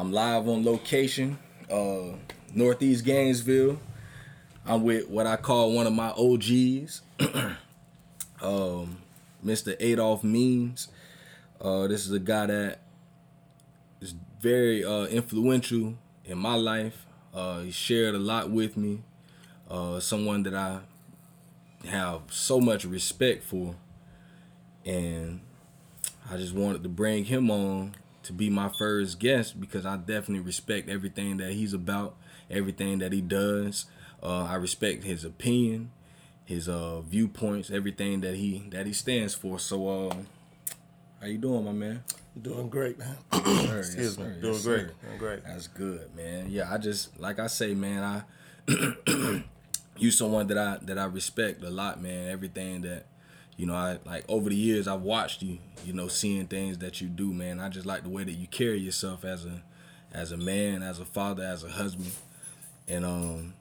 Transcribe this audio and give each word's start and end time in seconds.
I'm 0.00 0.12
live 0.12 0.48
on 0.48 0.64
location, 0.64 1.36
uh, 1.70 2.16
Northeast 2.54 3.04
Gainesville. 3.04 3.78
I'm 4.64 4.82
with 4.82 5.10
what 5.10 5.26
I 5.26 5.36
call 5.36 5.72
one 5.74 5.86
of 5.86 5.92
my 5.92 6.08
OGs, 6.16 7.02
um, 8.40 8.96
Mr. 9.44 9.76
Adolf 9.78 10.24
Means. 10.24 10.88
Uh, 11.60 11.86
this 11.86 12.06
is 12.06 12.12
a 12.12 12.18
guy 12.18 12.46
that 12.46 12.78
is 14.00 14.14
very 14.40 14.82
uh, 14.82 15.04
influential 15.04 15.98
in 16.24 16.38
my 16.38 16.54
life. 16.54 17.04
Uh, 17.34 17.60
he 17.60 17.70
shared 17.70 18.14
a 18.14 18.18
lot 18.18 18.48
with 18.50 18.78
me. 18.78 19.02
Uh, 19.68 20.00
someone 20.00 20.44
that 20.44 20.54
I 20.54 20.78
have 21.86 22.22
so 22.30 22.58
much 22.58 22.86
respect 22.86 23.44
for, 23.44 23.74
and 24.86 25.40
I 26.30 26.38
just 26.38 26.54
wanted 26.54 26.84
to 26.84 26.88
bring 26.88 27.26
him 27.26 27.50
on 27.50 27.96
to 28.30 28.34
be 28.36 28.48
my 28.48 28.68
first 28.78 29.18
guest 29.18 29.60
because 29.60 29.84
I 29.84 29.96
definitely 29.96 30.40
respect 30.40 30.88
everything 30.88 31.38
that 31.38 31.52
he's 31.52 31.74
about, 31.74 32.14
everything 32.48 32.98
that 33.00 33.12
he 33.12 33.20
does. 33.20 33.86
Uh, 34.22 34.44
I 34.44 34.54
respect 34.54 35.02
his 35.02 35.24
opinion, 35.24 35.90
his 36.44 36.68
uh, 36.68 37.00
viewpoints, 37.00 37.70
everything 37.70 38.20
that 38.20 38.36
he 38.36 38.62
that 38.70 38.86
he 38.86 38.92
stands 38.92 39.34
for. 39.34 39.58
So, 39.58 39.88
uh, 40.10 40.14
how 41.20 41.26
you 41.26 41.38
doing, 41.38 41.64
my 41.64 41.72
man? 41.72 42.04
Doing 42.40 42.68
great, 42.68 42.98
man. 42.98 43.16
Sir, 43.32 43.78
Excuse 43.78 44.16
yes, 44.16 44.18
me. 44.18 44.24
sir, 44.24 44.40
Doing 44.40 44.52
yes, 44.54 44.62
great. 44.62 44.80
sir. 44.86 44.92
Doing 45.06 45.18
great. 45.18 45.44
That's 45.44 45.66
good, 45.66 46.16
man. 46.16 46.46
Yeah, 46.50 46.72
I 46.72 46.78
just 46.78 47.18
like 47.18 47.40
I 47.40 47.48
say, 47.48 47.74
man. 47.74 48.04
I 48.04 48.22
you 49.98 50.10
someone 50.12 50.46
that 50.46 50.58
I 50.58 50.78
that 50.82 50.98
I 50.98 51.04
respect 51.06 51.64
a 51.64 51.70
lot, 51.70 52.00
man. 52.00 52.30
Everything 52.30 52.82
that 52.82 53.06
you 53.60 53.66
know, 53.66 53.74
I 53.74 53.98
like 54.06 54.24
over 54.26 54.48
the 54.48 54.56
years 54.56 54.88
I've 54.88 55.02
watched 55.02 55.42
you. 55.42 55.58
You 55.84 55.92
know, 55.92 56.08
seeing 56.08 56.46
things 56.46 56.78
that 56.78 57.02
you 57.02 57.08
do, 57.08 57.30
man. 57.30 57.60
I 57.60 57.68
just 57.68 57.84
like 57.84 58.04
the 58.04 58.08
way 58.08 58.24
that 58.24 58.32
you 58.32 58.46
carry 58.46 58.78
yourself 58.78 59.22
as 59.22 59.44
a 59.44 59.62
as 60.14 60.32
a 60.32 60.38
man, 60.38 60.82
as 60.82 60.98
a 60.98 61.04
father, 61.04 61.42
as 61.42 61.62
a 61.62 61.68
husband, 61.68 62.10
and 62.88 63.04
um, 63.04 63.52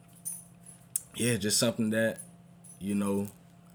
yeah, 1.16 1.36
just 1.36 1.59
something 1.59 1.89
that 1.89 2.19
you 2.80 2.95
know 2.95 3.28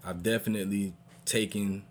I've 0.03 0.23
definitely 0.23 0.93
taken 1.25 1.83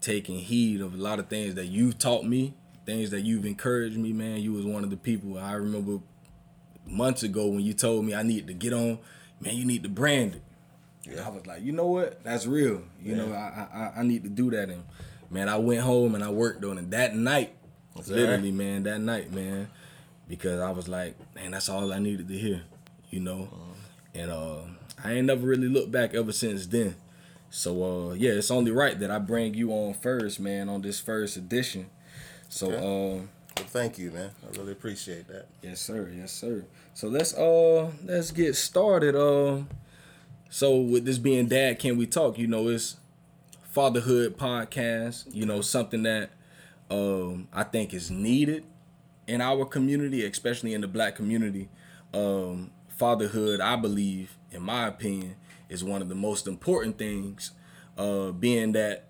taking 0.00 0.40
heed 0.40 0.80
of 0.80 0.94
a 0.94 0.96
lot 0.96 1.20
of 1.20 1.28
things 1.28 1.54
that 1.54 1.66
you've 1.66 2.00
taught 2.00 2.24
me, 2.24 2.54
things 2.84 3.10
that 3.10 3.20
you've 3.20 3.46
encouraged 3.46 3.96
me, 3.96 4.12
man. 4.12 4.40
You 4.40 4.54
was 4.54 4.66
one 4.66 4.82
of 4.82 4.90
the 4.90 4.96
people 4.96 5.38
I 5.38 5.52
remember 5.52 6.00
months 6.84 7.22
ago 7.22 7.46
when 7.46 7.60
you 7.60 7.74
told 7.74 8.04
me 8.04 8.12
I 8.12 8.24
needed 8.24 8.48
to 8.48 8.54
get 8.54 8.72
on, 8.72 8.98
man, 9.40 9.54
you 9.54 9.64
need 9.64 9.84
to 9.84 9.88
brand 9.88 10.34
it. 10.34 10.42
Yeah. 11.04 11.26
I 11.26 11.30
was 11.30 11.46
like, 11.46 11.62
you 11.62 11.72
know 11.72 11.86
what? 11.86 12.22
That's 12.24 12.46
real. 12.46 12.82
You 13.02 13.16
know, 13.16 13.32
I, 13.32 13.66
I 13.96 14.00
I 14.00 14.02
need 14.02 14.22
to 14.24 14.28
do 14.30 14.50
that. 14.50 14.68
And 14.68 14.84
man, 15.30 15.48
I 15.48 15.56
went 15.56 15.80
home 15.80 16.14
and 16.14 16.22
I 16.22 16.30
worked 16.30 16.64
on 16.64 16.78
it 16.78 16.90
that 16.90 17.16
night. 17.16 17.54
literally, 18.06 18.52
man, 18.52 18.82
that 18.84 19.00
night, 19.00 19.32
man. 19.32 19.68
Because 20.28 20.60
I 20.60 20.70
was 20.70 20.86
like, 20.88 21.16
man, 21.34 21.50
that's 21.52 21.68
all 21.68 21.92
I 21.92 21.98
needed 21.98 22.28
to 22.28 22.38
hear. 22.38 22.62
You 23.10 23.20
know? 23.20 23.48
And 24.14 24.30
uh 24.30 24.58
I 25.02 25.14
ain't 25.14 25.26
never 25.26 25.46
really 25.46 25.68
looked 25.68 25.90
back 25.90 26.14
ever 26.14 26.32
since 26.32 26.66
then. 26.66 26.94
So 27.50 28.10
uh 28.10 28.14
yeah, 28.14 28.32
it's 28.32 28.50
only 28.50 28.70
right 28.70 28.98
that 29.00 29.10
I 29.10 29.18
bring 29.18 29.54
you 29.54 29.72
on 29.72 29.94
first, 29.94 30.38
man, 30.38 30.68
on 30.68 30.82
this 30.82 31.00
first 31.00 31.36
edition. 31.36 31.88
So 32.48 32.66
Okay. 32.66 32.76
uh 32.76 33.22
Well, 33.56 33.66
thank 33.68 33.98
you, 33.98 34.10
man. 34.10 34.30
I 34.44 34.56
really 34.58 34.72
appreciate 34.72 35.26
that. 35.28 35.46
Yes, 35.62 35.80
sir. 35.80 36.10
Yes, 36.14 36.30
sir. 36.32 36.64
So 36.94 37.08
let's 37.08 37.34
uh 37.34 37.90
let's 38.04 38.30
get 38.30 38.54
started. 38.54 39.16
Uh, 39.16 39.62
so 40.50 40.76
with 40.76 41.04
this 41.06 41.18
being 41.18 41.46
dad, 41.48 41.78
can 41.78 41.96
we 41.96 42.06
talk? 42.06 42.38
You 42.38 42.48
know, 42.48 42.68
it's 42.68 42.96
fatherhood 43.62 44.36
podcast. 44.36 45.32
You 45.34 45.46
know, 45.46 45.60
something 45.60 46.02
that 46.04 46.30
um 46.90 47.48
I 47.52 47.62
think 47.64 47.94
is 47.94 48.10
needed 48.10 48.64
in 49.28 49.40
our 49.40 49.64
community, 49.64 50.24
especially 50.26 50.74
in 50.74 50.80
the 50.80 50.88
black 50.88 51.14
community. 51.14 51.68
Um, 52.12 52.72
fatherhood, 52.88 53.60
I 53.60 53.76
believe, 53.76 54.36
in 54.50 54.62
my 54.62 54.88
opinion, 54.88 55.36
is 55.68 55.84
one 55.84 56.02
of 56.02 56.08
the 56.08 56.16
most 56.16 56.48
important 56.48 56.98
things. 56.98 57.52
Uh, 57.96 58.32
being 58.32 58.72
that 58.72 59.04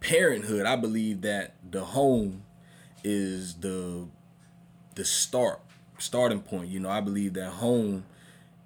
parenthood, 0.00 0.66
I 0.66 0.76
believe 0.76 1.20
that 1.22 1.54
the 1.70 1.84
home 1.84 2.42
is 3.04 3.54
the 3.54 4.08
the 4.94 5.04
start 5.04 5.60
starting 5.98 6.40
point. 6.40 6.68
You 6.68 6.80
know, 6.80 6.90
I 6.90 7.00
believe 7.00 7.34
that 7.34 7.50
home 7.50 8.04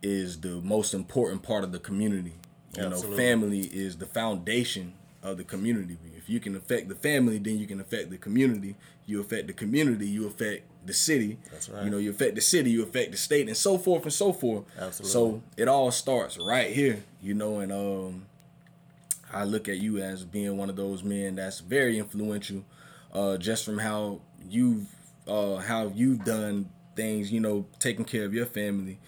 is 0.02 0.40
the 0.40 0.60
most 0.62 0.94
important 0.94 1.42
part 1.42 1.64
of 1.64 1.72
the 1.72 1.78
community. 1.78 2.34
You 2.76 2.82
know, 2.82 2.88
Absolutely. 2.88 3.16
family 3.16 3.60
is 3.60 3.96
the 3.96 4.06
foundation 4.06 4.94
of 5.22 5.38
the 5.38 5.44
community. 5.44 5.98
If 6.16 6.28
you 6.28 6.40
can 6.40 6.54
affect 6.56 6.88
the 6.88 6.94
family, 6.94 7.38
then 7.38 7.58
you 7.58 7.66
can 7.66 7.80
affect 7.80 8.10
the 8.10 8.18
community. 8.18 8.76
You 9.06 9.20
affect 9.20 9.46
the 9.46 9.52
community, 9.52 10.06
you 10.08 10.26
affect 10.26 10.64
the 10.86 10.92
city. 10.92 11.38
That's 11.50 11.68
right. 11.68 11.84
You 11.84 11.90
know, 11.90 11.98
you 11.98 12.10
affect 12.10 12.34
the 12.34 12.40
city, 12.40 12.70
you 12.70 12.82
affect 12.82 13.12
the 13.12 13.16
state, 13.16 13.48
and 13.48 13.56
so 13.56 13.78
forth 13.78 14.02
and 14.02 14.12
so 14.12 14.32
forth. 14.32 14.64
Absolutely. 14.78 15.12
So 15.12 15.42
it 15.56 15.68
all 15.68 15.90
starts 15.90 16.38
right 16.38 16.70
here, 16.70 17.02
you 17.22 17.34
know, 17.34 17.60
and 17.60 17.72
um 17.72 18.26
I 19.32 19.44
look 19.44 19.68
at 19.68 19.78
you 19.78 19.98
as 19.98 20.24
being 20.24 20.56
one 20.56 20.70
of 20.70 20.76
those 20.76 21.02
men 21.02 21.36
that's 21.36 21.60
very 21.60 21.98
influential, 21.98 22.64
uh, 23.12 23.36
just 23.36 23.64
from 23.64 23.78
how 23.78 24.20
you've 24.48 24.86
uh, 25.26 25.56
how 25.56 25.92
you've 25.94 26.24
done 26.24 26.70
things, 26.94 27.32
you 27.32 27.40
know, 27.40 27.66
taking 27.78 28.04
care 28.04 28.24
of 28.24 28.32
your 28.32 28.46
family, 28.46 28.98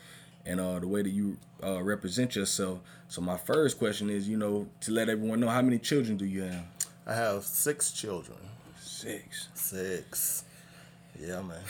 and 0.49 0.59
uh, 0.61 0.79
the 0.81 0.89
way 0.89 1.03
that 1.03 1.11
you 1.11 1.37
uh, 1.63 1.81
represent 1.83 2.35
yourself. 2.35 2.81
So 3.09 3.21
my 3.21 3.37
first 3.37 3.79
question 3.79 4.11
is, 4.11 4.29
you 4.29 4.37
know, 4.37 4.67
to 4.81 4.91
let 4.93 5.09
everyone 5.09 5.39
know 5.41 5.49
how 5.49 5.63
many 5.63 5.79
children 5.79 6.17
do 6.17 6.25
you 6.25 6.43
have? 6.43 6.65
I 7.07 7.15
have 7.15 7.45
six 7.45 7.93
children. 7.93 8.39
Six. 8.81 9.49
Six. 9.55 10.45
Yeah, 11.21 11.43
man. 11.43 11.61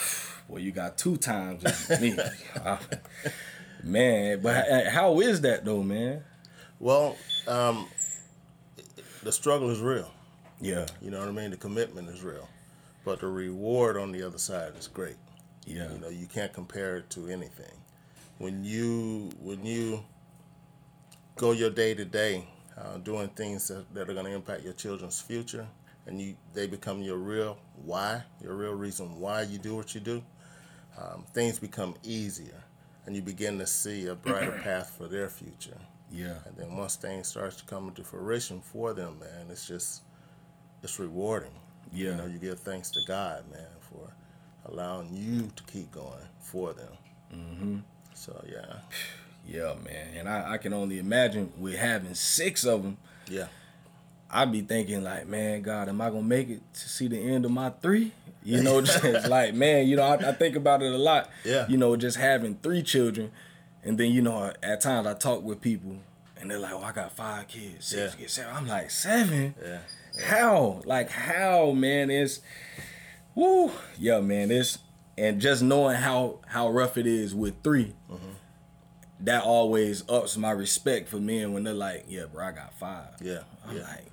Well, 0.49 0.61
you 0.63 0.73
got 0.73 0.97
two 0.97 1.17
times 1.17 1.63
me, 2.01 2.17
Uh, 2.65 2.79
man. 3.83 4.41
But 4.41 4.87
how 4.89 5.21
is 5.21 5.41
that 5.43 5.65
though, 5.65 5.83
man? 5.83 6.23
Well, 6.81 7.17
um, 7.47 7.87
the 9.23 9.33
struggle 9.33 9.71
is 9.71 9.81
real. 9.81 10.11
Yeah, 10.61 10.87
You 11.01 11.11
know 11.11 11.21
what 11.21 11.29
I 11.29 11.33
mean? 11.33 11.51
The 11.51 11.57
commitment 11.57 12.09
is 12.09 12.23
real. 12.23 12.49
But 13.05 13.21
the 13.21 13.29
reward 13.29 13.97
on 13.97 14.11
the 14.13 14.23
other 14.27 14.39
side 14.39 14.73
is 14.79 14.89
great. 14.89 15.17
yeah, 15.67 15.93
You 15.93 15.99
know, 15.99 16.09
you 16.09 16.27
can't 16.27 16.53
compare 16.53 16.97
it 16.97 17.11
to 17.11 17.29
anything. 17.29 17.73
When 18.39 18.65
you 18.65 19.31
when 19.41 19.65
you 19.65 20.05
go 21.37 21.53
your 21.53 21.71
day 21.71 21.95
to 21.95 22.05
day, 22.05 22.47
uh, 22.77 22.99
doing 22.99 23.29
things 23.31 23.69
that, 23.69 23.93
that 23.95 24.09
are 24.09 24.15
going 24.15 24.27
to 24.27 24.33
impact 24.33 24.63
your 24.63 24.73
children's 24.75 25.21
future, 25.21 25.67
and 26.07 26.21
you 26.21 26.37
they 26.55 26.67
become 26.67 27.03
your 27.03 27.17
real 27.19 27.59
why, 27.85 28.23
your 28.43 28.55
real 28.55 28.75
reason 28.75 29.19
why 29.19 29.43
you 29.43 29.59
do 29.59 29.75
what 29.77 29.95
you 29.95 30.01
do, 30.01 30.23
um, 30.99 31.25
things 31.35 31.59
become 31.59 31.95
easier, 32.05 32.63
and 33.07 33.17
you 33.17 33.23
begin 33.23 33.59
to 33.59 33.67
see 33.67 34.07
a 34.07 34.15
brighter 34.15 34.61
path 34.65 34.95
for 34.97 35.09
their 35.09 35.29
future. 35.29 35.79
yeah, 36.11 36.35
And 36.47 36.57
then 36.57 36.77
once 36.77 36.97
things 36.97 37.29
starts 37.29 37.57
to 37.57 37.65
come 37.65 37.89
into 37.89 38.05
fruition 38.05 38.61
for 38.61 38.93
them, 38.95 39.19
man, 39.19 39.47
it's 39.51 39.67
just 39.67 40.03
it's 40.83 40.99
rewarding. 41.01 41.53
Yeah. 41.93 42.11
You 42.11 42.15
know, 42.17 42.27
you 42.27 42.39
give 42.39 42.61
thanks 42.61 42.91
to 42.93 43.01
God, 43.07 43.45
man, 43.51 43.67
for 43.81 44.13
allowing 44.67 45.13
you 45.13 45.51
to 45.57 45.63
keep 45.65 45.91
going 45.91 46.29
for 46.41 46.73
them. 46.73 46.93
Mm-hmm. 47.35 47.79
So 48.19 48.45
yeah, 48.51 48.81
yeah, 49.47 49.75
man. 49.85 50.09
And 50.17 50.29
I, 50.29 50.55
I 50.55 50.59
can 50.59 50.73
only 50.73 50.99
imagine 50.99 51.53
with 51.59 51.77
having 51.77 52.15
six 52.15 52.65
of 52.65 52.83
them. 52.83 52.97
yeah, 53.31 53.47
I'd 54.31 54.51
be 54.53 54.61
thinking 54.61 55.05
like, 55.05 55.27
man, 55.29 55.63
God, 55.63 55.89
am 55.89 56.01
I 56.01 56.11
gonna 56.11 56.23
make 56.23 56.49
it 56.51 56.61
to 56.75 56.89
see 56.89 57.07
the 57.09 57.19
end 57.19 57.45
of 57.45 57.51
my 57.51 57.71
three? 57.71 58.13
You 58.43 58.63
know, 58.63 58.81
just 58.83 59.29
like, 59.29 59.55
man, 59.55 59.87
you 59.87 59.97
know, 59.97 60.03
I, 60.03 60.15
I 60.31 60.33
think 60.33 60.57
about 60.57 60.83
it 60.83 60.93
a 60.93 60.99
lot. 60.99 61.31
Yeah. 61.45 61.67
You 61.69 61.77
know, 61.77 61.97
just 61.97 62.17
having 62.17 62.57
three 62.57 62.83
children, 62.83 63.31
and 63.85 63.97
then 63.99 64.11
you 64.11 64.21
know, 64.23 64.53
at 64.63 64.81
times 64.81 65.07
I 65.07 65.15
talk 65.15 65.43
with 65.43 65.61
people, 65.61 65.97
and 66.41 66.51
they're 66.51 66.59
like, 66.59 66.73
"Oh, 66.73 66.83
I 66.83 66.93
got 66.93 67.13
five 67.13 67.47
kids, 67.49 67.87
six 67.87 68.15
Yeah. 68.15 68.21
kids, 68.21 68.33
seven. 68.33 68.55
I'm 68.57 68.67
like, 68.67 68.91
seven? 68.91 69.55
yeah, 69.65 69.79
How? 70.25 70.83
Like 70.85 71.11
how, 71.11 71.71
man? 71.71 72.11
It's, 72.11 72.41
woo, 73.35 73.71
yeah, 73.99 74.21
man. 74.21 74.51
It's 74.51 74.79
and 75.19 75.41
just 75.41 75.63
knowing 75.63 75.97
how 75.97 76.39
how 76.47 76.69
rough 76.71 76.97
it 76.97 77.07
is 77.07 77.35
with 77.35 77.55
3 77.63 77.95
that 79.21 79.43
always 79.43 80.09
ups 80.09 80.37
my 80.37 80.53
respect 80.53 81.09
for 81.09 81.17
men 81.17 81.53
when 81.53 81.65
they're 81.65 81.75
like, 81.75 82.05
yeah, 82.09 82.27
bro, 82.33 82.47
I 82.47 82.53
got 82.53 82.73
five. 82.79 83.09
yeah, 83.21 83.41
I'm 83.67 83.77
yeah. 83.77 83.83
like, 83.83 84.05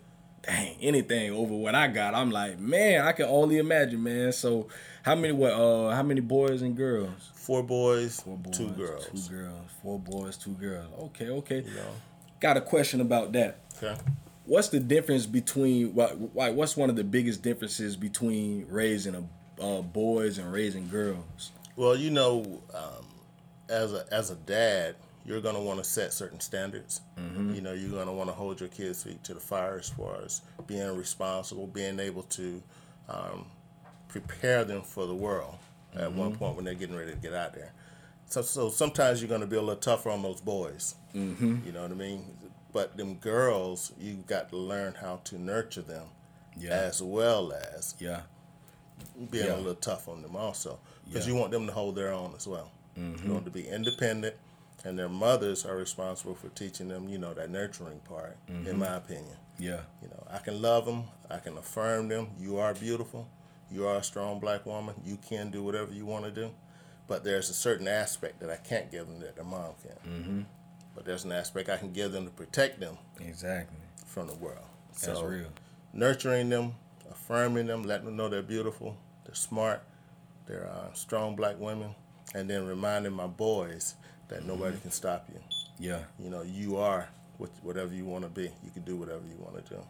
dang, 0.41 0.77
anything 0.81 1.31
over 1.31 1.53
what 1.53 1.75
I 1.75 1.87
got, 1.89 2.15
I'm 2.15 2.31
like, 2.31 2.57
man, 2.57 3.05
I 3.05 3.11
can 3.11 3.27
only 3.27 3.59
imagine, 3.59 4.01
man. 4.01 4.31
So 4.31 4.67
how 5.03 5.13
many 5.13 5.31
what 5.33 5.53
uh 5.53 5.91
how 5.91 6.01
many 6.01 6.21
boys 6.21 6.63
and 6.63 6.75
girls? 6.75 7.31
Four 7.35 7.61
boys, 7.61 8.19
Four 8.21 8.37
boys, 8.37 8.57
two 8.57 8.69
girls. 8.69 9.05
Two 9.27 9.35
girls. 9.35 9.69
Four 9.83 9.99
boys, 9.99 10.37
two 10.37 10.53
girls. 10.53 10.87
Okay, 10.99 11.29
okay. 11.29 11.57
You 11.57 11.75
know, 11.75 11.91
Got 12.39 12.57
a 12.57 12.61
question 12.61 12.99
about 12.99 13.31
that. 13.33 13.59
okay. 13.77 13.95
What's 14.45 14.69
the 14.69 14.79
difference 14.79 15.27
between 15.27 15.93
what 15.93 16.17
what's 16.17 16.75
one 16.75 16.89
of 16.89 16.95
the 16.95 17.03
biggest 17.03 17.43
differences 17.43 17.95
between 17.95 18.65
raising 18.69 19.13
a 19.13 19.23
uh, 19.61 19.81
boys 19.81 20.37
and 20.37 20.51
raising 20.51 20.87
girls? 20.89 21.51
Well, 21.75 21.95
you 21.95 22.09
know, 22.11 22.61
um, 22.73 23.05
as 23.69 23.93
a 23.93 24.05
as 24.11 24.29
a 24.31 24.35
dad, 24.35 24.95
you're 25.25 25.41
gonna 25.41 25.61
want 25.61 25.79
to 25.79 25.83
set 25.83 26.13
certain 26.13 26.39
standards. 26.39 27.01
You 27.17 27.61
know, 27.61 27.73
you're 27.73 27.89
gonna 27.91 28.13
want 28.13 28.29
to 28.29 28.33
hold 28.35 28.59
your 28.59 28.69
kids' 28.69 29.03
feet 29.03 29.23
to 29.25 29.33
the 29.33 29.39
fire 29.39 29.77
as 29.79 29.89
far 29.89 30.17
as 30.23 30.41
being 30.67 30.95
responsible, 30.95 31.67
being 31.67 31.99
able 31.99 32.23
to 32.23 32.61
um, 33.09 33.45
prepare 34.07 34.63
them 34.63 34.81
for 34.81 35.05
the 35.05 35.15
world. 35.15 35.55
at 35.95 36.11
one 36.11 36.35
point 36.35 36.55
when 36.55 36.65
they're 36.65 36.73
getting 36.73 36.95
ready 36.95 37.11
to 37.11 37.17
get 37.17 37.33
out 37.33 37.53
there. 37.53 37.71
So, 38.27 38.41
so 38.41 38.69
sometimes 38.69 39.21
you're 39.21 39.29
going 39.29 39.41
to 39.41 39.47
be 39.47 39.55
a 39.55 39.61
little 39.61 39.75
tougher 39.79 40.09
on 40.09 40.21
those 40.23 40.41
boys. 40.41 40.95
Mm-hmm. 41.13 41.59
You 41.65 41.71
know 41.71 41.83
what 41.83 41.91
I 41.91 41.95
mean? 41.95 42.25
But 42.73 42.97
them 42.97 43.15
girls, 43.15 43.93
you've 43.97 44.25
got 44.25 44.49
to 44.49 44.57
learn 44.57 44.95
how 44.99 45.21
to 45.25 45.39
nurture 45.39 45.83
them, 45.83 46.07
Yeah. 46.57 46.71
as 46.71 47.01
well 47.01 47.53
as 47.53 47.95
Yeah. 47.99 48.21
Being 49.31 49.45
Yeah. 49.45 49.55
a 49.55 49.57
little 49.57 49.75
tough 49.75 50.07
on 50.07 50.21
them 50.21 50.35
also, 50.35 50.79
because 51.07 51.27
Yeah. 51.27 51.33
you 51.33 51.39
want 51.39 51.51
them 51.51 51.67
to 51.67 51.73
hold 51.73 51.95
their 51.95 52.11
own 52.13 52.33
as 52.35 52.47
well. 52.47 52.71
Mm-hmm. 52.97 53.25
You 53.27 53.33
want 53.33 53.45
them 53.45 53.53
to 53.53 53.59
be 53.59 53.67
independent, 53.67 54.35
and 54.83 54.97
their 54.99 55.09
mothers 55.09 55.65
are 55.65 55.75
responsible 55.75 56.35
for 56.35 56.49
teaching 56.49 56.87
them, 56.87 57.07
you 57.09 57.17
know, 57.17 57.33
that 57.33 57.49
nurturing 57.49 57.99
part. 57.99 58.37
Mm-hmm. 58.47 58.67
In 58.67 58.77
my 58.79 58.95
opinion, 58.95 59.37
Yeah. 59.57 59.81
you 60.01 60.07
know, 60.09 60.25
I 60.29 60.39
can 60.39 60.61
love 60.61 60.85
them, 60.85 61.05
I 61.29 61.39
can 61.39 61.57
affirm 61.57 62.07
them. 62.09 62.29
You 62.39 62.57
are 62.59 62.73
beautiful, 62.73 63.27
you 63.71 63.87
are 63.87 63.97
a 63.97 64.03
strong 64.03 64.39
black 64.39 64.65
woman. 64.65 64.95
You 65.03 65.17
can 65.17 65.49
do 65.51 65.63
whatever 65.63 65.91
you 65.93 66.05
want 66.05 66.25
to 66.25 66.31
do, 66.31 66.51
but 67.07 67.23
there's 67.23 67.49
a 67.49 67.53
certain 67.53 67.87
aspect 67.87 68.39
that 68.41 68.49
I 68.49 68.57
can't 68.57 68.91
give 68.91 69.07
them 69.07 69.19
that 69.21 69.35
their 69.35 69.45
mom 69.45 69.73
can. 69.81 70.11
Mm-hmm. 70.11 70.41
But 70.93 71.03
there's 71.05 71.25
an 71.25 71.31
aspect 71.31 71.67
I 71.69 71.77
can 71.77 71.91
give 71.91 72.11
them 72.13 72.25
to 72.25 72.31
protect 72.31 72.79
them 72.79 72.97
Exactly. 73.19 73.77
from 74.05 74.27
the 74.27 74.35
world. 74.35 74.65
That's 74.91 75.03
So, 75.05 75.23
real. 75.25 75.47
nurturing 75.91 76.47
them, 76.49 76.75
affirming 77.11 77.67
them, 77.67 77.83
letting 77.83 78.05
them 78.05 78.15
know 78.15 78.29
they're 78.29 78.41
beautiful, 78.41 78.95
they're 79.35 79.41
smart, 79.41 79.83
they're 80.47 80.67
uh, 80.67 80.93
strong 80.93 81.35
black 81.35 81.59
women, 81.59 81.93
and 82.33 82.49
then 82.49 82.65
reminding 82.65 83.13
my 83.13 83.27
boys 83.27 83.95
that 84.29 84.39
Mm-hmm. 84.39 84.47
nobody 84.47 84.77
can 84.77 84.91
stop 84.91 85.27
you. 85.31 85.39
Yeah. 85.77 85.99
You 86.19 86.29
know, 86.29 86.41
you 86.41 86.77
are 86.77 87.09
what, 87.37 87.49
whatever 87.61 87.93
you 87.93 88.05
want 88.05 88.23
to 88.23 88.29
be. 88.29 88.43
You 88.63 88.71
can 88.73 88.83
do 88.83 88.95
whatever 88.95 89.21
you 89.27 89.35
want 89.37 89.63
to 89.65 89.73
do. 89.75 89.81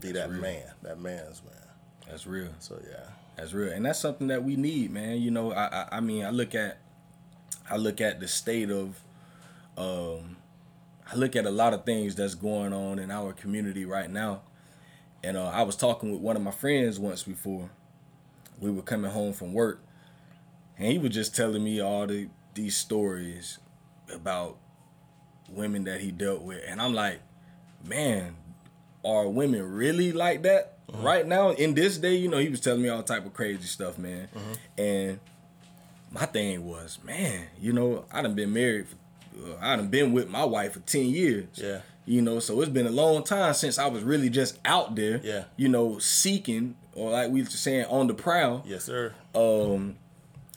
Be 0.00 0.12
That's 0.12 0.26
that 0.26 0.32
real. 0.32 0.40
man, 0.42 0.62
that 0.82 0.98
man's 0.98 1.42
man. 1.44 1.54
That's 2.08 2.26
real. 2.26 2.48
So 2.58 2.80
yeah, 2.88 3.04
That's 3.36 3.52
real, 3.52 3.72
and 3.72 3.84
that's 3.84 3.98
something 3.98 4.28
that 4.28 4.42
we 4.44 4.56
need, 4.56 4.90
man. 4.92 5.20
You 5.20 5.30
know, 5.30 5.52
I, 5.52 5.66
I, 5.66 5.88
I 5.92 6.00
mean, 6.00 6.24
I 6.24 6.30
look 6.30 6.54
at, 6.54 6.78
I 7.70 7.76
look 7.76 8.00
at 8.00 8.20
the 8.20 8.28
state 8.28 8.70
of, 8.70 8.98
um, 9.76 10.36
I 11.10 11.16
look 11.16 11.34
at 11.36 11.46
a 11.46 11.50
lot 11.50 11.72
of 11.74 11.84
things 11.84 12.14
that's 12.14 12.34
going 12.34 12.72
on 12.72 12.98
in 12.98 13.10
our 13.10 13.32
community 13.32 13.84
right 13.84 14.10
now, 14.10 14.42
and 15.24 15.36
uh, 15.36 15.46
I 15.48 15.62
was 15.62 15.76
talking 15.76 16.12
with 16.12 16.20
one 16.20 16.36
of 16.36 16.42
my 16.42 16.50
friends 16.52 16.98
once 16.98 17.22
before. 17.22 17.70
We 18.60 18.70
were 18.70 18.82
coming 18.82 19.10
home 19.10 19.32
from 19.32 19.52
work, 19.52 19.82
and 20.78 20.90
he 20.90 20.98
was 20.98 21.10
just 21.10 21.36
telling 21.36 21.62
me 21.62 21.80
all 21.80 22.06
the 22.06 22.28
these 22.54 22.76
stories 22.76 23.58
about 24.12 24.56
women 25.48 25.84
that 25.84 26.00
he 26.00 26.10
dealt 26.10 26.42
with, 26.42 26.62
and 26.66 26.80
I'm 26.80 26.94
like, 26.94 27.20
man, 27.84 28.36
are 29.04 29.28
women 29.28 29.62
really 29.70 30.12
like 30.12 30.42
that 30.42 30.78
right 30.92 31.26
now 31.26 31.50
in 31.50 31.74
this 31.74 31.98
day? 31.98 32.16
You 32.16 32.28
know, 32.28 32.38
he 32.38 32.48
was 32.48 32.60
telling 32.60 32.82
me 32.82 32.88
all 32.88 33.02
type 33.02 33.26
of 33.26 33.34
crazy 33.34 33.66
stuff, 33.66 33.98
man. 33.98 34.28
And 34.78 35.20
my 36.10 36.26
thing 36.26 36.64
was, 36.64 36.98
man, 37.04 37.46
you 37.60 37.72
know, 37.72 38.04
I 38.10 38.22
done 38.22 38.34
been 38.34 38.52
married. 38.52 38.86
For, 38.88 38.96
uh, 39.44 39.56
I 39.60 39.76
done 39.76 39.88
been 39.88 40.12
with 40.12 40.28
my 40.28 40.44
wife 40.44 40.72
for 40.72 40.80
ten 40.80 41.06
years. 41.06 41.46
Yeah. 41.54 41.80
You 42.06 42.22
know, 42.22 42.38
so 42.38 42.60
it's 42.60 42.70
been 42.70 42.86
a 42.86 42.90
long 42.90 43.24
time 43.24 43.52
since 43.54 43.78
I 43.78 43.88
was 43.88 44.02
really 44.02 44.30
just 44.30 44.58
out 44.64 44.94
there. 44.94 45.20
Yeah. 45.22 45.44
You 45.56 45.68
know, 45.68 45.98
seeking 45.98 46.76
or 46.96 47.10
like 47.10 47.30
we 47.30 47.42
were 47.42 47.48
saying 47.48 47.84
on 47.86 48.06
the 48.06 48.14
prowl 48.14 48.62
yes 48.66 48.84
sir. 48.84 49.12
um 49.34 49.96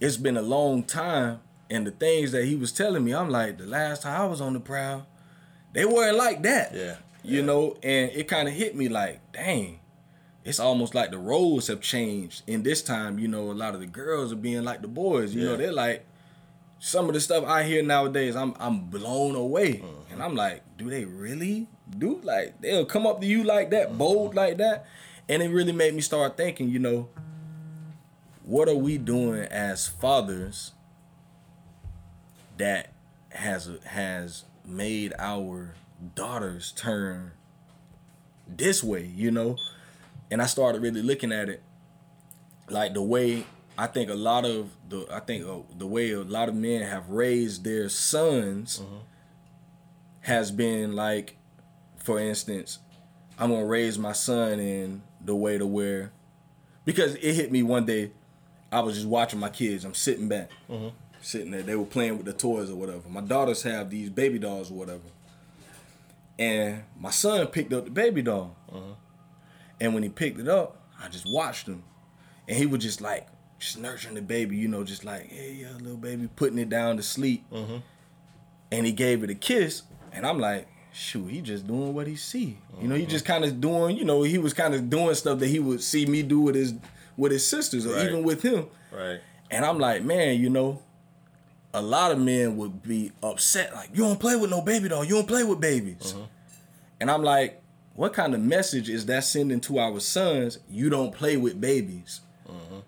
it's 0.02 0.18
been 0.18 0.38
a 0.38 0.42
long 0.42 0.84
time 0.84 1.40
and 1.70 1.86
the 1.86 1.92
things 1.92 2.32
that 2.32 2.46
he 2.46 2.56
was 2.56 2.72
telling 2.72 3.04
me 3.04 3.14
i'm 3.14 3.30
like 3.30 3.58
the 3.58 3.66
last 3.66 4.04
time 4.04 4.22
i 4.22 4.26
was 4.26 4.42
on 4.42 4.54
the 4.54 4.60
prowl 4.60 5.06
they 5.74 5.86
weren't 5.86 6.18
like 6.18 6.42
that 6.44 6.74
Yeah, 6.74 6.96
you 7.24 7.40
yeah. 7.40 7.46
know 7.46 7.78
and 7.84 8.12
it 8.12 8.28
kind 8.28 8.48
of 8.48 8.54
hit 8.54 8.76
me 8.76 8.90
like 8.90 9.20
dang 9.34 9.80
it's 10.46 10.60
almost 10.60 10.96
like 10.96 11.12
the 11.12 11.18
roles 11.18 11.68
have 11.68 11.82
changed 11.82 12.42
in 12.48 12.64
this 12.64 12.82
time 12.82 13.20
you 13.20 13.28
know 13.28 13.52
a 13.52 13.58
lot 13.64 13.76
of 13.76 13.82
the 13.82 13.86
girls 13.88 14.32
are 14.32 14.38
being 14.38 14.64
like 14.64 14.82
the 14.82 14.88
boys 14.88 15.36
you 15.36 15.44
know 15.46 15.58
they're 15.58 15.72
like 15.74 16.06
some 16.80 17.08
of 17.10 17.14
the 17.14 17.20
stuff 17.20 17.44
i 17.46 17.64
hear 17.64 17.84
nowadays 17.84 18.36
i'm 18.38 18.56
i'm 18.60 18.80
blown 18.86 19.36
away 19.36 19.74
Mm-hmm. 19.74 20.14
and 20.14 20.24
i'm 20.24 20.36
like 20.36 20.64
do 20.78 20.90
they 20.90 21.04
really 21.06 21.68
do 21.98 22.22
like 22.24 22.60
they'll 22.62 22.86
come 22.86 23.06
up 23.06 23.20
to 23.20 23.28
you 23.28 23.44
like 23.44 23.70
that 23.72 23.98
bold 23.98 24.34
like 24.34 24.58
that 24.58 24.86
and 25.30 25.42
it 25.42 25.50
really 25.50 25.72
made 25.72 25.94
me 25.94 26.02
start 26.02 26.36
thinking 26.36 26.70
you 26.70 26.80
know 26.80 27.08
what 28.44 28.68
are 28.68 28.76
we 28.76 28.98
doing 28.98 29.44
as 29.44 29.88
fathers 29.88 30.74
that 32.58 32.92
has 33.30 33.70
has 33.86 34.46
made 34.66 35.14
our 35.20 35.76
daughters 36.16 36.72
turn 36.72 37.32
this 38.48 38.84
way, 38.84 39.06
you 39.06 39.32
know? 39.32 39.56
And 40.32 40.42
I 40.42 40.46
started 40.46 40.82
really 40.82 41.02
looking 41.02 41.32
at 41.32 41.50
it 41.50 41.62
like 42.70 42.94
the 42.94 43.02
way 43.02 43.46
I 43.78 43.88
think 43.88 44.10
a 44.10 44.16
lot 44.16 44.46
of 44.46 44.72
the 44.90 45.08
I 45.12 45.20
think 45.20 45.46
uh, 45.48 45.60
the 45.78 45.88
way 45.88 46.12
a 46.12 46.22
lot 46.22 46.50
of 46.50 46.56
men 46.56 46.82
have 46.82 47.10
raised 47.10 47.64
their 47.64 47.88
sons 47.88 48.82
has 50.22 50.52
been 50.52 50.96
like 50.96 51.38
for 51.98 52.20
instance, 52.20 52.80
I'm 53.38 53.50
going 53.50 53.62
to 53.62 53.68
raise 53.68 54.00
my 54.00 54.14
son 54.14 54.60
in 54.60 55.04
the 55.30 55.36
way 55.36 55.58
to 55.58 55.66
where 55.66 56.12
because 56.86 57.16
it 57.16 57.34
hit 57.34 57.52
me 57.52 57.64
one 57.64 57.86
day 57.86 58.12
I 58.72 58.82
was 58.82 58.96
just 58.96 59.08
watching 59.08 59.40
my 59.40 59.50
kids. 59.50 59.86
I'm 59.86 59.94
sitting 59.94 60.28
back, 60.28 60.50
mm-hmm. 60.70 60.90
sitting 61.22 61.52
there. 61.52 61.62
They 61.62 61.76
were 61.76 61.86
playing 61.86 62.18
with 62.18 62.26
the 62.26 62.34
toys 62.34 62.70
or 62.70 62.76
whatever. 62.76 63.08
My 63.10 63.22
daughters 63.22 63.64
have 63.64 63.90
these 63.90 64.10
baby 64.10 64.40
dolls 64.40 64.72
or 64.72 64.76
whatever, 64.76 65.02
and 66.38 66.84
my 67.00 67.12
son 67.12 67.46
picked 67.48 67.74
up 67.74 67.86
the 67.86 67.92
baby 67.92 68.22
doll. 68.22 68.56
Mm-hmm. 68.72 68.92
And 69.82 69.94
when 69.94 70.04
he 70.04 70.10
picked 70.10 70.40
it 70.40 70.48
up, 70.48 70.82
I 71.02 71.08
just 71.10 71.26
watched 71.32 71.68
him, 71.68 71.84
and 72.48 72.58
he 72.58 72.66
was 72.66 72.82
just 72.82 73.02
like 73.02 73.28
just 73.60 73.78
nurturing 73.80 74.16
the 74.16 74.22
baby, 74.22 74.58
you 74.58 74.68
know, 74.68 74.84
just 74.84 75.04
like 75.04 75.30
hey, 75.30 75.58
yeah, 75.62 75.72
little 75.80 75.98
baby, 75.98 76.28
putting 76.36 76.60
it 76.60 76.70
down 76.70 76.98
to 76.98 77.04
sleep. 77.04 77.46
Mm-hmm. 77.52 77.78
And 78.72 78.86
he 78.86 78.92
gave 78.92 79.24
it 79.24 79.32
a 79.32 79.36
kiss, 79.36 79.84
and 80.12 80.28
I'm 80.28 80.40
like, 80.40 80.68
shoot, 81.00 81.28
he 81.28 81.42
just 81.42 81.66
doing 81.66 81.94
what 81.94 82.08
he 82.08 82.16
see. 82.16 82.58
You 82.82 82.88
know, 82.88 82.96
he 82.96 83.04
uh-huh. 83.04 83.12
just 83.12 83.26
kind 83.26 83.44
of 83.46 83.62
doing, 83.62 83.98
you 83.98 84.06
know, 84.06 84.24
he 84.24 84.38
was 84.38 84.54
kind 84.54 84.74
of 84.74 84.90
doing 84.90 85.16
stuff 85.16 85.40
that 85.40 85.48
he 85.48 85.60
would 85.60 85.82
see 85.82 86.06
me 86.06 86.22
do 86.22 86.42
with 86.42 86.56
his 86.56 86.74
with 87.18 87.32
his 87.32 87.46
sisters 87.46 87.86
or 87.86 87.96
Right. 87.96 88.06
even 88.06 88.24
with 88.24 88.42
him. 88.42 88.68
Right. 88.92 89.20
And 89.52 89.66
I'm 89.66 89.80
like, 89.80 90.04
man, 90.04 90.40
you 90.40 90.50
know, 90.50 90.82
a 91.74 91.82
lot 91.82 92.12
of 92.12 92.20
men 92.20 92.58
would 92.58 92.82
be 92.84 93.12
upset, 93.22 93.74
like, 93.74 93.90
you 93.94 94.04
don't 94.04 94.20
play 94.20 94.36
with 94.36 94.50
no 94.50 94.62
baby 94.62 94.90
doll, 94.90 95.04
you 95.04 95.16
don't 95.16 95.28
play 95.28 95.44
with 95.44 95.60
babies. 95.60 96.14
Uh-huh. 96.16 96.26
And 97.00 97.12
I'm 97.12 97.24
like, 97.24 97.62
what 97.96 98.14
kind 98.14 98.34
of 98.34 98.42
message 98.42 98.90
is 98.90 99.06
that 99.08 99.24
sending 99.24 99.60
to 99.62 99.80
our 99.80 100.00
sons? 100.00 100.60
You 100.70 100.90
don't 100.90 101.14
play 101.14 101.38
with 101.38 101.60
babies. 101.60 102.22
Uh-huh. 102.48 102.82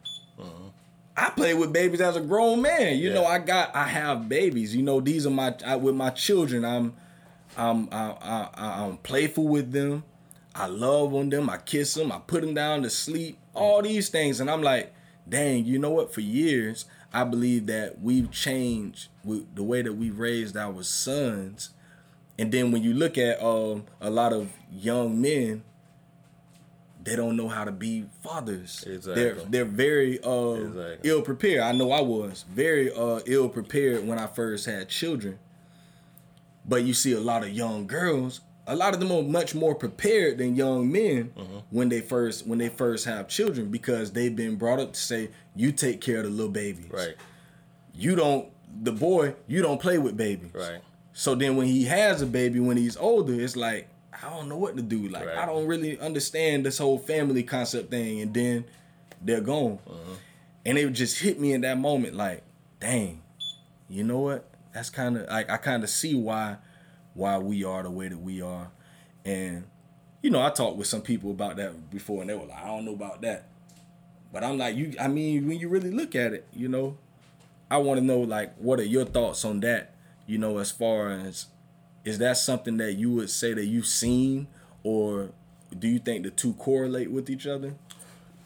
I 1.16 1.30
play 1.30 1.54
with 1.54 1.74
babies 1.74 2.02
as 2.02 2.16
a 2.16 2.22
grown 2.22 2.62
man. 2.62 2.98
You 2.98 3.14
know, 3.14 3.26
I 3.26 3.40
got, 3.40 3.76
I 3.76 3.84
have 3.84 4.30
babies. 4.30 4.76
You 4.76 4.82
know, 4.82 5.02
these 5.02 5.28
are 5.28 5.32
my, 5.32 5.54
I, 5.66 5.76
with 5.76 5.94
my 5.94 6.10
children. 6.10 6.64
I'm, 6.64 6.94
I'm, 7.58 7.90
I, 7.92 8.12
I, 8.22 8.50
I, 8.54 8.84
I'm 8.86 8.98
playful 8.98 9.48
with 9.48 9.72
them. 9.72 10.04
I 10.54 10.68
love 10.68 11.14
on 11.14 11.30
them. 11.30 11.50
I 11.50 11.58
kiss 11.58 11.94
them. 11.94 12.12
I 12.12 12.20
put 12.20 12.42
them 12.42 12.54
down 12.54 12.84
to 12.84 12.90
sleep. 12.90 13.38
All 13.54 13.82
these 13.82 14.10
things, 14.10 14.40
and 14.40 14.50
I'm 14.50 14.62
like, 14.62 14.94
dang. 15.28 15.66
You 15.66 15.80
know 15.80 15.92
what? 15.92 16.14
For 16.14 16.22
years, 16.22 16.86
I 17.14 17.24
believe 17.24 17.66
that 17.68 18.02
we've 18.02 18.32
changed 18.32 19.10
the 19.26 19.64
way 19.64 19.82
that 19.82 19.94
we've 19.94 20.18
raised 20.18 20.56
our 20.58 20.84
sons. 20.84 21.72
And 22.40 22.52
then 22.52 22.72
when 22.72 22.82
you 22.84 22.94
look 22.94 23.18
at 23.18 23.42
um, 23.44 23.86
a 24.00 24.10
lot 24.10 24.34
of 24.34 24.52
young 24.72 25.22
men, 25.22 25.64
they 27.04 27.16
don't 27.16 27.36
know 27.36 27.48
how 27.48 27.64
to 27.64 27.72
be 27.72 28.06
fathers. 28.24 28.84
Exactly. 28.88 29.14
They're 29.24 29.34
they're 29.36 29.66
very 29.66 30.22
uh, 30.24 30.54
Exactly. 30.54 31.10
ill 31.10 31.22
prepared. 31.22 31.62
I 31.62 31.72
know 31.72 31.92
I 31.92 32.02
was 32.02 32.46
very 32.50 32.92
uh, 32.94 33.20
ill 33.26 33.50
prepared 33.50 34.08
when 34.08 34.20
I 34.20 34.28
first 34.28 34.66
had 34.66 34.88
children. 34.90 35.40
But 36.66 36.84
you 36.84 36.94
see 36.94 37.14
a 37.14 37.20
lot 37.20 37.44
of 37.44 37.50
young 37.50 37.88
girls, 37.88 38.42
a 38.68 38.76
lot 38.76 38.94
of 38.94 39.00
them 39.00 39.12
are 39.12 39.24
much 39.24 39.56
more 39.56 39.74
prepared 39.76 40.38
than 40.38 40.56
young 40.56 40.92
men 40.92 41.34
Mm-hmm. 41.36 41.58
when 41.72 41.90
they 41.90 42.02
first 42.02 42.46
when 42.46 42.60
they 42.60 42.70
first 42.70 43.06
have 43.06 43.28
children 43.28 43.70
because 43.72 44.12
they've 44.12 44.36
been 44.36 44.56
brought 44.56 44.80
up 44.80 44.94
to 44.94 45.00
say 45.00 45.30
you 45.56 45.72
take 45.72 46.02
care 46.02 46.20
of 46.20 46.26
the 46.26 46.30
little 46.30 46.52
babies. 46.52 46.90
Right. 46.92 47.16
You 47.96 48.16
don't 48.16 48.50
the 48.84 48.92
boy, 48.92 49.36
you 49.48 49.62
don't 49.62 49.82
play 49.82 49.98
with 49.98 50.16
babies. 50.16 50.52
Right. 50.54 50.82
So 51.14 51.36
then 51.36 51.58
when 51.58 51.68
he 51.68 51.86
has 51.86 52.22
a 52.22 52.26
baby 52.28 52.60
when 52.60 52.78
he's 52.78 52.96
older, 52.96 53.34
it's 53.34 53.56
like 53.56 53.90
I 54.24 54.30
don't 54.30 54.48
know 54.48 54.58
what 54.58 54.76
to 54.78 54.82
do. 54.84 55.08
Like 55.10 55.28
I 55.28 55.46
don't 55.48 55.66
really 55.68 56.00
understand 56.00 56.66
this 56.66 56.78
whole 56.78 57.00
family 57.00 57.44
concept 57.44 57.90
thing 57.90 58.22
and 58.22 58.34
then 58.34 58.66
they're 59.22 59.42
gone. 59.42 59.80
Uh-huh. 59.90 60.14
And 60.66 60.78
it 60.78 60.88
just 60.92 61.20
hit 61.20 61.40
me 61.40 61.54
in 61.54 61.62
that 61.62 61.80
moment 61.80 62.16
like, 62.16 62.44
dang, 62.80 63.22
you 63.90 64.04
know 64.04 64.20
what? 64.20 64.46
That's 64.74 64.90
kind 64.90 65.18
of 65.18 65.28
like 65.28 65.50
I 65.50 65.58
kind 65.58 65.84
of 65.84 65.90
see 65.90 66.16
why 66.16 66.58
why 67.14 67.38
we 67.38 67.64
are 67.64 67.84
the 67.84 67.92
way 67.92 68.08
that 68.08 68.20
we 68.20 68.42
are. 68.42 68.72
And 69.26 69.66
you 70.22 70.30
know, 70.30 70.42
I 70.42 70.50
talked 70.50 70.78
with 70.78 70.88
some 70.88 71.02
people 71.02 71.32
about 71.32 71.58
that 71.58 71.90
before 71.90 72.22
and 72.22 72.30
they 72.30 72.36
were 72.36 72.46
like, 72.46 72.64
I 72.64 72.68
don't 72.68 72.86
know 72.86 72.94
about 72.94 73.22
that. 73.22 73.48
But 74.32 74.44
I'm 74.44 74.58
like, 74.58 74.76
you 74.76 74.94
I 75.00 75.08
mean, 75.08 75.48
when 75.48 75.60
you 75.60 75.68
really 75.68 75.92
look 75.92 76.16
at 76.16 76.34
it, 76.34 76.48
you 76.54 76.68
know, 76.68 76.98
I 77.70 77.78
want 77.78 78.00
to 78.00 78.06
know 78.06 78.20
like 78.20 78.56
what 78.58 78.80
are 78.80 78.84
your 78.84 79.06
thoughts 79.06 79.44
on 79.44 79.60
that? 79.62 79.94
You 80.26 80.38
know, 80.38 80.58
as 80.60 80.72
far 80.72 81.12
as 81.12 81.48
is 82.04 82.18
that 82.20 82.38
something 82.38 82.78
that 82.78 82.94
you 82.94 83.12
would 83.12 83.30
say 83.30 83.54
that 83.54 83.66
you've 83.66 83.86
seen 83.86 84.48
or 84.84 85.32
do 85.78 85.88
you 85.88 86.00
think 86.00 86.24
the 86.24 86.32
two 86.32 86.54
correlate 86.54 87.12
with 87.12 87.30
each 87.30 87.46
other? 87.48 87.76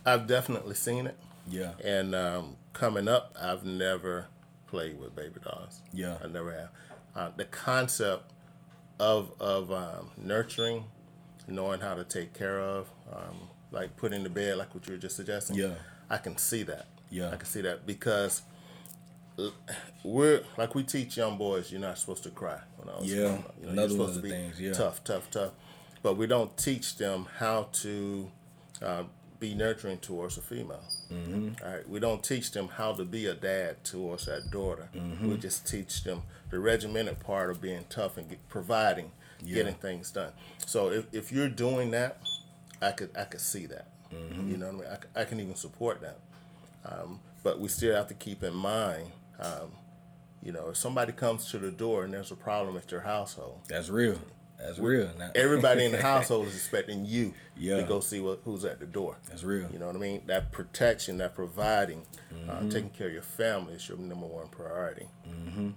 I've 0.06 0.28
definitely 0.28 0.76
seen 0.76 1.08
it. 1.08 1.16
Yeah. 1.48 1.72
And 1.84 2.14
um, 2.14 2.58
coming 2.74 3.08
up, 3.08 3.36
I've 3.40 3.66
never 3.66 4.28
played 4.76 5.00
with 5.00 5.16
baby 5.16 5.40
dolls. 5.42 5.82
Yeah. 5.94 6.18
I 6.22 6.28
never 6.28 6.52
have. 6.52 6.70
Uh, 7.16 7.32
the 7.38 7.46
concept 7.46 8.32
of 9.00 9.32
of 9.40 9.72
um, 9.72 10.12
nurturing, 10.18 10.84
knowing 11.48 11.80
how 11.80 11.96
to 11.96 12.04
take 12.04 12.34
care 12.34 12.60
of, 12.60 12.90
um, 13.12 13.48
like 13.72 13.96
putting 13.96 14.24
the 14.24 14.30
bed, 14.30 14.58
like 14.58 14.76
what 14.76 14.86
you 14.88 14.94
were 14.94 15.00
just 15.00 15.16
suggesting. 15.16 15.56
Yeah. 15.56 15.76
I 16.10 16.18
can 16.18 16.38
see 16.38 16.64
that. 16.64 16.88
Yeah. 17.10 17.32
I 17.32 17.38
can 17.38 17.46
see 17.46 17.62
that 17.62 17.86
because 17.86 18.42
we're 20.04 20.44
like 20.58 20.76
we 20.76 20.84
teach 20.84 21.18
young 21.18 21.38
boys 21.38 21.70
you're 21.72 21.82
not 21.82 21.98
supposed 21.98 22.24
to 22.24 22.30
cry 22.30 22.60
when 22.78 22.94
I 22.94 23.00
was 23.00 23.14
Yeah. 23.14 23.22
You 23.22 23.28
know, 23.28 23.44
another 23.70 23.72
you're 23.72 23.78
one 23.78 23.90
supposed 23.90 24.16
to 24.16 24.22
be 24.22 24.30
things, 24.30 24.60
yeah. 24.60 24.74
tough, 24.74 25.04
tough, 25.06 25.32
tough. 25.32 25.52
But 26.04 26.18
we 26.18 26.28
don't 26.28 26.56
teach 26.58 26.98
them 26.98 27.28
how 27.38 27.70
to 27.84 28.32
uh, 28.82 29.04
be 29.46 29.54
nurturing 29.56 29.98
towards 30.00 30.38
a 30.38 30.42
female. 30.42 30.84
Mm-hmm. 31.12 31.64
right, 31.64 31.88
we 31.88 32.00
don't 32.00 32.24
teach 32.24 32.52
them 32.52 32.68
how 32.68 32.94
to 32.94 33.06
be 33.06 33.28
a 33.28 33.34
dad 33.34 33.84
towards 33.84 34.26
that 34.26 34.50
daughter. 34.50 34.90
Mm-hmm. 34.96 35.30
We 35.30 35.38
just 35.38 35.68
teach 35.68 36.04
them 36.04 36.24
the 36.50 36.60
regimented 36.60 37.20
part 37.20 37.50
of 37.52 37.62
being 37.62 37.86
tough 37.90 38.18
and 38.18 38.28
get, 38.30 38.48
providing, 38.50 39.12
Yeah. 39.44 39.56
getting 39.56 39.76
things 39.76 40.12
done. 40.12 40.32
So 40.66 40.90
if, 40.92 41.06
if 41.14 41.32
you're 41.32 41.50
doing 41.50 41.92
that, 41.92 42.18
I 42.82 42.92
could 42.92 43.12
I 43.18 43.26
could 43.26 43.42
see 43.42 43.66
that. 43.68 43.88
Mm-hmm. 44.14 44.50
You 44.52 44.58
know 44.58 44.68
what 44.68 44.88
I 44.88 44.90
mean? 44.92 45.00
I, 45.16 45.22
I 45.22 45.26
can 45.26 45.40
even 45.40 45.56
support 45.56 46.02
that. 46.02 46.20
Um, 46.86 47.20
but 47.44 47.60
we 47.60 47.68
still 47.68 47.96
have 47.96 48.08
to 48.08 48.14
keep 48.14 48.44
in 48.44 48.54
mind, 48.56 49.08
um, 49.40 49.72
you 50.42 50.52
know, 50.52 50.70
if 50.70 50.78
somebody 50.78 51.12
comes 51.12 51.50
to 51.52 51.58
the 51.60 51.72
door 51.72 52.04
and 52.04 52.14
there's 52.14 52.32
a 52.32 52.36
problem 52.36 52.78
at 52.78 52.92
your 52.92 53.02
household, 53.02 53.60
That's 53.68 53.90
real. 53.90 54.20
That's 54.60 54.80
real. 54.80 55.10
Now, 55.20 55.32
everybody 55.36 55.86
in 55.86 55.92
the 55.92 56.02
household 56.14 56.48
is 56.48 56.56
expecting 56.56 57.06
you 57.06 57.34
Yeah. 57.58 57.78
to 57.78 57.84
go 57.84 58.00
see 58.00 58.20
what, 58.22 58.40
who's 58.46 58.64
at 58.66 58.80
the 58.80 58.86
door. 58.86 59.18
That's 59.28 59.44
real. 59.44 59.68
You 59.72 59.80
know 59.80 59.88
what 59.88 59.96
I 59.96 60.00
mean? 60.00 60.22
That 60.28 60.52
protection, 60.52 61.18
that 61.18 61.36
providing, 61.36 62.04
Mm-hmm. 62.34 62.50
uh, 62.50 62.70
taking 62.72 62.90
care 62.90 63.08
of 63.08 63.14
your 63.14 63.22
family 63.22 63.74
is 63.76 63.88
your 63.88 63.98
number 63.98 64.26
one 64.26 64.48
priority. 64.50 65.08
Mm-hmm. 65.28 65.70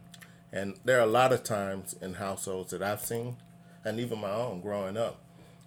And 0.52 0.74
there 0.84 0.98
are 0.98 1.02
a 1.04 1.06
lot 1.06 1.32
of 1.32 1.44
times 1.44 1.94
in 2.00 2.14
households 2.14 2.70
that 2.72 2.82
I've 2.82 3.00
seen, 3.04 3.36
and 3.84 4.00
even 4.00 4.18
my 4.20 4.30
own 4.32 4.60
growing 4.60 4.96
up, 4.96 5.18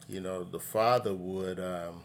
you 0.09 0.19
know, 0.19 0.43
the 0.43 0.59
father 0.59 1.13
would, 1.13 1.59
um, 1.59 2.01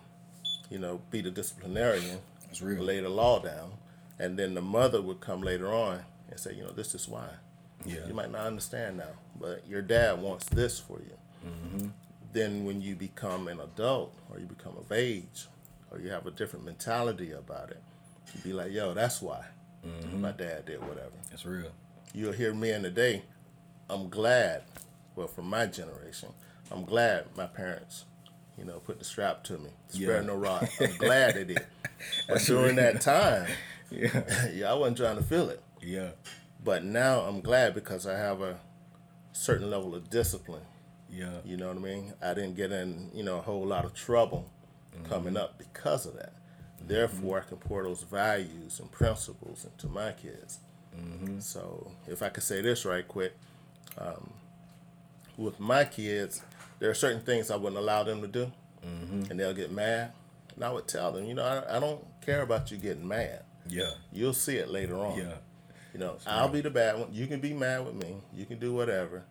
you 0.71 0.79
know, 0.79 1.01
be 1.11 1.21
the 1.21 1.31
disciplinarian, 1.31 2.19
lay 2.61 3.01
the 3.01 3.09
law 3.09 3.41
down, 3.41 3.73
and 4.19 4.39
then 4.39 4.55
the 4.55 4.61
mother 4.63 5.01
would 5.03 5.21
come 5.21 5.43
later 5.43 5.73
on 5.73 6.01
and 6.31 6.39
say, 6.39 6.55
you 6.55 6.63
know, 6.63 6.71
this 6.73 6.95
is 6.95 7.09
why. 7.09 7.29
Yeah. 7.87 8.07
You 8.07 8.15
might 8.15 8.31
not 8.31 8.47
understand 8.47 8.97
now, 8.99 9.11
but 9.41 9.63
your 9.69 9.83
dad 9.83 10.21
wants 10.21 10.47
this 10.47 10.79
for 10.79 10.99
you. 11.01 11.49
Mm-hmm. 11.49 11.89
Then 12.33 12.65
when 12.65 12.81
you 12.83 12.95
become 12.97 13.49
an 13.49 13.61
adult 13.61 14.15
or 14.31 14.39
you 14.39 14.47
become 14.47 14.77
of 14.77 14.91
age 14.93 15.47
or 15.91 15.99
you 16.01 16.11
have 16.11 16.27
a 16.27 16.31
different 16.31 16.65
mentality 16.65 17.33
about 17.33 17.71
it, 17.71 17.83
you 18.35 18.41
be 18.43 18.53
like, 18.53 18.73
yo, 18.73 18.95
that's 18.95 19.21
why 19.23 19.45
Mm-hmm. 19.87 20.21
my 20.21 20.33
dad 20.33 20.67
did 20.67 20.81
whatever. 20.81 21.13
That's 21.31 21.47
real. 21.47 21.71
You'll 22.13 22.33
hear 22.33 22.53
men 22.53 22.83
today, 22.83 23.23
I'm 23.89 24.09
glad, 24.09 24.63
well, 25.15 25.29
from 25.29 25.49
my 25.49 25.67
generation, 25.67 26.31
I'm 26.73 26.85
glad 26.85 27.27
my 27.37 27.47
parents, 27.47 28.05
you 28.59 28.65
know, 28.65 28.81
put 28.81 28.99
the 28.99 29.05
strap 29.05 29.45
to 29.45 29.59
me. 29.59 29.71
Spare 29.91 30.17
Yeah. 30.17 30.27
no 30.27 30.35
rod. 30.35 30.69
I'm 30.81 30.97
glad 30.97 31.37
they 31.37 31.45
did. 31.45 31.65
But 32.29 32.43
during 32.43 32.77
that 32.77 33.01
time, 33.01 33.47
Yeah. 33.91 34.49
yeah, 34.53 34.71
I 34.73 34.75
wasn't 34.75 34.97
trying 34.99 35.17
to 35.19 35.23
feel 35.23 35.49
it. 35.51 35.63
Yeah. 35.81 36.11
But 36.67 36.83
now 36.83 37.21
I'm 37.21 37.43
glad 37.43 37.75
because 37.75 38.09
I 38.09 38.19
have 38.19 38.43
a 38.43 38.59
certain 39.33 39.71
level 39.71 39.95
of 39.95 40.11
discipline. 40.11 40.65
Yeah. 41.09 41.39
You 41.45 41.57
know 41.57 41.69
what 41.69 41.77
I 41.77 41.81
mean? 41.81 42.13
I 42.21 42.35
didn't 42.35 42.57
get 42.57 42.73
in, 42.73 43.13
you 43.15 43.23
know, 43.23 43.39
a 43.39 43.41
whole 43.41 43.65
lot 43.65 43.85
of 43.85 43.95
trouble 43.95 44.51
coming 45.09 45.35
mm-hmm. 45.35 45.45
up 45.45 45.59
because 45.59 46.07
of 46.07 46.17
that. 46.17 46.33
Therefore, 46.85 47.39
mm-hmm. 47.39 47.47
I 47.47 47.49
can 47.51 47.59
pour 47.59 47.85
those 47.85 48.03
values 48.03 48.81
and 48.81 48.91
principles 48.91 49.65
into 49.65 49.87
my 49.87 50.11
kids. 50.11 50.59
Mm-hmm. 50.99 51.39
So, 51.39 51.93
if 52.09 52.21
I 52.21 52.31
could 52.31 52.43
say 52.43 52.63
this 52.63 52.85
right 52.85 53.07
quick, 53.07 53.37
um, 53.99 54.33
with 55.37 55.61
my 55.61 55.85
kids, 55.85 56.43
there 56.81 56.91
are 56.91 56.95
certain 56.95 57.21
things 57.21 57.49
I 57.49 57.57
wouldn't 57.57 57.79
allow 57.79 58.03
them 58.03 58.23
to 58.23 58.29
do, 58.29 58.51
and 58.83 59.39
they'll 59.39 59.55
get 59.55 59.71
mad. 59.71 60.11
And 60.57 60.65
I 60.65 60.73
would 60.73 60.89
tell 60.89 61.13
them, 61.13 61.27
you 61.27 61.35
know, 61.35 61.45
I, 61.45 61.77
I 61.77 61.81
don't 61.81 62.05
care 62.23 62.43
about 62.43 62.73
you 62.73 62.77
getting 62.77 63.07
mad. 63.07 63.45
Yeah. 63.69 63.91
You'll 64.13 64.33
see 64.33 64.57
it 64.57 64.69
later 64.69 64.99
on. 64.99 65.17
Yeah. 65.19 65.35
You 65.97 66.01
know, 66.01 66.19
I'll 66.27 66.51
be 66.51 66.61
the 66.61 66.69
bad 66.69 66.99
one. 66.99 67.09
You 67.11 67.27
can 67.27 67.41
be 67.41 67.55
mad 67.55 67.87
with 67.87 67.95
me. 67.95 68.17
You 68.35 68.45
can 68.45 68.59
do 68.59 68.75
whatever. 68.75 69.25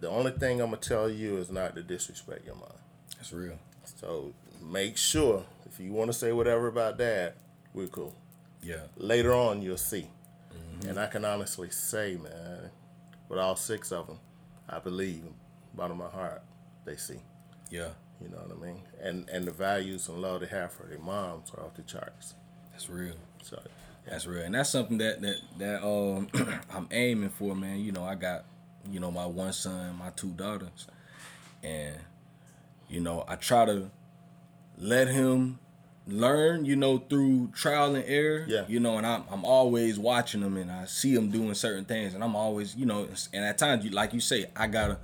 The 0.00 0.08
only 0.08 0.30
thing 0.30 0.62
I'm 0.62 0.70
gonna 0.70 0.78
tell 0.78 1.10
you 1.10 1.36
is 1.36 1.50
not 1.50 1.74
to 1.76 1.82
disrespect 1.82 2.46
your 2.46 2.54
mom. 2.54 2.72
That's 3.14 3.30
real. 3.30 3.58
So 3.84 4.32
make 4.62 4.96
sure 4.96 5.44
if 5.66 5.78
you 5.78 5.92
want 5.92 6.10
to 6.10 6.14
say 6.14 6.32
whatever 6.32 6.68
about 6.68 6.96
dad, 6.96 7.34
we're 7.74 7.88
cool. 7.88 8.14
Yeah. 8.62 8.84
Later 8.96 9.34
on, 9.34 9.60
you'll 9.60 9.76
see. 9.76 10.08
Mm-hmm. 10.50 10.88
And 10.88 10.98
I 10.98 11.08
can 11.08 11.26
honestly 11.26 11.68
say, 11.68 12.16
man, 12.16 12.70
with 13.28 13.38
all 13.38 13.54
six 13.54 13.92
of 13.92 14.06
them, 14.06 14.18
I 14.70 14.78
believe, 14.78 15.24
bottom 15.74 16.00
of 16.00 16.10
my 16.10 16.18
heart, 16.18 16.40
they 16.86 16.96
see. 16.96 17.20
Yeah. 17.70 17.90
You 18.22 18.30
know 18.30 18.38
what 18.38 18.56
I 18.56 18.66
mean? 18.66 18.80
And 18.98 19.28
and 19.28 19.46
the 19.46 19.50
values 19.50 20.08
and 20.08 20.22
love 20.22 20.40
they 20.40 20.46
have 20.46 20.72
for 20.72 20.86
their 20.86 20.98
moms 21.00 21.52
are 21.54 21.64
off 21.64 21.74
the 21.74 21.82
charts. 21.82 22.32
That's 22.72 22.88
real. 22.88 23.16
So 23.42 23.60
That's 24.08 24.26
real, 24.26 24.42
and 24.44 24.54
that's 24.54 24.70
something 24.70 24.98
that 24.98 25.20
that 25.22 25.36
that 25.58 25.82
um 25.86 26.28
I'm 26.70 26.88
aiming 26.90 27.30
for, 27.30 27.54
man. 27.56 27.80
You 27.80 27.92
know, 27.92 28.04
I 28.04 28.14
got 28.14 28.44
you 28.90 29.00
know 29.00 29.10
my 29.10 29.26
one 29.26 29.52
son, 29.52 29.96
my 29.98 30.10
two 30.10 30.30
daughters, 30.30 30.86
and 31.62 31.96
you 32.88 33.00
know 33.00 33.24
I 33.26 33.34
try 33.36 33.64
to 33.64 33.90
let 34.78 35.08
him 35.08 35.58
learn, 36.06 36.64
you 36.64 36.76
know, 36.76 36.98
through 36.98 37.48
trial 37.48 37.96
and 37.96 38.04
error. 38.06 38.44
Yeah. 38.46 38.64
You 38.68 38.78
know, 38.78 38.96
and 38.96 39.06
I'm 39.06 39.24
I'm 39.30 39.44
always 39.44 39.98
watching 39.98 40.40
him, 40.42 40.56
and 40.56 40.70
I 40.70 40.84
see 40.84 41.12
him 41.14 41.30
doing 41.30 41.54
certain 41.54 41.84
things, 41.84 42.14
and 42.14 42.22
I'm 42.22 42.36
always, 42.36 42.76
you 42.76 42.86
know, 42.86 43.08
and 43.32 43.44
at 43.44 43.58
times, 43.58 43.84
you 43.84 43.90
like 43.90 44.12
you 44.14 44.20
say, 44.20 44.46
I 44.54 44.68
gotta, 44.68 44.98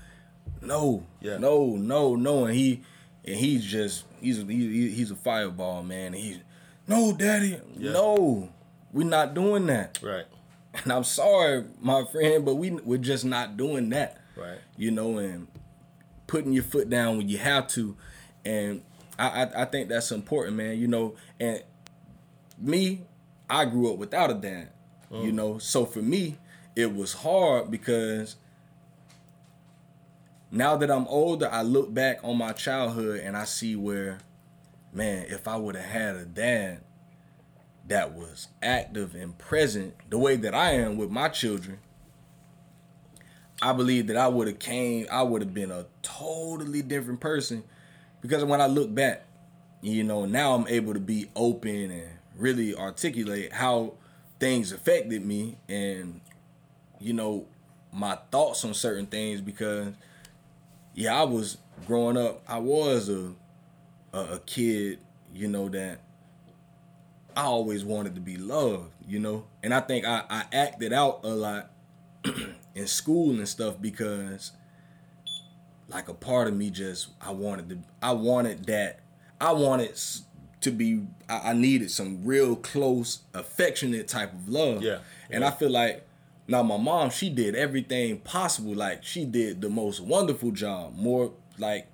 no, 0.61 1.05
Yeah. 1.21 1.39
no, 1.39 1.75
no, 1.77 2.15
no, 2.15 2.45
and 2.45 2.55
he, 2.55 2.83
and 3.25 3.35
he's 3.35 3.65
just 3.65 4.05
he's 4.21 4.39
a, 4.41 4.45
he, 4.45 4.91
he's 4.91 5.11
a 5.11 5.17
fireball, 5.17 5.83
man. 5.83 6.15
And 6.15 6.23
he's 6.23 6.39
no, 6.87 7.13
daddy, 7.13 7.59
Yeah. 7.77 7.93
no, 7.93 8.49
we're 8.93 9.07
not 9.07 9.35
doing 9.35 9.67
that. 9.67 9.99
right, 10.03 10.27
And 10.75 10.93
I'm 10.93 11.05
sorry, 11.05 11.65
my 11.81 12.05
friend, 12.05 12.45
but 12.45 12.55
we 12.55 12.71
we're 12.71 12.99
just 12.99 13.25
not 13.25 13.57
doing 13.57 13.91
that. 13.91 14.21
right, 14.37 14.59
You 14.77 14.91
know, 14.91 15.19
and 15.19 15.49
putting 16.27 16.53
your 16.53 16.65
foot 16.65 16.89
down 16.89 17.19
when 17.19 17.29
you 17.29 17.39
have 17.39 17.69
to, 17.69 17.97
and 18.45 18.83
I 19.19 19.45
I, 19.45 19.63
I 19.63 19.65
think 19.65 19.89
that's 19.89 20.13
important, 20.13 20.57
man. 20.57 20.79
You 20.79 20.89
know, 20.89 21.15
and 21.41 21.63
me, 22.59 23.03
I 23.49 23.65
grew 23.65 23.93
up 23.93 23.99
without 23.99 24.31
a 24.31 24.35
dad. 24.35 24.71
You 25.11 25.31
mm. 25.31 25.35
know, 25.35 25.59
so 25.59 25.85
for 25.85 26.01
me, 26.01 26.39
it 26.75 26.95
was 26.95 27.13
hard 27.13 27.71
because 27.71 28.37
now 30.51 30.77
that 30.77 30.91
I'm 30.91 31.07
older, 31.09 31.49
I 31.51 31.63
look 31.63 31.93
back 31.93 32.21
on 32.23 32.39
my 32.39 32.53
childhood 32.53 33.21
and 33.21 33.37
I 33.37 33.45
see 33.45 33.77
where, 33.77 34.19
man, 34.93 35.27
if 35.29 35.47
I 35.47 35.57
would 35.57 35.75
have 35.75 35.85
had 35.85 36.17
a 36.17 36.25
dad 36.25 36.81
that 37.87 38.13
was 38.15 38.49
active 38.63 39.15
and 39.15 39.37
present 39.39 39.95
the 40.11 40.19
way 40.19 40.37
that 40.37 40.55
I 40.55 40.73
am 40.73 40.97
with 40.97 41.11
my 41.11 41.29
children, 41.29 41.79
I 43.61 43.73
believe 43.73 44.07
that 44.09 44.17
I 44.17 44.29
would 44.29 44.49
have 44.49 44.59
came, 44.59 45.07
I 45.11 45.23
would 45.23 45.43
have 45.43 45.55
been 45.55 45.71
a 45.71 45.87
totally 46.03 46.83
different 46.83 47.21
person. 47.21 47.65
Because 48.21 48.45
when 48.45 48.61
I 48.61 48.67
look 48.67 48.95
back, 48.95 49.25
you 49.81 50.05
know, 50.05 50.25
now 50.27 50.55
I'm 50.55 50.67
able 50.69 50.95
to 50.95 51.01
be 51.01 51.31
open 51.35 51.91
and 51.91 52.11
really 52.37 52.75
articulate 52.75 53.53
how 53.53 53.95
things 54.39 54.73
affected 54.73 55.25
me 55.25 55.59
and, 55.69 56.21
you 57.01 57.13
know, 57.13 57.47
my 57.93 58.17
thoughts 58.31 58.65
on 58.65 58.75
certain 58.75 59.07
things 59.07 59.41
because 59.41 59.93
yeah, 60.95 61.15
I 61.15 61.25
was 61.25 61.59
growing 61.87 62.17
up, 62.17 62.43
I 62.49 62.59
was 62.59 63.09
a 63.09 63.33
a, 64.13 64.35
a 64.35 64.39
kid, 64.41 64.99
you 65.35 65.49
know, 65.49 65.69
that 65.71 66.01
I 67.37 67.43
always 67.43 67.85
wanted 67.85 68.15
to 68.15 68.21
be 68.21 68.37
loved, 68.37 68.91
you 69.07 69.19
know? 69.19 69.45
And 69.63 69.73
I 69.73 69.81
think 69.81 70.05
I, 70.05 70.23
I 70.29 70.45
acted 70.53 70.93
out 70.93 71.21
a 71.25 71.29
lot 71.29 71.71
in 72.75 72.87
school 72.87 73.31
and 73.31 73.49
stuff 73.49 73.81
because 73.81 74.53
like 75.89 76.09
a 76.09 76.15
part 76.15 76.49
of 76.49 76.55
me 76.55 76.71
just 76.71 77.09
I 77.21 77.33
wanted 77.33 77.69
to 77.71 77.79
I 78.01 78.13
wanted 78.13 78.65
that 78.67 79.01
I 79.41 79.53
wanted 79.53 79.99
to 80.61 80.71
be 80.71 81.03
I, 81.29 81.51
I 81.51 81.53
needed 81.53 81.91
some 81.91 82.25
real 82.25 82.57
close 82.57 83.21
affectionate 83.35 84.09
type 84.09 84.33
of 84.33 84.49
love. 84.49 84.83
Yeah, 84.83 84.99
And 85.31 85.45
I 85.45 85.51
feel 85.51 85.71
like 85.71 86.07
now 86.49 86.63
my 86.63 86.77
mom 86.77 87.11
she 87.11 87.29
did 87.29 87.55
everything 87.55 88.19
possible 88.19 88.75
like 88.75 89.05
she 89.05 89.25
did 89.25 89.61
the 89.61 89.69
most 89.71 90.01
wonderful 90.01 90.51
job 90.51 90.97
more 90.97 91.33
like 91.59 91.87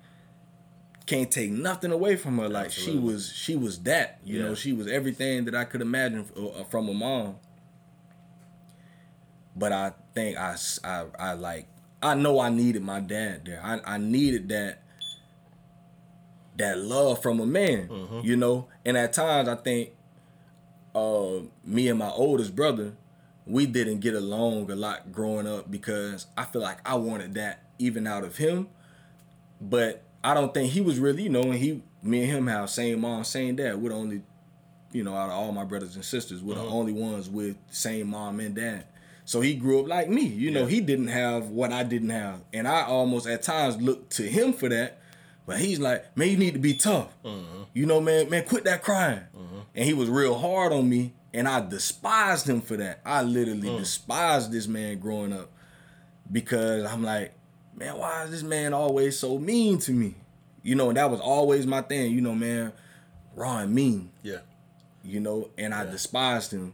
can't 1.09 1.31
take 1.31 1.51
nothing 1.51 1.91
away 1.91 2.15
from 2.15 2.37
her 2.37 2.47
like 2.47 2.71
she 2.71 2.97
was 2.97 3.31
she 3.35 3.55
was 3.55 3.79
that 3.79 4.19
you 4.23 4.37
Yeah. 4.39 4.45
know 4.49 4.55
she 4.55 4.71
was 4.73 4.87
everything 4.87 5.45
that 5.45 5.55
I 5.55 5.63
could 5.65 5.81
imagine 5.81 6.25
uh, 6.37 6.63
from 6.65 6.87
a 6.89 6.93
mom 6.93 7.35
but 9.55 9.71
I 9.71 9.93
think 10.13 10.37
I, 10.37 10.55
I, 10.83 11.05
I 11.17 11.33
like 11.33 11.67
I 12.01 12.13
know 12.13 12.39
I 12.39 12.49
needed 12.49 12.81
my 12.83 12.99
dad 13.01 13.43
there. 13.45 13.61
I, 13.61 13.95
I 13.95 13.97
needed 13.97 14.47
that 14.49 14.83
that 16.55 16.77
love 16.77 17.21
from 17.21 17.39
a 17.39 17.45
man, 17.45 17.87
Mm-hmm. 17.89 18.19
you 18.23 18.35
know. 18.37 18.67
And 18.85 18.95
at 18.97 19.11
times 19.13 19.47
I 19.49 19.55
think 19.55 19.89
uh, 20.95 21.39
me 21.65 21.87
and 21.89 21.99
my 21.99 22.09
oldest 22.09 22.55
brother, 22.55 22.93
we 23.45 23.65
didn't 23.65 23.99
get 23.99 24.13
along 24.13 24.69
a 24.71 24.75
lot 24.75 25.11
growing 25.11 25.47
up 25.47 25.69
because 25.71 26.27
I 26.37 26.45
feel 26.45 26.61
like 26.61 26.79
I 26.87 26.95
wanted 26.95 27.33
that 27.35 27.63
even 27.79 28.07
out 28.07 28.23
of 28.23 28.37
him, 28.37 28.67
but 29.59 30.03
I 30.23 30.33
don't 30.33 30.53
think 30.53 30.71
he 30.71 30.81
was 30.81 30.99
really, 30.99 31.23
you 31.23 31.29
know, 31.29 31.51
he, 31.51 31.81
me 32.03 32.23
and 32.23 32.31
him 32.31 32.47
have 32.47 32.69
same 32.69 33.01
mom, 33.01 33.23
same 33.23 33.55
dad. 33.55 33.81
We're 33.81 33.89
the 33.89 33.95
only, 33.95 34.21
you 34.91 35.03
know, 35.03 35.15
out 35.15 35.29
of 35.29 35.35
all 35.35 35.51
my 35.51 35.63
brothers 35.63 35.95
and 35.95 36.03
sisters, 36.03 36.41
we're 36.41 36.55
the 36.55 36.61
uh-huh. 36.61 36.75
only 36.75 36.93
ones 36.93 37.29
with 37.29 37.57
same 37.69 38.07
mom 38.09 38.39
and 38.39 38.55
dad. 38.55 38.85
So 39.25 39.41
he 39.41 39.53
grew 39.53 39.81
up 39.81 39.87
like 39.87 40.09
me, 40.09 40.25
you 40.25 40.49
know. 40.49 40.65
He 40.65 40.81
didn't 40.81 41.09
have 41.09 41.49
what 41.49 41.71
I 41.71 41.83
didn't 41.83 42.09
have, 42.09 42.41
and 42.51 42.67
I 42.67 42.83
almost 42.85 43.27
at 43.27 43.43
times 43.43 43.79
looked 43.79 44.13
to 44.13 44.23
him 44.23 44.53
for 44.53 44.69
that. 44.69 44.99
But 45.45 45.59
he's 45.59 45.79
like, 45.79 46.17
man, 46.17 46.29
you 46.29 46.37
need 46.37 46.53
to 46.53 46.59
be 46.59 46.73
tough. 46.73 47.15
Uh-huh. 47.23 47.65
You 47.73 47.85
know, 47.85 48.01
man, 48.01 48.29
man, 48.29 48.43
quit 48.45 48.63
that 48.63 48.81
crying. 48.83 49.19
Uh-huh. 49.35 49.61
And 49.75 49.85
he 49.85 49.93
was 49.93 50.09
real 50.09 50.37
hard 50.37 50.73
on 50.73 50.89
me, 50.89 51.13
and 51.31 51.47
I 51.47 51.67
despised 51.67 52.49
him 52.49 52.61
for 52.61 52.75
that. 52.77 53.01
I 53.05 53.21
literally 53.21 53.69
uh. 53.69 53.77
despised 53.77 54.51
this 54.51 54.67
man 54.67 54.97
growing 54.97 55.31
up 55.31 55.51
because 56.31 56.85
I'm 56.85 57.03
like, 57.03 57.33
man, 57.79 57.97
why 57.97 58.23
is 58.25 58.31
this 58.31 58.43
man 58.43 58.73
always 58.73 59.17
so 59.17 59.39
mean 59.39 59.79
to 59.79 59.91
me? 59.91 60.15
You 60.61 60.75
know, 60.75 60.89
and 60.89 60.97
that 60.97 61.09
was 61.09 61.21
always 61.21 61.65
my 61.65 61.81
thing. 61.81 62.11
You 62.11 62.21
know, 62.21 62.35
man, 62.35 62.73
raw 63.35 63.59
and 63.59 63.73
mean. 63.73 64.11
Yeah. 64.21 64.39
You 65.03 65.21
know, 65.21 65.49
and 65.57 65.73
I 65.73 65.85
despised 65.85 66.51
him 66.51 66.73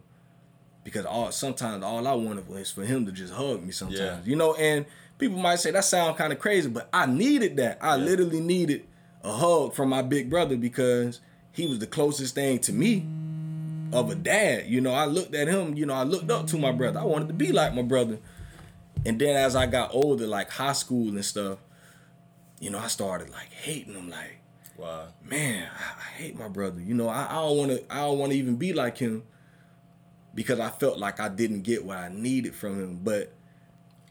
because 0.84 1.06
all 1.06 1.32
sometimes 1.32 1.84
all 1.84 2.08
I 2.08 2.14
wanted 2.14 2.48
was 2.50 2.72
for 2.72 2.84
him 2.84 3.06
to 3.06 3.12
just 3.12 3.34
hug 3.34 3.64
me. 3.64 3.72
Sometimes, 3.72 4.00
Yeah. 4.00 4.20
you 4.26 4.36
know, 4.36 4.56
and 4.56 4.86
people 5.20 5.38
might 5.38 5.60
say 5.60 5.72
that 5.72 5.86
sounds 5.86 6.18
kind 6.18 6.34
of 6.34 6.40
crazy, 6.40 6.68
but 6.68 6.90
I 6.92 7.06
needed 7.06 7.58
that. 7.58 7.78
I 7.82 7.96
literally 7.96 8.42
needed 8.42 8.86
a 9.24 9.32
hug 9.32 9.74
from 9.76 9.90
my 9.90 10.02
big 10.02 10.30
brother 10.30 10.58
because 10.58 11.22
he 11.52 11.68
was 11.68 11.80
the 11.80 11.88
closest 11.88 12.34
thing 12.36 12.60
to 12.60 12.74
me 12.74 13.06
of 13.94 14.10
a 14.10 14.16
dad. 14.16 14.66
You 14.68 14.82
know, 14.82 14.94
I 14.94 15.06
looked 15.06 15.36
at 15.36 15.48
him. 15.48 15.76
You 15.76 15.86
know, 15.86 15.94
I 15.94 16.04
looked 16.04 16.30
up 16.32 16.48
to 16.48 16.58
my 16.58 16.72
brother. 16.72 17.00
I 17.00 17.04
wanted 17.04 17.28
to 17.28 17.34
be 17.36 17.52
like 17.52 17.74
my 17.76 17.84
brother. 17.84 18.18
And 19.06 19.20
then 19.20 19.36
as 19.36 19.56
I 19.56 19.66
got 19.68 19.94
older, 19.94 20.26
like 20.26 20.50
high 20.50 20.74
school 20.74 21.10
and 21.10 21.24
stuff, 21.24 21.60
you 22.60 22.70
know, 22.70 22.80
I 22.80 22.88
started 22.88 23.30
like 23.30 23.52
hating 23.52 23.94
him. 23.94 24.10
Like, 24.10 24.40
Wow. 24.78 25.08
man, 25.24 25.70
I, 25.78 26.00
I 26.00 26.04
hate 26.22 26.38
my 26.38 26.48
brother. 26.48 26.82
You 26.82 26.96
know, 26.96 27.08
I, 27.08 27.28
I 27.30 27.34
don't 27.36 27.58
want 27.58 27.72
to. 27.72 27.84
I 27.94 28.00
don't 28.02 28.18
want 28.18 28.32
to 28.32 28.38
even 28.38 28.56
be 28.56 28.74
like 28.74 28.98
him 28.98 29.24
because 30.34 30.60
I 30.60 30.70
felt 30.70 30.98
like 30.98 31.20
I 31.20 31.30
didn't 31.30 31.62
get 31.62 31.86
what 31.86 31.98
I 31.98 32.10
needed 32.10 32.56
from 32.56 32.80
him. 32.82 33.00
But 33.04 33.34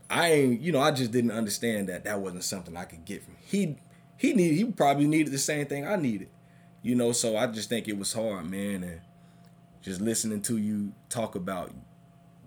I 0.08 0.30
ain't. 0.30 0.60
You 0.60 0.72
know, 0.72 0.80
I 0.80 0.90
just 0.90 1.10
didn't 1.10 1.32
understand 1.32 1.88
that 1.88 2.04
that 2.04 2.20
wasn't 2.20 2.44
something 2.44 2.76
I 2.76 2.84
could 2.84 3.04
get 3.04 3.22
from 3.24 3.34
Him. 3.34 3.42
he. 3.46 3.76
He 4.16 4.32
needed. 4.32 4.56
He 4.56 4.64
probably 4.64 5.06
needed 5.06 5.32
the 5.32 5.38
same 5.38 5.66
thing 5.66 5.86
I 5.86 5.96
needed. 5.96 6.28
You 6.82 6.94
know, 6.94 7.12
so 7.12 7.36
I 7.36 7.46
just 7.48 7.68
think 7.68 7.88
it 7.88 7.98
was 7.98 8.12
hard, 8.12 8.48
man, 8.48 8.84
and 8.84 9.00
just 9.82 10.00
listening 10.00 10.40
to 10.42 10.56
you 10.56 10.92
talk 11.08 11.34
about 11.34 11.72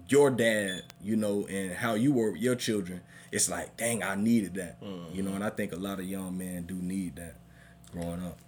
your 0.09 0.29
dad, 0.29 0.83
you 1.01 1.15
know, 1.15 1.45
and 1.47 1.73
how 1.73 1.93
you 1.95 2.13
were 2.13 2.31
with 2.31 2.41
your 2.41 2.55
children. 2.55 3.01
It's 3.31 3.49
like, 3.49 3.75
dang, 3.77 4.03
I 4.03 4.15
needed 4.15 4.53
that. 4.55 4.77
You 5.13 5.21
know, 5.23 5.33
and 5.33 5.43
I 5.43 5.49
think 5.49 5.73
a 5.73 5.75
lot 5.77 5.99
of 5.99 6.05
young 6.05 6.37
men 6.37 6.63
do 6.63 6.75
need 6.75 7.17
that 7.17 7.35
growing 7.91 8.23
up. 8.23 8.39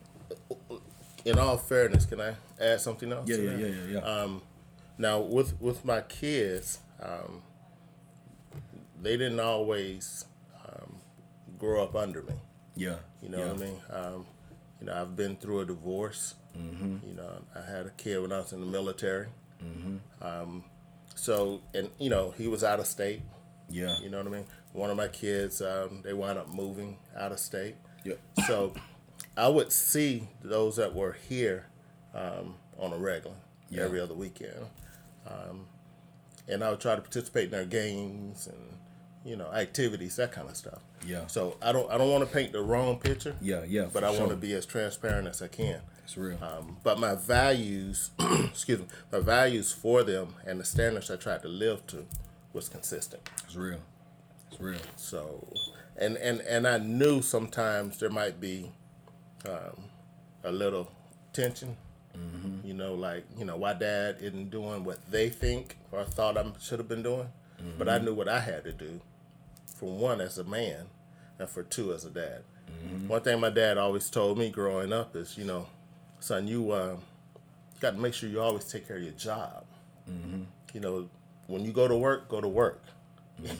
In 1.25 1.37
all 1.37 1.57
fairness, 1.57 2.05
can 2.05 2.21
I 2.21 2.35
add 2.59 2.79
something 2.79 3.11
else? 3.11 3.27
Yeah, 3.27 3.37
yeah, 3.37 3.57
yeah, 3.57 3.67
yeah, 3.67 3.91
yeah. 3.91 3.99
Um, 3.99 4.41
now 4.97 5.19
with 5.19 5.59
with 5.59 5.83
my 5.83 6.01
kids, 6.01 6.79
um, 7.01 7.41
they 9.01 9.17
didn't 9.17 9.39
always 9.41 10.25
um, 10.65 10.95
grow 11.57 11.83
up 11.83 11.95
under 11.95 12.21
me. 12.23 12.33
yeah. 12.75 12.95
You 13.21 13.29
know 13.29 13.39
yeah. 13.39 13.51
what 13.51 13.61
I 13.61 13.65
mean? 13.65 13.81
Um, 13.91 14.25
you 14.79 14.87
know, 14.87 14.93
I've 15.01 15.15
been 15.17 15.35
through 15.35 15.59
a 15.59 15.65
divorce. 15.65 16.35
Mm-hmm. 16.57 17.05
You 17.05 17.15
know, 17.15 17.29
I 17.53 17.69
had 17.69 17.85
a 17.85 17.91
kid 17.91 18.21
when 18.21 18.31
I 18.31 18.37
was 18.39 18.53
in 18.53 18.61
the 18.61 18.65
military. 18.65 19.27
Um, 20.21 20.63
so, 21.19 21.61
and 21.73 21.89
you 21.99 22.09
know, 22.09 22.31
he 22.31 22.47
was 22.47 22.63
out 22.63 22.79
of 22.79 22.88
state. 22.88 23.21
Yeah. 23.69 23.95
You 24.01 24.09
know 24.09 24.17
what 24.17 24.27
I 24.27 24.29
mean? 24.29 24.45
One 24.73 24.89
of 24.89 24.97
my 24.97 25.07
kids, 25.07 25.62
um, 25.62 26.01
they 26.03 26.13
wound 26.13 26.38
up 26.39 26.47
moving 26.49 26.97
out 27.17 27.32
of 27.32 27.39
state. 27.39 27.75
Yeah. 28.03 28.15
So, 28.47 28.73
I 29.38 29.47
would 29.47 29.71
see 29.71 30.27
those 30.43 30.75
that 30.77 30.93
were 30.95 31.13
here 31.27 31.65
um, 32.13 32.55
on 32.79 32.93
a 32.93 32.97
regular 32.97 33.36
Yeah. 33.69 33.84
every 33.84 33.99
other 33.99 34.13
weekend, 34.15 34.65
um, 35.27 35.67
and 36.47 36.63
I 36.63 36.71
would 36.71 36.79
try 36.79 36.95
to 36.95 37.01
participate 37.01 37.45
in 37.45 37.51
their 37.51 37.65
games 37.65 38.47
and 38.47 38.77
you 39.25 39.36
know 39.36 39.51
activities, 39.51 40.15
that 40.15 40.32
kind 40.32 40.49
of 40.49 40.55
stuff. 40.55 40.79
Yeah. 41.05 41.27
So 41.27 41.58
I 41.62 41.71
don't 41.71 41.89
I 41.91 41.97
don't 41.97 42.10
want 42.10 42.27
to 42.27 42.34
paint 42.34 42.53
the 42.53 42.62
wrong 42.62 42.97
picture. 42.99 43.36
Yeah, 43.41 43.63
yeah. 43.67 43.88
But 43.91 44.03
I 44.03 44.10
want 44.12 44.29
to 44.32 44.36
be 44.38 44.53
as 44.53 44.65
transparent 44.65 45.27
as 45.27 45.41
I 45.41 45.47
can. 45.47 45.82
It's 46.10 46.17
real. 46.17 46.43
Um, 46.43 46.78
but 46.82 47.00
my 47.00 47.13
values, 47.13 48.10
excuse 48.19 48.80
me, 48.80 48.86
my 49.12 49.19
values 49.19 49.72
for 49.72 50.02
them 50.02 50.34
and 50.43 50.60
the 50.60 50.65
standards 50.65 51.12
I 51.12 51.17
tried 51.17 51.43
to 51.43 51.48
live 51.48 51.86
to 51.88 52.08
was 52.52 52.67
consistent. 52.67 53.30
it's 53.45 53.56
real. 53.56 53.78
It's 54.52 54.60
real. 54.60 54.80
So, 54.95 55.48
and 55.98 56.17
and 56.17 56.41
and 56.41 56.67
I 56.67 56.80
knew 56.80 57.22
sometimes 57.22 58.00
there 58.00 58.10
might 58.10 58.41
be 58.41 58.72
um, 59.48 59.84
a 60.43 60.52
little 60.52 60.91
tension. 61.32 61.78
You 62.63 62.74
know, 62.74 62.95
like 62.95 63.26
you 63.38 63.45
know, 63.45 63.58
why 63.58 63.74
dad 63.74 64.17
isn't 64.19 64.50
doing 64.50 64.84
what 64.84 64.98
they 65.12 65.30
think 65.30 65.78
or 65.91 66.04
thought 66.06 66.38
I 66.39 66.45
should 66.60 66.80
have 66.80 66.89
been 66.89 67.04
doing, 67.04 67.30
but 67.78 67.88
I 67.88 68.00
knew 68.00 68.15
what 68.15 68.28
I 68.28 68.39
had 68.39 68.63
to 68.63 68.72
do. 68.74 69.00
For 69.76 69.95
one, 69.95 70.22
as 70.22 70.39
a 70.39 70.43
man, 70.43 70.88
and 71.38 71.48
for 71.48 71.62
two, 71.62 71.93
as 71.93 72.04
a 72.04 72.10
dad. 72.10 72.41
One 73.08 73.22
thing 73.22 73.39
my 73.39 73.52
dad 73.52 73.78
always 73.78 74.10
told 74.10 74.38
me 74.39 74.50
growing 74.50 74.91
up 74.93 75.15
is, 75.15 75.38
you 75.38 75.45
know, 75.45 75.67
son, 76.19 76.47
you 76.47 76.71
uh, 76.71 76.95
got 77.79 77.91
to 77.91 77.97
make 77.97 78.13
sure 78.13 78.29
you 78.29 78.41
always 78.41 78.65
take 78.65 78.88
care 78.88 78.97
of 78.97 79.03
your 79.03 79.13
job. 79.13 79.65
You 80.73 80.79
know, 80.79 81.10
when 81.47 81.63
you 81.65 81.71
go 81.71 81.88
to 81.88 81.95
work, 81.95 82.29
go 82.29 82.41
to 82.41 82.47
work. 82.47 82.84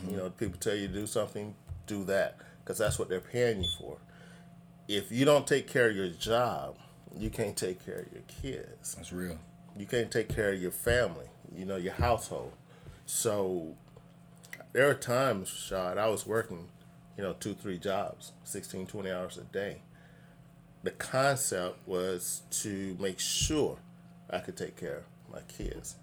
You 0.10 0.17
know, 0.17 0.30
people 0.32 0.60
tell 0.60 0.76
you 0.76 0.88
to 0.88 0.93
do 0.93 1.08
something, 1.08 1.56
do 1.88 2.04
that, 2.06 2.38
because 2.63 2.78
that's 2.78 3.00
what 3.00 3.08
they're 3.10 3.22
paying 3.22 3.63
you 3.63 3.69
for. 3.80 3.98
If 4.88 5.12
you 5.12 5.26
don't 5.26 5.48
take 5.48 5.67
care 5.67 5.89
of 5.89 5.95
your 5.95 6.10
job, 6.10 6.78
you 7.17 7.30
can't 7.30 7.56
take 7.56 7.86
care 7.86 8.00
of 8.00 8.12
your 8.12 8.24
kids. 8.28 8.95
That's 8.95 9.13
real. 9.13 9.38
You 9.78 9.86
can't 9.86 10.12
take 10.12 10.28
care 10.34 10.52
of 10.52 10.62
your 10.62 10.72
family, 10.72 11.28
you 11.56 11.65
know, 11.65 11.78
your 11.78 11.93
household. 11.93 12.54
So 13.06 13.76
there 14.74 14.89
are 14.89 14.93
times, 14.95 15.50
Shad, 15.50 15.98
I 15.98 16.08
was 16.10 16.26
working, 16.26 16.67
you 17.17 17.24
know, 17.24 17.34
two, 17.39 17.54
three 17.54 17.78
jobs, 17.80 18.34
16, 18.43 18.88
20 18.88 19.12
hours 19.12 19.38
a 19.38 19.43
day. 19.43 19.82
The 20.84 20.92
concept 20.92 21.78
was 21.88 22.42
to 22.52 22.96
make 23.00 23.20
sure 23.20 23.78
I 24.30 24.39
could 24.39 24.56
take 24.58 24.78
care 24.78 24.98
of 25.28 25.34
my 25.34 25.42
kids. 25.48 25.96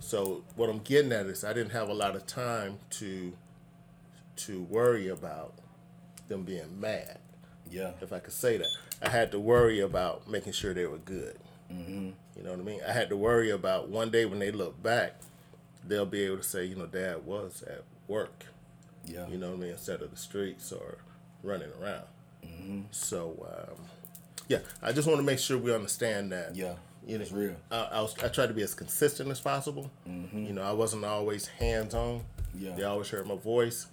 So 0.00 0.44
what 0.56 0.70
I'm 0.70 0.78
getting 0.78 1.12
at 1.12 1.26
is 1.26 1.44
I 1.44 1.52
didn't 1.52 1.72
have 1.72 1.88
a 1.88 1.94
lot 1.94 2.16
of 2.16 2.26
time 2.26 2.78
to 2.90 3.32
to 4.36 4.62
worry 4.62 5.08
about 5.08 5.52
them 6.28 6.42
being 6.42 6.80
mad 6.80 7.18
Yeah. 7.70 7.90
if 8.00 8.12
I 8.14 8.18
could 8.18 8.32
say 8.32 8.56
that. 8.56 8.68
I 9.02 9.10
had 9.10 9.30
to 9.32 9.38
worry 9.38 9.78
about 9.80 10.26
making 10.28 10.54
sure 10.54 10.72
they 10.72 10.86
were 10.86 10.96
good. 10.98 11.36
Mm-hmm. 11.70 12.10
You 12.36 12.42
know 12.42 12.50
what 12.50 12.60
I 12.60 12.62
mean? 12.62 12.80
I 12.88 12.92
had 12.92 13.10
to 13.10 13.16
worry 13.16 13.50
about 13.50 13.88
one 13.88 14.10
day 14.10 14.24
when 14.24 14.38
they 14.38 14.50
look 14.50 14.82
back, 14.82 15.16
they'll 15.86 16.06
be 16.06 16.22
able 16.24 16.38
to 16.38 16.42
say, 16.42 16.64
you 16.64 16.74
know, 16.76 16.86
Dad 16.86 17.26
was 17.26 17.62
at 17.62 17.82
work. 18.08 18.46
Yeah. 19.04 19.26
You 19.28 19.36
know 19.36 19.50
what 19.50 19.56
I 19.58 19.60
mean? 19.60 19.70
Instead 19.72 20.00
of 20.00 20.10
the 20.10 20.16
streets 20.16 20.72
or 20.72 20.96
running 21.42 21.70
around. 21.80 22.06
Mm-hmm. 22.44 22.80
So, 22.90 23.68
um, 23.70 23.76
yeah, 24.48 24.58
I 24.82 24.92
just 24.92 25.06
want 25.08 25.18
to 25.20 25.24
make 25.24 25.38
sure 25.38 25.58
we 25.58 25.74
understand 25.74 26.32
that. 26.32 26.54
Yeah. 26.56 26.74
You 27.06 27.18
know, 27.18 27.22
It's 27.22 27.32
real. 27.32 27.56
I, 27.70 27.88
I 27.92 28.00
was 28.00 28.14
I 28.22 28.28
tried 28.28 28.46
to 28.46 28.54
be 28.54 28.62
as 28.62 28.74
consistent 28.74 29.30
as 29.30 29.40
possible. 29.40 29.90
You 30.06 30.52
know, 30.52 30.62
I 30.62 30.72
wasn't 30.72 31.04
always 31.04 31.46
hands 31.46 31.94
on. 31.94 32.20
Mm-hmm. 32.20 32.64
Yeah. 32.64 32.74
They 32.76 32.84
always 32.84 33.08
heard 33.08 33.26
my 33.26 33.36
voice. 33.36 33.86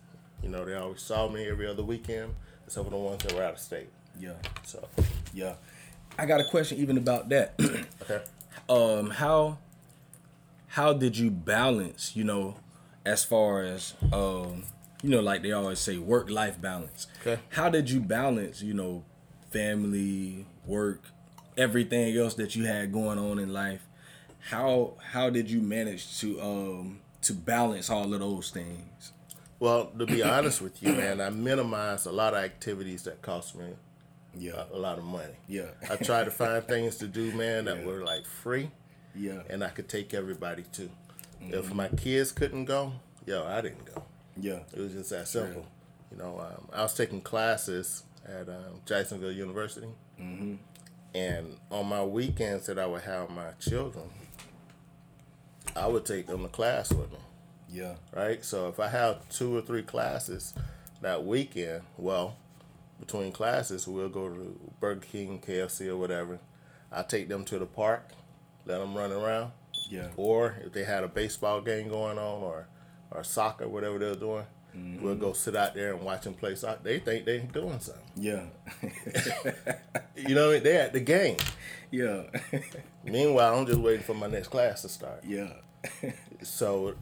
You 0.43 0.49
know, 0.49 0.63
they 0.63 0.75
always 0.75 1.01
saw 1.01 1.27
me 1.27 1.47
every 1.49 1.65
other 1.67 1.83
weekend, 1.83 2.35
except 2.65 2.85
for 2.85 2.91
the 2.91 2.97
ones 2.97 3.23
that 3.23 3.33
were 3.33 3.43
out 3.43 3.53
of 3.53 3.59
state. 3.59 3.89
Yeah. 4.19 4.33
So, 4.63 4.87
Yeah. 5.33 5.55
I 6.17 6.25
got 6.25 6.39
a 6.41 6.43
question 6.43 6.77
even 6.77 6.97
about 6.97 7.29
that. 7.29 7.53
okay. 8.03 8.21
um 8.67 9.09
how 9.11 9.57
how 10.67 10.93
did 10.93 11.17
you 11.17 11.31
balance 11.31 12.15
you 12.15 12.23
know 12.23 12.55
as 13.05 13.23
far 13.23 13.63
as 13.63 13.93
um 14.13 14.63
you 15.01 15.09
know 15.09 15.21
like 15.21 15.41
they 15.41 15.51
always 15.51 15.79
say 15.79 15.97
work 15.97 16.29
life 16.29 16.59
balance 16.61 17.07
Okay. 17.21 17.41
how 17.49 17.69
did 17.69 17.89
you 17.89 17.99
balance 18.01 18.61
you 18.61 18.73
know 18.73 19.03
family 19.51 20.45
work 20.65 21.03
everything 21.57 22.15
else 22.17 22.35
that 22.35 22.55
you 22.55 22.65
had 22.65 22.91
going 22.91 23.19
on 23.19 23.39
in 23.39 23.51
life 23.51 23.85
how 24.39 24.93
how 25.11 25.29
did 25.29 25.49
you 25.49 25.61
manage 25.61 26.19
to 26.19 26.41
um 26.41 26.99
to 27.21 27.33
balance 27.33 27.89
all 27.89 28.13
of 28.13 28.19
those 28.19 28.49
things? 28.49 29.11
Well, 29.59 29.91
to 29.97 30.05
be 30.05 30.23
honest 30.23 30.61
with 30.61 30.81
you, 30.81 30.93
man, 30.93 31.19
I 31.19 31.29
minimized 31.29 32.07
a 32.07 32.11
lot 32.11 32.33
of 32.33 32.43
activities 32.43 33.03
that 33.03 33.21
cost 33.21 33.55
me 33.55 33.67
yeah. 34.37 34.63
a 34.71 34.77
lot 34.77 34.97
of 34.97 35.03
money. 35.03 35.33
yeah. 35.47 35.71
I 35.89 35.97
tried 35.97 36.25
to 36.25 36.31
find 36.31 36.63
things 36.67 36.95
to 36.97 37.07
do, 37.07 37.33
man, 37.33 37.65
that 37.65 37.83
were 37.83 38.03
like 38.05 38.25
free. 38.25 38.71
Yeah. 39.15 39.41
And 39.49 39.63
I 39.63 39.69
could 39.69 39.89
take 39.89 40.13
everybody 40.13 40.63
to. 40.73 40.89
If 41.41 41.73
my 41.73 41.87
kids 41.89 42.31
couldn't 42.31 42.65
go, 42.65 42.93
yo, 43.25 43.45
I 43.45 43.61
didn't 43.61 43.85
go. 43.93 44.03
yeah. 44.39 44.59
It 44.73 44.79
was 44.79 44.93
just 44.93 45.09
that 45.09 45.27
simple. 45.27 45.65
You 46.11 46.17
know, 46.17 46.39
um, 46.39 46.69
I 46.73 46.81
was 46.81 46.93
taking 46.93 47.21
classes 47.21 48.03
at 48.29 48.47
um, 48.49 48.81
Jacksonville 48.85 49.31
University, 49.31 49.87
and 51.15 51.55
on 51.71 51.87
my 51.87 52.03
weekends 52.03 52.67
that 52.67 52.77
I 52.77 52.85
would 52.85 53.01
have 53.01 53.29
my 53.29 53.51
children, 53.59 54.05
I 55.75 55.87
would 55.87 56.05
take 56.05 56.27
them 56.27 56.43
to 56.43 56.49
class 56.49 56.91
with 56.93 57.11
me. 57.11 57.17
Yeah. 57.71 57.95
Right. 58.15 58.43
So 58.43 58.67
if 58.67 58.79
I 58.79 58.87
have 58.87 59.27
two 59.29 59.55
or 59.55 59.61
three 59.61 59.83
classes 59.83 60.53
that 61.01 61.25
weekend, 61.25 61.81
well, 61.97 62.35
between 62.99 63.31
classes 63.31 63.87
we'll 63.87 64.09
go 64.09 64.29
to 64.29 64.59
Burger 64.79 65.01
King, 65.01 65.39
KFC, 65.45 65.87
or 65.87 65.97
whatever. 65.97 66.39
I 66.91 67.03
take 67.03 67.29
them 67.29 67.45
to 67.45 67.59
the 67.59 67.65
park, 67.67 68.09
let 68.65 68.79
them 68.79 68.95
run 68.95 69.11
around. 69.11 69.51
Yeah. 69.89 70.07
Or 70.17 70.55
if 70.65 70.73
they 70.73 70.83
had 70.83 71.03
a 71.03 71.07
baseball 71.07 71.61
game 71.61 71.89
going 71.89 72.17
on 72.17 72.43
or 72.43 72.67
or 73.11 73.23
soccer, 73.23 73.67
whatever 73.67 73.97
they're 73.97 74.15
doing, 74.15 74.45
Mm-hmm. 74.75 75.03
we'll 75.03 75.15
go 75.15 75.33
sit 75.33 75.55
out 75.55 75.73
there 75.73 75.93
and 75.93 76.03
watch 76.03 76.23
them 76.23 76.35
play 76.35 76.53
soccer. 76.55 76.79
They 76.83 76.99
think 76.99 77.25
they're 77.25 77.39
doing 77.39 77.79
something. 77.79 78.03
Yeah. 78.15 78.43
You 80.15 80.35
know, 80.35 80.47
what 80.47 80.51
I 80.51 80.53
mean? 80.55 80.63
they 80.63 80.77
at 80.77 80.91
the 80.93 80.99
game. 80.99 81.37
yeah. 81.91 82.23
Meanwhile, 83.05 83.57
I'm 83.59 83.65
just 83.65 83.79
waiting 83.79 84.03
for 84.03 84.13
my 84.13 84.27
next 84.27 84.49
class 84.49 84.81
to 84.81 84.89
start. 84.89 85.23
yeah. 85.25 85.53
So 86.43 86.95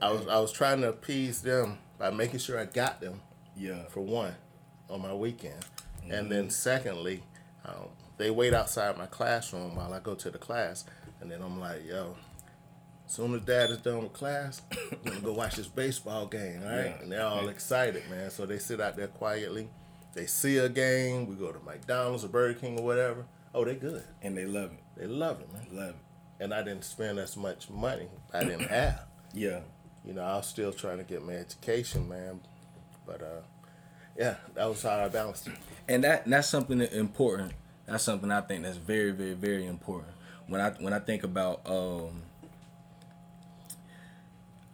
I 0.00 0.10
was 0.12 0.26
I 0.28 0.38
was 0.38 0.52
trying 0.52 0.80
to 0.82 0.88
appease 0.90 1.42
them 1.42 1.78
by 1.98 2.10
making 2.10 2.38
sure 2.38 2.58
I 2.58 2.64
got 2.64 3.00
them 3.00 3.20
Yeah. 3.56 3.84
for 3.88 4.00
one 4.00 4.34
on 4.88 5.02
my 5.02 5.12
weekend, 5.14 5.64
and 6.04 6.12
Mm-hmm. 6.12 6.28
then 6.28 6.50
secondly, 6.50 7.22
um, 7.64 7.88
they 8.16 8.30
wait 8.30 8.54
outside 8.54 8.96
my 8.96 9.06
classroom 9.06 9.74
while 9.76 9.92
I 9.92 9.98
go 9.98 10.14
to 10.14 10.30
the 10.30 10.38
class, 10.38 10.84
and 11.20 11.30
then 11.30 11.42
I'm 11.42 11.58
like, 11.60 11.84
yo. 11.86 12.16
Soon 13.08 13.34
as 13.34 13.40
dad 13.40 13.70
is 13.70 13.78
done 13.78 14.02
with 14.02 14.12
class, 14.12 14.60
I'm 14.92 14.98
gonna 15.02 15.20
go 15.20 15.32
watch 15.32 15.56
this 15.56 15.66
baseball 15.66 16.26
game, 16.26 16.60
all 16.62 16.68
right? 16.70 16.84
Yeah. 16.86 17.02
And 17.02 17.10
they're 17.10 17.24
all 17.26 17.48
excited, 17.48 18.02
man. 18.10 18.30
So 18.30 18.46
they 18.46 18.58
sit 18.58 18.80
out 18.80 18.96
there 18.96 19.08
quietly. 19.08 19.68
They 20.14 20.26
see 20.26 20.58
a 20.58 20.68
game. 20.68 21.26
We 21.26 21.34
go 21.34 21.50
to 21.50 21.58
McDonald's 21.64 22.24
or 22.24 22.28
Burger 22.28 22.58
King 22.58 22.78
or 22.78 22.84
whatever. 22.84 23.24
Oh, 23.54 23.64
they 23.64 23.74
good. 23.76 24.04
And 24.22 24.36
they 24.36 24.44
love 24.44 24.72
it. 24.72 24.80
They 24.96 25.06
love 25.06 25.40
it, 25.40 25.52
man. 25.52 25.66
Love 25.72 25.94
it. 25.94 26.42
And 26.44 26.52
I 26.52 26.62
didn't 26.62 26.84
spend 26.84 27.18
as 27.18 27.36
much 27.36 27.70
money 27.70 28.08
I 28.32 28.44
didn't 28.44 28.68
have. 28.68 29.06
Yeah. 29.32 29.60
You 30.04 30.12
know, 30.14 30.22
I 30.22 30.36
was 30.36 30.46
still 30.46 30.72
trying 30.72 30.98
to 30.98 31.04
get 31.04 31.24
my 31.24 31.32
education, 31.32 32.08
man. 32.08 32.40
But 33.06 33.22
uh, 33.22 33.40
yeah, 34.18 34.36
that 34.54 34.68
was 34.68 34.82
how 34.82 34.98
I 35.04 35.08
balanced 35.08 35.46
it. 35.46 35.54
and 35.88 36.04
that 36.04 36.24
and 36.24 36.32
that's 36.34 36.48
something 36.48 36.78
that 36.78 36.92
important. 36.92 37.52
That's 37.86 38.04
something 38.04 38.30
I 38.30 38.42
think 38.42 38.64
that's 38.64 38.76
very, 38.76 39.12
very, 39.12 39.32
very 39.32 39.66
important. 39.66 40.12
When 40.46 40.60
I 40.60 40.70
when 40.72 40.92
I 40.92 40.98
think 40.98 41.24
about, 41.24 41.62
um, 41.66 42.22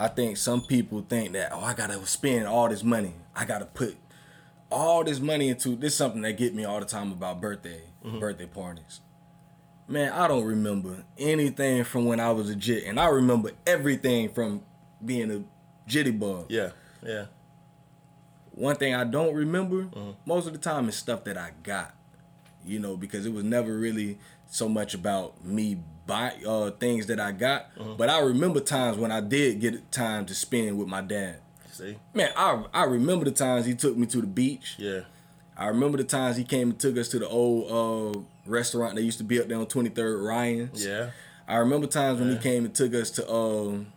I 0.04 0.08
think 0.08 0.36
some 0.36 0.60
people 0.60 1.02
think 1.08 1.32
that 1.32 1.50
oh, 1.50 1.60
I 1.60 1.72
gotta 1.72 2.06
spend 2.06 2.46
all 2.46 2.68
this 2.68 2.84
money. 2.84 3.14
I 3.34 3.46
gotta 3.46 3.64
put 3.64 3.96
all 4.70 5.02
this 5.02 5.18
money 5.18 5.48
into 5.48 5.76
this. 5.76 5.92
Is 5.92 5.96
something 5.96 6.20
that 6.22 6.36
get 6.36 6.54
me 6.54 6.66
all 6.66 6.78
the 6.78 6.84
time 6.84 7.10
about 7.10 7.40
birthday 7.40 7.80
mm-hmm. 8.04 8.18
birthday 8.18 8.44
parties. 8.44 9.00
Man, 9.88 10.12
I 10.12 10.28
don't 10.28 10.44
remember 10.44 11.04
anything 11.16 11.84
from 11.84 12.04
when 12.04 12.20
I 12.20 12.32
was 12.32 12.50
a 12.50 12.54
jit, 12.54 12.84
and 12.84 13.00
I 13.00 13.06
remember 13.06 13.52
everything 13.66 14.28
from 14.28 14.60
being 15.02 15.30
a 15.30 15.90
jittybug. 15.90 16.46
Yeah, 16.50 16.72
yeah, 17.02 17.26
One 18.50 18.76
thing 18.76 18.94
I 18.94 19.04
don't 19.04 19.34
remember 19.34 19.84
mm-hmm. 19.84 20.10
most 20.26 20.46
of 20.46 20.52
the 20.52 20.58
time 20.58 20.86
is 20.86 20.96
stuff 20.96 21.24
that 21.24 21.38
I 21.38 21.52
got, 21.62 21.94
you 22.62 22.78
know, 22.78 22.98
because 22.98 23.24
it 23.24 23.32
was 23.32 23.44
never 23.44 23.74
really 23.78 24.18
so 24.54 24.68
much 24.68 24.94
about 24.94 25.44
me 25.44 25.76
buy 26.06 26.32
uh, 26.46 26.70
things 26.72 27.06
that 27.06 27.18
I 27.18 27.32
got, 27.32 27.66
but 27.98 28.08
I 28.08 28.20
remember 28.20 28.60
times 28.60 28.96
when 28.96 29.10
I 29.10 29.20
did 29.20 29.58
get 29.60 29.90
time 29.90 30.26
to 30.26 30.34
spend 30.34 30.78
with 30.78 30.86
my 30.86 31.00
dad. 31.00 31.38
see, 31.72 31.96
Man, 32.14 32.30
I 32.36 32.64
I 32.72 32.84
remember 32.84 33.24
the 33.24 33.32
times 33.32 33.66
he 33.66 33.74
took 33.74 33.96
me 33.96 34.06
to 34.06 34.20
the 34.20 34.26
beach. 34.28 34.76
yeah, 34.78 35.00
I 35.56 35.66
remember 35.68 35.98
the 35.98 36.04
times 36.04 36.36
he 36.36 36.44
came 36.44 36.70
and 36.70 36.78
took 36.78 36.96
us 36.98 37.08
to 37.08 37.18
the 37.18 37.28
old 37.28 38.16
uh, 38.16 38.20
restaurant 38.46 38.94
that 38.94 39.02
used 39.02 39.18
to 39.18 39.24
be 39.24 39.40
up 39.40 39.48
there 39.48 39.58
on 39.58 39.66
23rd 39.66 40.24
Ryan's. 40.24 40.86
yeah, 40.86 41.10
I 41.48 41.56
remember 41.56 41.88
times 41.88 42.20
when 42.20 42.28
Yeah. 42.28 42.36
he 42.36 42.40
came 42.42 42.64
and 42.64 42.72
took 42.74 42.94
us 42.94 43.10
to 43.12 43.28
um 43.32 43.92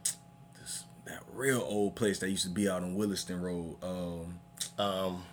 this, 0.59 0.85
that 1.05 1.21
real 1.33 1.61
old 1.61 1.95
place 1.95 2.17
that 2.19 2.29
used 2.31 2.45
to 2.45 2.49
be 2.49 2.67
out 2.67 2.81
on 2.81 2.95
Williston 2.95 3.41
Road. 3.41 3.75
Um, 3.83 4.39
um, 4.83 5.23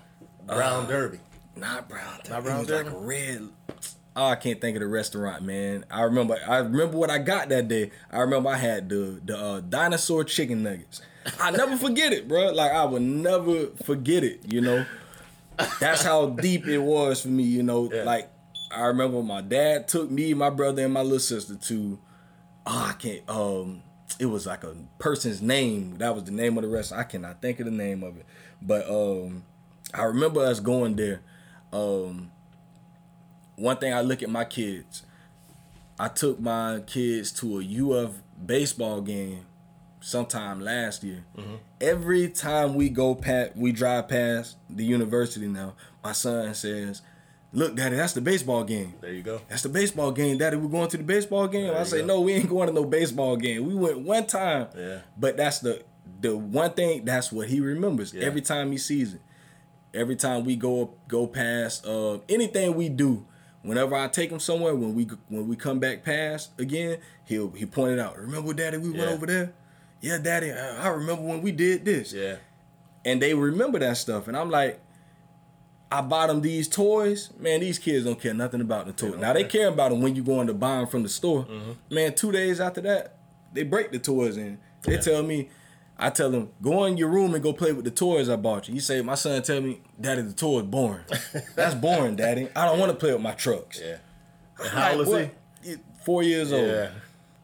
Brown 0.46 0.86
Derby. 0.86 1.20
not 1.56 1.88
Brown. 1.88 2.18
Not 2.28 2.40
it 2.40 2.44
Brown 2.44 2.58
was 2.60 2.68
like 2.68 2.86
a 2.86 2.98
red. 2.98 3.48
I 4.16 4.36
can't 4.36 4.60
think 4.60 4.76
of 4.76 4.80
the 4.80 4.86
restaurant, 4.86 5.42
man. 5.42 5.84
I 5.90 6.02
remember. 6.02 6.38
I 6.46 6.58
remember 6.58 6.96
what 6.96 7.10
I 7.10 7.18
got 7.18 7.48
that 7.48 7.66
day. 7.68 7.90
I 8.10 8.20
remember 8.20 8.50
I 8.50 8.56
had 8.56 8.88
the 8.88 9.20
the 9.24 9.36
uh, 9.38 9.60
dinosaur 9.60 10.22
chicken 10.24 10.62
nuggets. 10.62 11.02
I 11.40 11.50
never 11.50 11.76
forget 11.76 12.12
it, 12.12 12.28
bro. 12.28 12.52
Like 12.52 12.70
I 12.72 12.84
would 12.84 13.02
never 13.02 13.66
forget 13.84 14.22
it. 14.22 14.40
You 14.46 14.60
know, 14.60 14.86
that's 15.80 16.02
how 16.02 16.26
deep 16.30 16.66
it 16.66 16.78
was 16.78 17.22
for 17.22 17.28
me. 17.28 17.42
You 17.44 17.62
know, 17.62 17.90
Yeah. 17.92 18.04
like 18.04 18.30
I 18.70 18.82
remember 18.86 19.22
my 19.22 19.40
dad 19.40 19.88
took 19.88 20.10
me, 20.10 20.32
my 20.34 20.50
brother, 20.50 20.84
and 20.84 20.92
my 20.94 21.02
little 21.02 21.18
sister 21.18 21.56
to. 21.56 21.98
Oh, 22.66 22.86
I 22.90 22.92
can't. 22.94 23.28
Um, 23.28 23.82
it 24.20 24.26
was 24.26 24.46
like 24.46 24.62
a 24.64 24.76
person's 24.98 25.42
name. 25.42 25.98
That 25.98 26.14
was 26.14 26.24
the 26.24 26.30
name 26.30 26.56
of 26.56 26.62
the 26.62 26.68
restaurant. 26.70 27.00
I 27.06 27.10
cannot 27.10 27.42
think 27.42 27.58
of 27.58 27.64
the 27.66 27.72
name 27.72 28.02
of 28.04 28.16
it, 28.16 28.26
but 28.62 28.88
um, 28.88 29.44
I 29.92 30.04
remember 30.04 30.40
us 30.44 30.60
going 30.60 30.94
there. 30.96 31.20
Um, 31.72 32.30
one 33.56 33.76
thing 33.76 33.92
I 33.94 34.00
look 34.00 34.22
at 34.22 34.30
my 34.30 34.44
kids. 34.44 35.02
I 35.98 36.08
took 36.08 36.40
my 36.40 36.80
kids 36.86 37.30
to 37.40 37.60
a 37.60 37.62
UF 38.06 38.12
baseball 38.44 39.00
game 39.00 39.46
sometime 40.00 40.60
last 40.60 41.04
year. 41.04 41.24
Every 41.80 42.28
time 42.28 42.74
we 42.74 42.88
go 42.88 43.14
past, 43.14 43.56
we 43.56 43.72
drive 43.72 44.08
past 44.08 44.56
the 44.68 44.84
university 44.84 45.46
now. 45.46 45.74
My 46.02 46.12
son 46.12 46.52
says, 46.54 47.00
"Look, 47.52 47.76
Daddy, 47.76 47.96
that's 47.96 48.12
the 48.12 48.20
baseball 48.20 48.64
game. 48.64 48.94
There 49.00 49.12
you 49.12 49.22
go. 49.22 49.40
That's 49.48 49.62
the 49.62 49.68
baseball 49.68 50.10
game, 50.10 50.36
Daddy. 50.38 50.56
We're 50.56 50.68
going 50.68 50.88
to 50.88 50.96
the 50.96 51.04
baseball 51.04 51.46
game." 51.46 51.68
There 51.68 51.78
I 51.80 51.84
say, 51.84 52.00
go. 52.00 52.06
"No, 52.06 52.20
we 52.22 52.32
ain't 52.34 52.48
going 52.48 52.66
to 52.68 52.74
no 52.74 52.84
baseball 52.84 53.36
game. 53.36 53.64
We 53.66 53.74
went 53.74 54.00
one 54.00 54.26
time." 54.26 54.66
Yeah. 54.76 54.98
But 55.16 55.36
that's 55.36 55.60
the 55.60 55.82
the 56.20 56.36
one 56.36 56.72
thing. 56.72 57.04
That's 57.04 57.30
what 57.30 57.48
he 57.48 57.60
remembers 57.60 58.12
Yeah. 58.12 58.24
every 58.24 58.40
time 58.40 58.72
he 58.72 58.78
sees 58.78 59.14
it. 59.14 59.20
Every 59.94 60.16
time 60.16 60.44
we 60.44 60.56
go 60.56 60.94
go 61.06 61.26
past 61.28 61.86
uh, 61.86 62.18
anything 62.28 62.74
we 62.74 62.88
do, 62.88 63.24
whenever 63.64 63.96
I 63.96 64.06
take 64.06 64.30
him 64.30 64.38
somewhere, 64.38 64.74
when 64.76 64.94
we 64.94 65.04
when 65.28 65.48
we 65.48 65.56
come 65.56 65.80
back 65.80 66.04
past 66.04 66.50
again, 66.60 66.98
he'll 67.24 67.50
he 67.50 67.66
pointed 67.66 67.98
out. 67.98 68.16
Remember, 68.18 68.52
Daddy, 68.54 68.76
we 68.78 68.90
went 68.90 69.10
over 69.10 69.26
there. 69.26 69.52
Yeah, 70.00 70.18
Daddy, 70.18 70.52
I 70.52 70.84
I 70.84 70.88
remember 70.88 71.22
when 71.22 71.42
we 71.42 71.50
did 71.50 71.84
this 71.84 72.12
Yeah, 72.12 72.36
and 73.04 73.20
they 73.20 73.34
remember 73.34 73.78
that 73.80 73.96
stuff. 73.96 74.28
And 74.28 74.36
I'm 74.36 74.50
like, 74.50 74.80
I 75.90 76.00
bought 76.02 76.28
them 76.28 76.40
these 76.40 76.68
toys. 76.68 77.30
Man, 77.38 77.60
these 77.60 77.78
kids 77.78 78.04
don't 78.04 78.20
care 78.20 78.34
nothing 78.34 78.60
about 78.60 78.86
the 78.86 78.92
toys. 78.92 79.12
don't 79.12 79.20
Now 79.20 79.32
they 79.32 79.44
care. 79.44 79.68
about 79.68 79.90
them 79.90 80.00
when 80.02 80.14
you 80.16 80.22
going 80.22 80.46
to 80.48 80.54
buy 80.54 80.76
them 80.78 80.86
from 80.86 81.02
the 81.02 81.08
store. 81.08 81.44
Mm-hmm. 81.44 81.94
Man, 81.94 82.14
two 82.14 82.32
days 82.32 82.60
after 82.60 82.80
that, 82.82 83.16
they 83.52 83.62
break 83.62 83.92
the 83.92 83.98
toys 83.98 84.36
and 84.36 84.58
they 84.82 84.94
Yeah. 84.94 85.00
tell 85.00 85.22
me, 85.22 85.48
I 85.98 86.10
tell 86.10 86.30
them, 86.30 86.50
go 86.60 86.84
in 86.84 86.96
your 86.96 87.08
room 87.08 87.34
and 87.34 87.42
go 87.42 87.52
play 87.52 87.72
with 87.72 87.84
the 87.84 87.90
toys 87.90 88.28
I 88.28 88.36
bought 88.36 88.68
you. 88.68 88.74
You 88.74 88.80
say, 88.80 89.00
my 89.00 89.14
son 89.14 89.40
tell 89.42 89.60
me, 89.60 89.80
Daddy, 90.00 90.22
the 90.22 90.32
toy 90.32 90.58
is 90.58 90.64
boring. 90.66 91.04
That's 91.54 91.74
boring, 91.74 92.16
Daddy. 92.16 92.48
I 92.56 92.66
don't 92.66 92.78
want 92.80 92.90
to 92.90 92.96
play 92.98 93.12
with 93.12 93.22
my 93.22 93.32
trucks. 93.32 93.80
yeah. 93.82 93.96
And 94.58 94.68
how 94.68 94.92
old 94.98 95.08
is 95.08 95.30
he? 95.62 95.76
Four 96.04 96.22
years 96.22 96.52
old. 96.52 96.66
Yeah, 96.66 96.90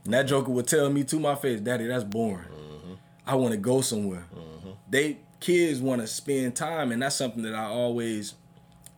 And 0.04 0.14
that 0.14 0.22
joker 0.24 0.50
would 0.50 0.66
tell 0.66 0.90
me 0.90 1.04
to 1.04 1.18
my 1.18 1.34
face, 1.34 1.60
Daddy, 1.60 1.86
that's 1.86 2.04
boring. 2.04 2.44
Mm-hmm. 2.46 2.92
I 3.26 3.34
want 3.36 3.52
to 3.52 3.56
go 3.56 3.80
somewhere. 3.80 4.26
Mm-hmm. 4.34 4.70
They 4.90 5.18
kids 5.40 5.80
want 5.80 6.02
to 6.02 6.06
spend 6.06 6.54
time, 6.56 6.92
and 6.92 7.00
that's 7.02 7.16
something 7.16 7.42
that 7.42 7.54
I 7.54 7.64
always 7.64 8.34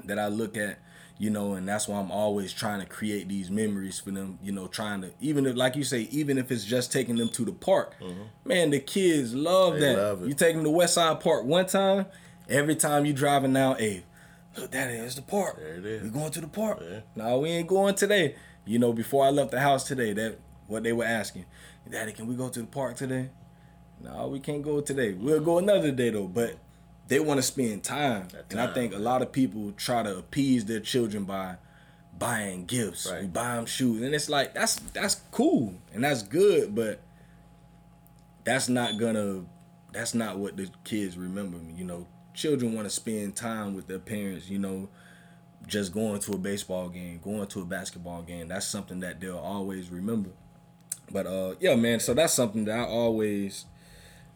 that 0.04 0.18
I 0.18 0.26
look 0.28 0.56
at, 0.56 0.78
you 1.22 1.30
know, 1.30 1.52
and 1.52 1.68
that's 1.68 1.87
why 1.87 2.00
I'm 2.00 2.11
always 2.11 2.52
trying 2.52 2.80
to 2.80 2.87
create 2.87 3.28
these 3.28 3.48
memories 3.48 4.00
for 4.00 4.11
them, 4.11 4.40
you 4.42 4.50
know, 4.50 4.66
trying 4.66 5.02
to 5.02 5.12
even 5.20 5.46
if 5.46 5.54
like 5.54 5.76
you 5.76 5.85
say, 5.85 6.08
even 6.11 6.37
if 6.37 6.50
it's 6.50 6.64
just 6.64 6.90
taking 6.90 7.14
them 7.14 7.28
to 7.28 7.44
the 7.44 7.52
park, 7.52 7.94
mm-hmm. 8.00 8.22
man, 8.44 8.70
the 8.70 8.80
kids 8.80 9.32
love 9.32 9.74
They 9.74 9.94
that. 9.94 9.96
love. 9.96 10.26
You 10.26 10.35
take 10.35 10.56
them 10.56 10.64
to 10.64 10.70
West 10.70 10.94
Side 10.94 11.20
Park 11.20 11.44
one 11.44 11.66
time, 11.66 12.06
every 12.48 12.74
time 12.74 13.04
you 13.06 13.12
driving 13.12 13.52
now, 13.52 13.74
hey, 13.74 14.02
look, 14.58 14.72
Daddy, 14.72 14.96
there's 14.96 15.14
the 15.14 15.22
park. 15.22 15.58
There 15.58 15.76
it 15.76 15.87
is. 15.87 16.02
We 16.02 16.08
going 16.08 16.32
to 16.32 16.40
the 16.40 16.48
park. 16.48 16.82
Yeah. 16.82 17.00
No, 17.14 17.38
we 17.38 17.50
ain't 17.50 17.68
going 17.68 17.94
today. 17.94 18.35
You 18.64 18.80
know, 18.80 18.92
before 18.92 19.24
I 19.24 19.30
left 19.30 19.52
the 19.52 19.61
house 19.61 19.85
today, 19.85 20.12
that 20.14 20.40
what 20.66 20.82
they 20.82 20.92
were 20.92 21.04
asking, 21.04 21.44
Daddy, 21.88 22.11
can 22.11 22.26
we 22.26 22.35
go 22.35 22.48
to 22.48 22.61
the 22.62 22.66
park 22.66 22.96
today? 22.96 23.30
No, 24.02 24.26
we 24.26 24.40
can't 24.40 24.62
go 24.62 24.80
today. 24.80 25.12
We'll 25.12 25.38
go 25.38 25.58
another 25.58 25.92
day 25.92 26.11
though. 26.11 26.26
But 26.26 26.56
they 27.08 27.20
want 27.20 27.38
to 27.38 27.42
spend 27.42 27.82
time. 27.84 28.28
That 28.32 28.46
and 28.50 28.60
I 28.60 28.66
time. 28.66 28.74
think 28.74 28.94
a 28.94 28.98
lot 28.98 29.22
of 29.22 29.32
people 29.32 29.72
try 29.76 30.02
to 30.02 30.18
appease 30.18 30.64
their 30.64 30.80
children 30.80 31.24
by 31.24 31.56
buying 32.18 32.64
gifts. 32.66 33.10
Right. 33.10 33.22
We 33.22 33.26
buy 33.28 33.56
them 33.56 33.66
shoes, 33.66 34.02
and 34.02 34.14
it's 34.14 34.28
like 34.28 34.54
that's 34.54 34.76
that's 34.94 35.16
cool 35.30 35.74
and 35.92 36.04
that's 36.04 36.22
good, 36.22 36.74
but 36.74 37.00
that's 38.44 38.68
not 38.68 38.98
gonna 38.98 39.44
that's 39.92 40.14
not 40.14 40.38
what 40.38 40.56
the 40.56 40.70
kids 40.84 41.16
remember. 41.16 41.58
You 41.76 41.84
know, 41.84 42.06
children 42.34 42.74
want 42.74 42.86
to 42.86 42.90
spend 42.90 43.36
time 43.36 43.74
with 43.74 43.86
their 43.86 43.98
parents. 43.98 44.48
You 44.48 44.58
know, 44.58 44.88
just 45.66 45.92
going 45.92 46.20
to 46.20 46.32
a 46.32 46.38
baseball 46.38 46.88
game, 46.88 47.20
going 47.22 47.46
to 47.48 47.60
a 47.60 47.64
basketball 47.64 48.22
game. 48.22 48.48
That's 48.48 48.66
something 48.66 49.00
that 49.00 49.20
they'll 49.20 49.38
always 49.38 49.90
remember. 49.90 50.30
But 51.10 51.26
uh, 51.26 51.54
yeah, 51.60 51.74
man. 51.74 52.00
So 52.00 52.14
that's 52.14 52.32
something 52.32 52.64
that 52.66 52.78
I 52.78 52.84
always 52.84 53.66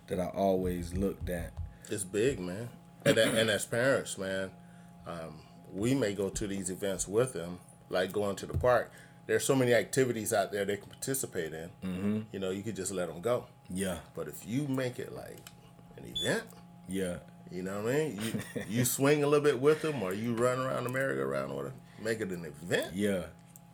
that 0.09 0.21
I 0.21 0.27
always 0.27 0.95
looked 0.95 1.29
at. 1.31 1.53
It's 1.91 2.05
big, 2.05 2.41
man. 2.41 2.69
And 3.05 3.17
that, 3.17 3.35
and 3.35 3.51
as 3.51 3.65
parents, 3.65 4.19
man, 4.19 4.51
um, 5.07 5.41
we 5.73 5.95
may 5.95 6.15
go 6.15 6.29
to 6.31 6.47
these 6.47 6.71
events 6.71 7.07
with 7.07 7.33
them, 7.33 7.59
like 7.89 8.13
going 8.13 8.37
to 8.37 8.47
the 8.47 8.57
park. 8.59 8.91
there's 9.27 9.45
so 9.45 9.55
many 9.57 9.75
activities 9.75 10.33
out 10.33 10.53
there 10.53 10.65
they 10.65 10.77
can 10.77 10.89
participate 10.89 11.53
in. 11.53 11.69
Mm-hmm. 11.85 12.21
You 12.33 12.39
know, 12.41 12.51
you 12.51 12.63
could 12.63 12.77
just 12.77 12.93
let 12.93 13.09
them 13.09 13.21
go. 13.21 13.47
Yeah. 13.69 13.99
But 14.15 14.29
if 14.29 14.47
you 14.47 14.67
make 14.69 14.99
it 14.99 15.15
like 15.15 15.39
an 15.97 16.05
event, 16.07 16.45
Yeah. 16.89 17.17
you 17.51 17.63
know 17.63 17.83
what 17.83 17.93
I 17.93 17.97
mean? 17.97 18.21
You 18.23 18.63
you 18.69 18.85
swing 18.97 19.23
a 19.25 19.27
little 19.27 19.45
bit 19.45 19.61
with 19.61 19.83
them, 19.83 20.03
or 20.03 20.13
you 20.15 20.35
run 20.35 20.61
around 20.61 20.85
the 20.85 20.91
merry-go-round, 20.91 21.51
or 21.53 21.73
make 22.03 22.21
it 22.21 22.31
an 22.31 22.45
event. 22.45 22.95
Yeah. 22.95 23.23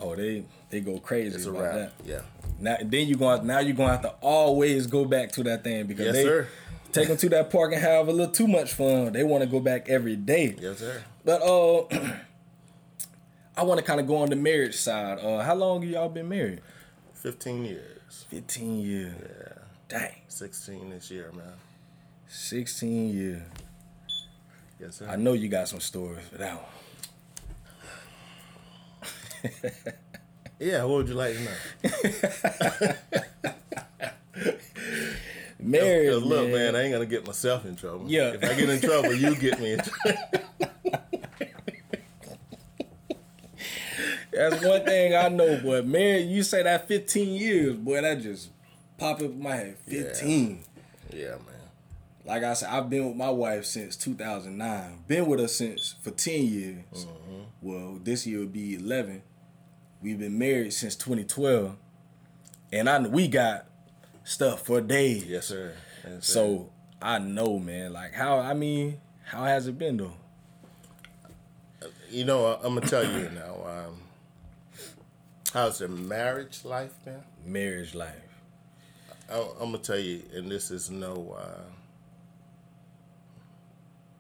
Oh, 0.01 0.15
they 0.17 0.45
they 0.71 0.81
go 0.81 0.99
crazy 0.99 1.37
It's 1.37 1.47
about 1.47 1.75
that. 1.75 1.93
Yeah. 2.05 2.23
Now 2.59 2.77
then 2.83 3.07
you 3.09 3.17
going 3.17 3.47
now 3.47 3.61
you're 3.61 3.77
gonna 3.77 3.93
have 3.93 4.03
to 4.03 4.15
always 4.21 4.87
go 4.87 5.05
back 5.05 5.33
to 5.33 5.43
that 5.45 5.63
thing 5.65 5.87
because 5.87 6.07
Yes, 6.07 6.15
they 6.15 6.25
sir. 6.25 6.49
Take 6.93 7.09
them 7.09 7.17
to 7.17 7.29
that 7.31 7.51
park 7.51 7.73
and 7.73 7.83
have 7.83 8.07
a 8.09 8.13
little 8.13 8.33
too 8.33 8.47
much 8.47 8.75
fun. 8.75 9.13
They 9.13 9.25
want 9.25 9.43
to 9.43 9.49
go 9.49 9.59
back 9.61 9.89
every 9.89 10.15
day. 10.17 10.55
Yes, 10.61 10.79
sir. 10.79 11.03
But 11.25 11.43
uh, 11.43 11.87
I 13.57 13.65
want 13.65 13.79
to 13.79 13.85
kind 13.85 14.01
of 14.01 14.07
go 14.07 14.17
on 14.17 14.29
the 14.31 14.37
marriage 14.37 14.77
side. 14.77 15.19
Uh, 15.19 15.43
how 15.43 15.55
long 15.55 15.83
y'all 15.83 16.09
been 16.09 16.29
married? 16.29 16.61
Fifteen 17.15 17.65
years. 17.65 18.25
Fifteen 18.29 18.81
years. 18.81 19.15
Yeah. 19.21 19.53
Dang. 19.89 20.15
Sixteen 20.29 20.91
this 20.91 21.11
year, 21.11 21.33
man. 21.35 21.55
Sixteen 22.29 23.13
years. 23.13 23.43
Yes, 24.81 24.97
sir. 24.97 25.09
I 25.09 25.17
know 25.17 25.33
you 25.33 25.49
got 25.49 25.69
some 25.69 25.81
stories 25.81 26.27
for 26.29 26.39
that 26.39 26.57
one. 26.57 26.67
yeah. 30.59 30.85
What 30.85 30.97
would 30.99 31.09
you 31.09 31.15
like 31.15 31.35
to 31.37 31.43
know? 31.45 32.95
Marriage, 35.65 36.13
Cause 36.13 36.23
look, 36.23 36.49
man. 36.49 36.53
man, 36.53 36.77
I 36.77 36.83
ain't 36.83 36.93
gonna 36.93 37.07
get 37.07 37.27
myself 37.27 37.65
in 37.65 37.77
trouble. 37.77 38.05
Yeah. 38.09 38.33
If 38.35 38.45
I 38.45 38.55
get 38.55 38.69
in 38.69 38.81
trouble, 38.81 39.15
you 39.15 39.35
get 39.37 39.61
me 39.61 39.73
in 39.73 39.79
trouble. 39.81 40.19
That's 44.33 44.65
one 44.65 44.85
thing 44.85 45.15
I 45.15 45.29
know, 45.29 45.61
boy. 45.61 45.83
Married, 45.83 46.29
you 46.29 46.43
say 46.43 46.63
that 46.63 46.89
15 46.89 47.35
years, 47.35 47.77
boy, 47.77 48.01
that 48.01 48.23
just 48.23 48.51
pop 48.97 49.17
up 49.17 49.23
in 49.23 49.43
my 49.43 49.55
head. 49.55 49.77
15. 49.87 50.65
Yeah, 51.13 51.29
man. 51.29 51.47
Like 52.25 52.43
I 52.43 52.55
said, 52.55 52.71
I've 52.71 52.89
been 52.89 53.07
with 53.09 53.17
my 53.17 53.31
wife 53.31 53.65
since 53.67 53.97
2009. 53.97 55.05
Been 55.07 55.27
with 55.27 55.41
her 55.41 55.49
since 55.49 55.97
for 56.03 56.11
10 56.13 56.45
years. 56.45 56.85
Mm-hmm. 56.95 57.41
Well, 57.61 57.99
this 58.03 58.27
year 58.27 58.41
will 58.41 58.47
be 58.47 58.75
11. 58.75 59.23
We've 60.01 60.19
been 60.19 60.39
married 60.39 60.73
since 60.73 60.97
2012. 60.97 61.77
And 62.73 62.89
I 62.89 62.99
we 63.01 63.29
got 63.29 63.67
stuff 64.25 64.63
for 64.67 64.81
days. 64.81 65.25
Yes, 65.25 65.47
sir. 65.47 65.75
Yes, 66.05 66.27
sir. 66.27 66.33
So 66.33 66.71
I 67.01 67.19
know, 67.19 67.59
man. 67.59 67.93
Like 67.93 68.13
how 68.13 68.39
I 68.39 68.55
mean, 68.55 68.99
how 69.25 69.45
has 69.45 69.67
it 69.67 69.79
been 69.79 69.97
though? 69.97 70.13
you 72.11 72.25
know, 72.25 72.47
I- 72.47 72.59
I'm 72.67 72.75
gonna 72.75 72.87
tell 72.87 73.05
you 73.05 73.29
now. 73.35 73.65
Um, 73.67 74.03
how's 75.53 75.79
the 75.79 75.89
marriage 75.89 76.65
life 76.65 76.93
been? 77.05 77.23
Marriage 77.47 77.95
life. 77.95 78.15
I, 79.31 79.39
I'm 79.61 79.73
gonna 79.73 79.79
tell 79.79 79.99
you, 79.99 80.23
and 80.35 80.51
this 80.51 80.71
is 80.71 80.91
no, 80.91 81.37
uh, 81.39 81.63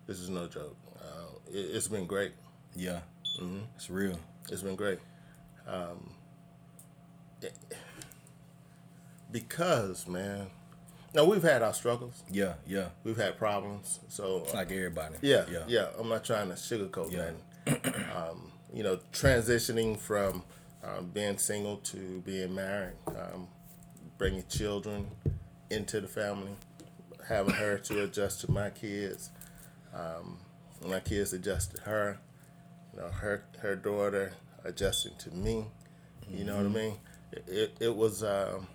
this 0.06 0.18
is 0.20 0.30
no 0.30 0.46
joke. 0.46 0.76
Uh, 1.00 1.26
it, 1.52 1.58
it's 1.76 1.88
been 1.88 2.06
great. 2.06 2.32
Yeah. 2.74 3.00
Mm-hmm. 3.40 3.58
It's 3.76 3.90
real. 3.90 4.18
It's 4.50 4.62
been 4.62 4.76
great. 4.76 4.98
Um, 5.66 6.10
it- 7.40 7.52
because 9.32 10.06
man, 10.06 10.46
now 11.14 11.24
we've 11.24 11.42
had 11.42 11.62
our 11.62 11.74
struggles. 11.74 12.22
Yeah, 12.30 12.54
yeah. 12.66 12.88
We've 13.04 13.16
had 13.16 13.38
problems. 13.38 14.00
So 14.08 14.46
Like 14.54 14.70
everybody. 14.70 15.16
Yeah, 15.22 15.44
Yeah. 15.50 15.64
yeah, 15.66 15.86
I'm 15.98 16.08
not 16.08 16.24
trying 16.24 16.48
to 16.48 16.54
sugarcoat 16.54 17.10
Yeah. 17.12 17.30
nothing. 17.66 18.04
um, 18.16 18.52
you 18.72 18.82
know, 18.82 18.98
transitioning 19.12 19.98
from 19.98 20.42
um, 20.84 21.10
being 21.14 21.38
single 21.38 21.76
to 21.78 22.20
being 22.24 22.54
married, 22.54 22.94
um, 23.06 23.46
bringing 24.18 24.44
children 24.48 25.06
into 25.70 26.00
the 26.00 26.08
family, 26.08 26.56
having 27.28 27.54
her 27.54 27.78
to 27.78 28.02
adjust 28.04 28.40
to 28.40 28.50
my 28.50 28.70
kids, 28.70 29.30
um, 29.94 30.38
my 30.84 30.98
kids 31.00 31.32
adjust 31.32 31.76
to 31.76 31.82
her, 31.82 32.18
you 32.92 33.00
know, 33.00 33.08
her 33.08 33.44
her 33.60 33.76
daughter 33.76 34.32
adjusting 34.64 35.12
to 35.18 35.30
me. 35.30 35.66
You 36.28 36.44
know 36.44 36.56
what 36.56 36.66
I 36.66 36.68
mean? 36.70 36.96
It 37.30 37.44
it, 37.46 37.76
it 37.78 37.96
was 37.96 38.24
um, 38.24 38.66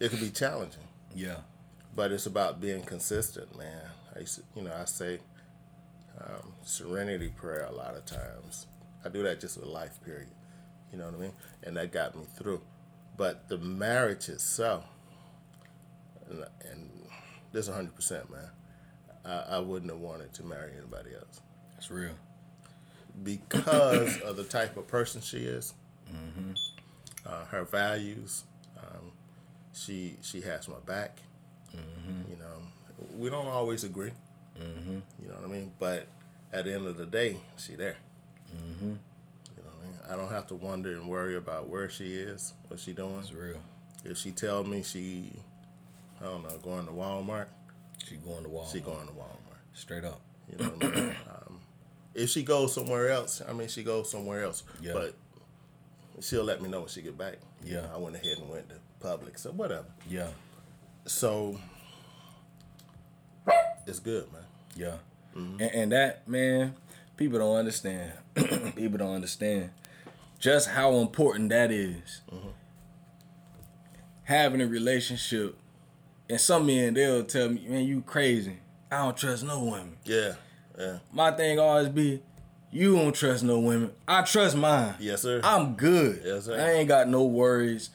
it 0.00 0.10
could 0.10 0.20
be 0.20 0.30
challenging 0.30 0.82
Yeah. 1.14 1.36
but 1.94 2.12
it's 2.12 2.26
about 2.26 2.60
being 2.60 2.82
consistent, 2.82 3.56
man. 3.58 3.82
I 4.14 4.20
used 4.20 4.36
to, 4.36 4.42
you 4.56 4.62
know, 4.62 4.72
I 4.78 4.84
say 4.84 5.18
um, 6.20 6.52
serenity 6.64 7.28
prayer 7.28 7.64
a 7.68 7.72
lot 7.72 7.94
of 7.96 8.04
times. 8.04 8.66
I 9.04 9.08
do 9.08 9.22
that 9.24 9.40
just 9.40 9.56
with 9.58 9.66
life, 9.68 9.98
period. 10.04 10.28
You 10.92 10.98
know 10.98 11.06
what 11.06 11.14
I 11.14 11.18
mean? 11.18 11.32
And 11.62 11.76
that 11.76 11.92
got 11.92 12.16
me 12.16 12.24
through. 12.36 12.60
But 13.16 13.48
the 13.48 13.58
marriage 13.58 14.28
itself, 14.28 14.84
and, 16.28 16.44
and 16.70 16.90
this 17.52 17.68
100%, 17.68 18.30
man, 18.30 18.50
I, 19.24 19.56
I 19.56 19.58
wouldn't 19.58 19.90
have 19.90 20.00
wanted 20.00 20.32
to 20.34 20.44
marry 20.44 20.72
anybody 20.76 21.10
else 21.14 21.40
It's 21.76 21.90
real. 21.90 22.14
because 23.22 24.20
of 24.20 24.36
the 24.36 24.44
type 24.44 24.76
of 24.76 24.86
person 24.86 25.20
she 25.20 25.38
is, 25.38 25.74
uh, 27.26 27.44
her 27.46 27.64
values. 27.64 28.44
She 29.84 30.16
she 30.22 30.40
has 30.42 30.68
my 30.68 30.78
back. 30.86 31.18
You 31.72 32.36
know, 32.36 32.62
we 33.16 33.30
don't 33.30 33.46
always 33.46 33.84
agree. 33.84 34.12
You 34.58 35.28
know 35.28 35.34
what 35.34 35.44
I 35.44 35.46
mean? 35.52 35.72
But 35.78 36.06
at 36.52 36.64
the 36.64 36.74
end 36.74 36.86
of 36.86 36.96
the 36.96 37.06
day, 37.06 37.36
she 37.56 37.74
there. 37.74 37.96
You 38.52 38.88
know 38.88 38.98
what 39.54 39.82
I 39.82 39.86
mean? 39.86 39.98
I 40.12 40.16
don't 40.16 40.30
have 40.32 40.46
to 40.48 40.54
wonder 40.54 40.92
and 40.92 41.08
worry 41.08 41.36
about 41.36 41.68
where 41.68 41.88
she 41.88 42.14
is, 42.14 42.54
what 42.68 42.80
she 42.80 42.92
doing. 42.92 43.18
It's 43.20 43.32
real. 43.32 43.60
If 44.04 44.16
she 44.18 44.30
tell 44.32 44.64
me 44.64 44.82
she, 44.82 45.32
I 46.20 46.24
don't 46.24 46.42
know, 46.42 46.56
going 46.58 46.86
to 46.86 46.92
Walmart, 46.92 47.46
She 48.04 48.16
going 48.16 48.42
to 48.44 48.48
Walmart. 48.48 48.72
she 48.72 48.80
going 48.80 49.06
to 49.06 49.12
Walmart. 49.12 49.58
straight 49.74 50.04
up. 50.04 50.20
You 50.50 50.58
know 50.64 50.70
what 50.70 50.84
I 50.84 51.00
mean? 51.00 51.08
um, 51.30 51.60
if 52.14 52.30
she 52.30 52.42
goes 52.42 52.72
somewhere 52.72 53.10
else, 53.10 53.42
I 53.48 53.52
mean, 53.52 53.68
she 53.68 53.82
goes 53.84 54.10
somewhere 54.10 54.42
else. 54.44 54.62
Yeah. 54.80 54.92
But 54.94 55.14
she'll 56.20 56.44
let 56.44 56.62
me 56.62 56.68
know 56.68 56.80
when 56.80 56.88
she 56.88 57.02
get 57.02 57.16
back. 57.18 57.36
You 57.64 57.74
Yeah. 57.76 57.80
know, 57.82 57.90
I 57.94 57.98
went 57.98 58.16
ahead 58.16 58.38
and 58.38 58.48
went 58.48 58.68
to 58.70 58.76
Publix 59.00 59.46
or 59.46 59.52
whatever. 59.52 59.86
Yeah. 60.08 60.28
So 61.06 61.58
it's 63.86 64.00
good, 64.00 64.30
man. 64.32 64.42
Yeah. 64.76 64.94
Mm-hmm. 65.36 65.62
And, 65.62 65.74
and 65.74 65.92
that, 65.92 66.28
man, 66.28 66.74
people 67.16 67.38
don't 67.38 67.56
understand. 67.56 68.12
people 68.74 68.98
don't 68.98 69.14
understand 69.14 69.70
just 70.38 70.68
how 70.68 70.94
important 70.96 71.50
that 71.50 71.70
is. 71.70 72.22
Mm-hmm. 72.32 72.48
Having 74.24 74.60
a 74.60 74.66
relationship. 74.66 75.56
And 76.28 76.40
some 76.40 76.66
men, 76.66 76.94
they'll 76.94 77.24
tell 77.24 77.48
me, 77.48 77.66
man, 77.66 77.84
you 77.86 78.02
crazy. 78.02 78.58
I 78.90 78.98
don't 78.98 79.16
trust 79.16 79.44
no 79.44 79.64
women. 79.64 79.96
Yeah, 80.04 80.34
yeah, 80.78 80.98
My 81.12 81.30
thing 81.30 81.58
always 81.58 81.88
be, 81.88 82.22
you 82.70 82.96
don't 82.96 83.14
trust 83.14 83.42
no 83.42 83.58
women. 83.60 83.92
I 84.06 84.22
trust 84.22 84.56
mine. 84.56 84.94
yes, 84.98 85.22
sir. 85.22 85.40
I'm 85.42 85.74
good. 85.74 86.22
Yes, 86.24 86.44
sir. 86.44 86.60
I 86.60 86.72
ain't 86.72 86.88
got 86.88 87.08
no 87.08 87.24
worries 87.24 87.90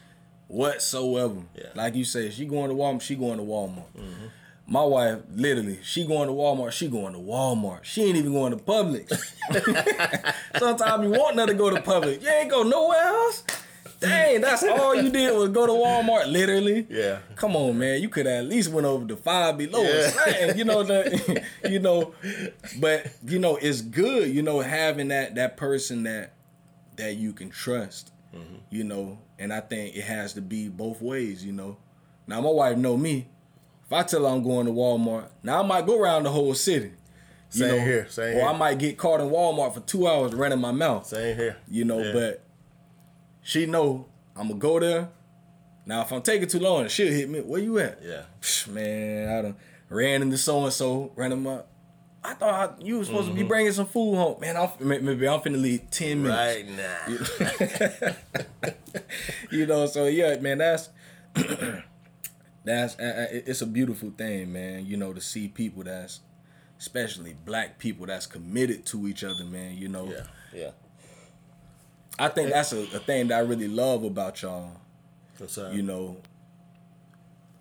whatsoever. 0.48 1.42
Yeah. 1.56 1.68
Like 1.74 1.94
you 1.94 2.04
said, 2.04 2.32
she 2.32 2.46
going 2.46 2.70
to 2.70 2.76
Walmart, 2.76 3.02
she 3.02 3.14
going 3.16 3.38
to 3.38 3.44
Walmart. 3.44 3.92
Mm-hmm. 3.96 4.26
My 4.66 4.82
wife, 4.82 5.18
literally, 5.34 5.78
she 5.82 6.06
going 6.06 6.26
to 6.28 6.34
Walmart, 6.34 6.72
she 6.72 6.88
going 6.88 7.12
to 7.12 7.18
Walmart. 7.18 7.84
She 7.84 8.02
ain't 8.04 8.16
even 8.16 8.32
going 8.32 8.56
to 8.56 8.62
Publix. 8.62 9.10
Sometimes 10.58 11.04
you 11.04 11.10
want 11.10 11.38
her 11.38 11.46
to 11.46 11.54
go 11.54 11.68
to 11.68 11.82
Publix. 11.82 12.22
You 12.22 12.28
ain't 12.28 12.50
go 12.50 12.62
nowhere 12.62 12.98
else. 12.98 13.44
Dang, 14.00 14.40
that's 14.40 14.62
all 14.64 14.94
you 14.94 15.10
did 15.10 15.34
was 15.36 15.50
go 15.50 15.66
to 15.66 15.72
Walmart, 15.72 16.30
literally. 16.30 16.86
yeah, 16.90 17.18
Come 17.36 17.56
on, 17.56 17.78
man. 17.78 18.02
You 18.02 18.08
could 18.08 18.26
at 18.26 18.44
least 18.46 18.70
went 18.70 18.86
over 18.86 19.06
to 19.06 19.16
five 19.16 19.56
below 19.58 19.82
Yeah. 19.82 20.54
You 20.54 20.64
know 20.64 20.82
that 20.82 21.44
you 21.70 21.78
know, 21.78 22.14
but 22.80 23.06
you 23.26 23.38
know, 23.38 23.56
it's 23.56 23.80
good, 23.80 24.28
you 24.28 24.42
know, 24.42 24.60
having 24.60 25.08
that 25.08 25.34
that 25.36 25.56
person 25.56 26.02
that 26.04 26.34
that 26.96 27.16
you 27.16 27.32
can 27.32 27.50
trust. 27.50 28.12
Mm-hmm. 28.34 28.56
You 28.70 28.84
know, 28.84 29.18
and 29.38 29.52
I 29.52 29.60
think 29.60 29.96
it 29.96 30.04
has 30.04 30.32
to 30.34 30.40
be 30.40 30.68
both 30.68 31.00
ways, 31.02 31.44
you 31.44 31.52
know. 31.52 31.76
Now 32.26 32.40
my 32.40 32.50
wife 32.50 32.76
know 32.76 32.96
me. 32.96 33.28
If 33.86 33.92
I 33.92 34.02
tell 34.02 34.22
her 34.22 34.28
I'm 34.28 34.42
going 34.42 34.66
to 34.66 34.72
Walmart, 34.72 35.28
now 35.42 35.62
I 35.62 35.66
might 35.66 35.86
go 35.86 36.00
around 36.00 36.22
the 36.22 36.30
whole 36.30 36.54
city. 36.54 36.92
You 37.52 37.60
Same 37.60 37.68
know, 37.78 37.84
here, 37.84 38.08
same 38.08 38.36
or 38.36 38.40
here. 38.40 38.44
I 38.48 38.52
might 38.56 38.78
get 38.78 38.96
caught 38.98 39.20
in 39.20 39.28
Walmart 39.28 39.74
for 39.74 39.80
two 39.80 40.08
hours 40.08 40.34
running 40.34 40.58
my 40.60 40.72
mouth 40.72 41.06
same 41.06 41.36
here. 41.36 41.56
you 41.68 41.84
know, 41.84 42.00
Yeah. 42.02 42.12
but 42.12 42.44
she 43.42 43.66
know 43.66 44.06
I'm 44.34 44.48
gonna 44.48 44.58
go 44.58 44.80
there. 44.80 45.08
Now 45.86 46.00
if 46.00 46.12
I'm 46.12 46.22
taking 46.22 46.48
too 46.48 46.58
long, 46.60 46.88
she'll 46.88 47.12
hit 47.12 47.28
me. 47.28 47.40
Where 47.40 47.60
you 47.60 47.78
at? 47.78 48.00
yeah, 48.02 48.22
Man, 48.72 49.28
I 49.28 49.42
done 49.42 49.56
ran 49.90 50.22
into 50.22 50.38
so 50.38 50.64
and 50.64 50.72
so, 50.72 51.12
ran 51.14 51.30
them 51.30 51.46
up. 51.46 51.68
I 52.24 52.32
thought 52.32 52.78
I, 52.80 52.82
you 52.82 52.96
was 52.98 53.08
supposed 53.08 53.28
to 53.28 53.34
be 53.34 53.40
mm-hmm. 53.40 53.48
bringing 53.48 53.72
some 53.72 53.84
food 53.84 54.16
home. 54.16 54.40
Man, 54.40 54.56
I'm 54.56 54.70
maybe 54.80 55.28
I'm 55.28 55.40
finna 55.40 55.60
leave 55.60 55.90
ten 55.90 56.22
minutes. 56.22 56.38
right 56.38 56.66
now. 56.70 56.96
You 59.50 59.66
know, 59.66 59.84
so 59.86 60.06
yeah, 60.06 60.38
man, 60.38 60.56
that's 60.58 60.88
that's 62.64 62.96
it- 62.98 63.44
it's 63.46 63.60
a 63.60 63.66
beautiful 63.66 64.10
thing, 64.16 64.54
man. 64.54 64.86
You 64.86 64.96
know, 64.96 65.12
to 65.12 65.20
see 65.20 65.48
people 65.48 65.84
that's 65.84 66.20
especially 66.78 67.36
black 67.44 67.78
people 67.78 68.06
that's 68.06 68.26
committed 68.26 68.86
to 68.86 69.06
each 69.06 69.22
other, 69.22 69.44
man. 69.44 69.76
You 69.76 69.88
know, 69.88 70.06
Yeah, 70.06 70.22
yeah, 70.54 70.70
I 72.18 72.28
think 72.28 72.48
that's 72.50 72.72
a, 72.72 72.78
a 72.78 73.00
thing 73.00 73.28
that 73.28 73.36
I 73.36 73.40
really 73.40 73.68
love 73.68 74.02
about 74.02 74.40
y'all. 74.40 74.80
You 75.72 75.82
know, 75.82 76.16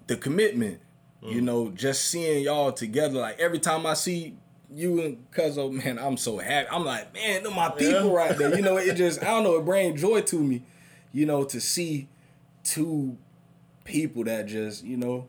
the 0.08 0.16
commitment. 0.16 0.80
You 1.22 1.40
mm. 1.40 1.46
know, 1.46 1.70
just 1.70 2.06
seeing 2.06 2.44
y'all 2.44 2.74
together. 2.74 3.22
Like 3.22 3.40
every 3.40 3.60
time 3.60 3.86
I 3.86 3.94
see 3.94 4.36
you 4.76 5.02
and 5.02 5.32
Cuzzo, 5.32 5.72
man, 5.84 6.00
I'm 6.00 6.18
so 6.18 6.38
happy. 6.38 6.68
I'm 6.72 6.86
like, 6.86 7.14
man, 7.14 7.44
they're 7.44 7.52
my 7.52 7.70
people 7.70 8.08
Yeah. 8.12 8.14
right 8.16 8.38
there. 8.38 8.56
You 8.56 8.62
know, 8.62 8.78
it 8.78 8.96
just 8.96 9.22
I 9.22 9.28
don't 9.28 9.44
know, 9.44 9.56
it 9.56 9.66
brings 9.66 10.02
joy 10.02 10.22
to 10.22 10.40
me. 10.40 10.64
You 11.12 11.26
know, 11.26 11.44
to 11.44 11.62
see 11.62 12.08
two 12.64 13.18
people 13.84 14.24
that 14.24 14.46
just 14.48 14.84
you 14.84 14.98
know, 14.98 15.28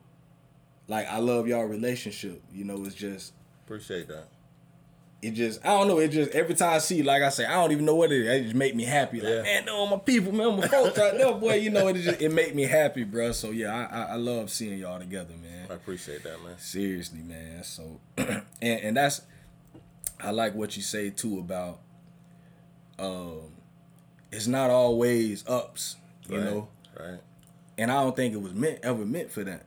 like 0.88 1.06
I 1.08 1.18
love 1.18 1.46
y'all 1.48 1.64
relationship. 1.64 2.42
You 2.52 2.64
know, 2.64 2.84
it's 2.84 2.94
just 2.94 3.32
Appreciate 3.66 4.08
that. 4.08 4.28
it 5.22 5.30
just 5.32 5.64
I 5.64 5.68
don't 5.68 5.88
know. 5.88 5.98
It 5.98 6.08
just 6.08 6.30
every 6.32 6.54
time 6.54 6.74
I 6.74 6.78
see, 6.78 7.02
like 7.02 7.22
I 7.22 7.28
say, 7.30 7.44
I 7.46 7.52
don't 7.54 7.72
even 7.72 7.84
know 7.84 7.94
what 7.96 8.12
it 8.12 8.20
is. 8.22 8.28
It 8.28 8.42
just 8.44 8.54
make 8.54 8.74
me 8.74 8.84
happy. 8.84 9.20
Like 9.20 9.30
Yeah. 9.30 9.42
man, 9.42 9.64
no, 9.66 9.86
my 9.86 9.96
people, 9.98 10.32
man, 10.32 10.56
my 10.58 10.68
folks 10.68 10.98
out 10.98 11.16
there, 11.18 11.32
boy. 11.34 11.54
You 11.54 11.70
know, 11.70 11.88
it 11.88 11.94
just 11.94 12.20
it 12.20 12.30
make 12.30 12.54
me 12.54 12.62
happy, 12.64 13.04
bro. 13.04 13.32
So 13.32 13.50
yeah, 13.50 13.74
I, 13.90 13.96
I 13.96 14.02
I 14.12 14.16
love 14.16 14.50
seeing 14.50 14.78
y'all 14.78 14.98
together, 14.98 15.34
man. 15.42 15.66
I 15.70 15.74
appreciate 15.74 16.22
that, 16.24 16.42
man. 16.42 16.58
Seriously, 16.58 17.20
man. 17.20 17.62
So 17.64 18.00
and 18.16 18.42
and 18.62 18.96
that's 18.96 19.22
I 20.24 20.30
like 20.30 20.54
what 20.54 20.76
you 20.76 20.82
say 20.82 21.10
too 21.10 21.38
about 21.38 21.80
um 22.98 23.52
it's 24.32 24.46
not 24.46 24.70
always 24.70 25.46
ups, 25.46 25.96
you 26.28 26.36
Right, 26.36 26.44
know. 26.44 26.68
Right. 26.98 27.20
And 27.78 27.90
I 27.90 28.02
don't 28.02 28.16
think 28.16 28.34
it 28.34 28.40
was 28.40 28.52
meant 28.54 28.80
ever 28.82 29.04
meant 29.04 29.30
for 29.30 29.44
that. 29.44 29.66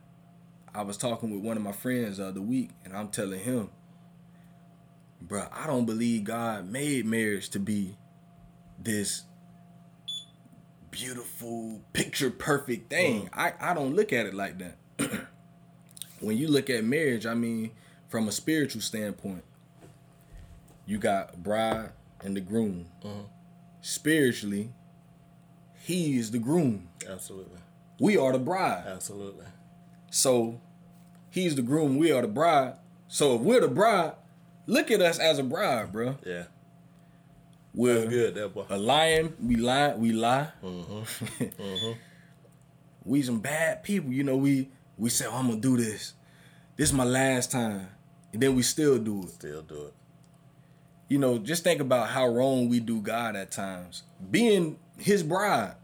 I 0.74 0.82
was 0.82 0.96
talking 0.96 1.30
with 1.30 1.42
one 1.42 1.56
of 1.56 1.62
my 1.62 1.72
friends 1.72 2.18
the 2.18 2.26
other 2.26 2.40
week, 2.42 2.70
and 2.84 2.94
I'm 2.94 3.08
telling 3.08 3.40
him, 3.40 3.70
"Bro, 5.22 5.48
I 5.52 5.66
don't 5.66 5.86
believe 5.86 6.24
God 6.24 6.68
made 6.68 7.06
marriage 7.06 7.48
to 7.50 7.58
be 7.58 7.96
this 8.78 9.22
beautiful, 10.90 11.80
picture 11.92 12.30
perfect 12.30 12.90
thing. 12.90 13.28
I, 13.32 13.52
I 13.60 13.74
don't 13.74 13.94
look 13.94 14.12
at 14.12 14.26
it 14.26 14.34
like 14.34 14.58
that. 14.58 14.76
when 16.20 16.36
you 16.36 16.48
look 16.48 16.70
at 16.70 16.84
marriage, 16.84 17.26
I 17.26 17.34
mean, 17.34 17.70
from 18.08 18.28
a 18.28 18.32
spiritual 18.32 18.82
standpoint, 18.82 19.44
you 20.88 20.96
got 20.98 21.42
bride 21.42 21.90
and 22.24 22.34
the 22.34 22.40
groom. 22.40 22.86
Spiritually, 23.82 24.72
he 25.84 26.18
is 26.18 26.30
the 26.30 26.38
groom. 26.38 26.88
Absolutely. 27.08 27.58
We 28.00 28.16
are 28.16 28.32
the 28.32 28.38
bride. 28.38 28.84
Absolutely. 28.86 29.46
So 30.10 30.60
he's 31.30 31.54
the 31.54 31.62
groom, 31.62 31.98
we 31.98 32.10
are 32.10 32.22
the 32.22 32.28
bride. 32.28 32.74
So 33.06 33.36
if 33.36 33.42
we're 33.42 33.60
the 33.60 33.68
bride, 33.68 34.12
look 34.66 34.90
at 34.90 35.00
us 35.02 35.18
as 35.18 35.38
a 35.38 35.42
bride, 35.42 35.92
bro. 35.92 36.16
Yeah. 36.24 36.44
We're 37.74 38.06
Good, 38.06 38.34
that 38.34 38.54
boy. 38.54 38.64
a 38.70 38.78
lion, 38.78 39.34
we 39.44 39.56
lie, 39.56 39.94
we 39.94 40.12
lie. 40.12 40.48
Mm-hmm. 40.64 41.92
we 43.04 43.22
some 43.22 43.40
bad 43.40 43.82
people, 43.82 44.10
you 44.10 44.24
know. 44.24 44.36
We 44.36 44.70
we 44.96 45.10
say, 45.10 45.26
oh, 45.26 45.34
I'm 45.36 45.48
gonna 45.48 45.60
do 45.60 45.76
this. 45.76 46.14
This 46.76 46.88
is 46.88 46.92
my 46.94 47.04
last 47.04 47.52
time, 47.52 47.88
and 48.32 48.42
then 48.42 48.56
we 48.56 48.62
still 48.62 48.98
do 48.98 49.22
it. 49.22 49.28
Still 49.30 49.62
do 49.62 49.86
it. 49.86 49.94
You 51.08 51.18
know, 51.18 51.38
just 51.38 51.64
think 51.64 51.80
about 51.80 52.08
how 52.08 52.28
wrong 52.28 52.68
we 52.68 52.80
do 52.80 53.00
God 53.00 53.34
at 53.34 53.50
times, 53.50 54.02
being 54.30 54.78
His 54.98 55.22
bride. 55.22 55.74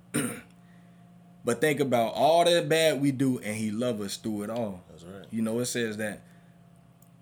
but 1.44 1.60
think 1.60 1.80
about 1.80 2.14
all 2.14 2.44
that 2.44 2.68
bad 2.68 3.00
we 3.00 3.10
do, 3.10 3.38
and 3.38 3.56
He 3.56 3.70
love 3.70 4.00
us 4.00 4.16
through 4.16 4.42
it 4.42 4.50
all. 4.50 4.82
That's 4.90 5.04
right. 5.04 5.24
You 5.30 5.42
know, 5.42 5.58
it 5.60 5.66
says 5.66 5.96
that, 5.96 6.22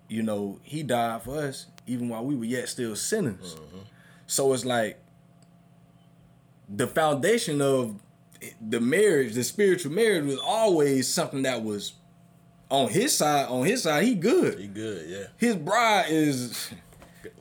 you 0.09 0.21
know, 0.21 0.59
he 0.63 0.83
died 0.83 1.23
for 1.23 1.39
us 1.39 1.67
even 1.87 2.09
while 2.09 2.23
we 2.23 2.35
were 2.35 2.45
yet 2.45 2.69
still 2.69 2.95
sinners. 2.95 3.55
Mm-hmm. 3.55 3.79
So 4.27 4.53
it's 4.53 4.65
like 4.65 4.99
the 6.69 6.87
foundation 6.87 7.61
of 7.61 8.01
the 8.61 8.79
marriage, 8.79 9.33
the 9.33 9.43
spiritual 9.43 9.91
marriage, 9.91 10.25
was 10.25 10.39
always 10.39 11.07
something 11.07 11.43
that 11.43 11.63
was 11.63 11.93
on 12.69 12.89
his 12.89 13.15
side. 13.15 13.47
On 13.47 13.65
his 13.65 13.83
side, 13.83 14.03
he 14.03 14.15
good. 14.15 14.59
He 14.59 14.67
good, 14.67 15.09
yeah. 15.09 15.25
His 15.37 15.55
bride 15.55 16.05
is 16.09 16.71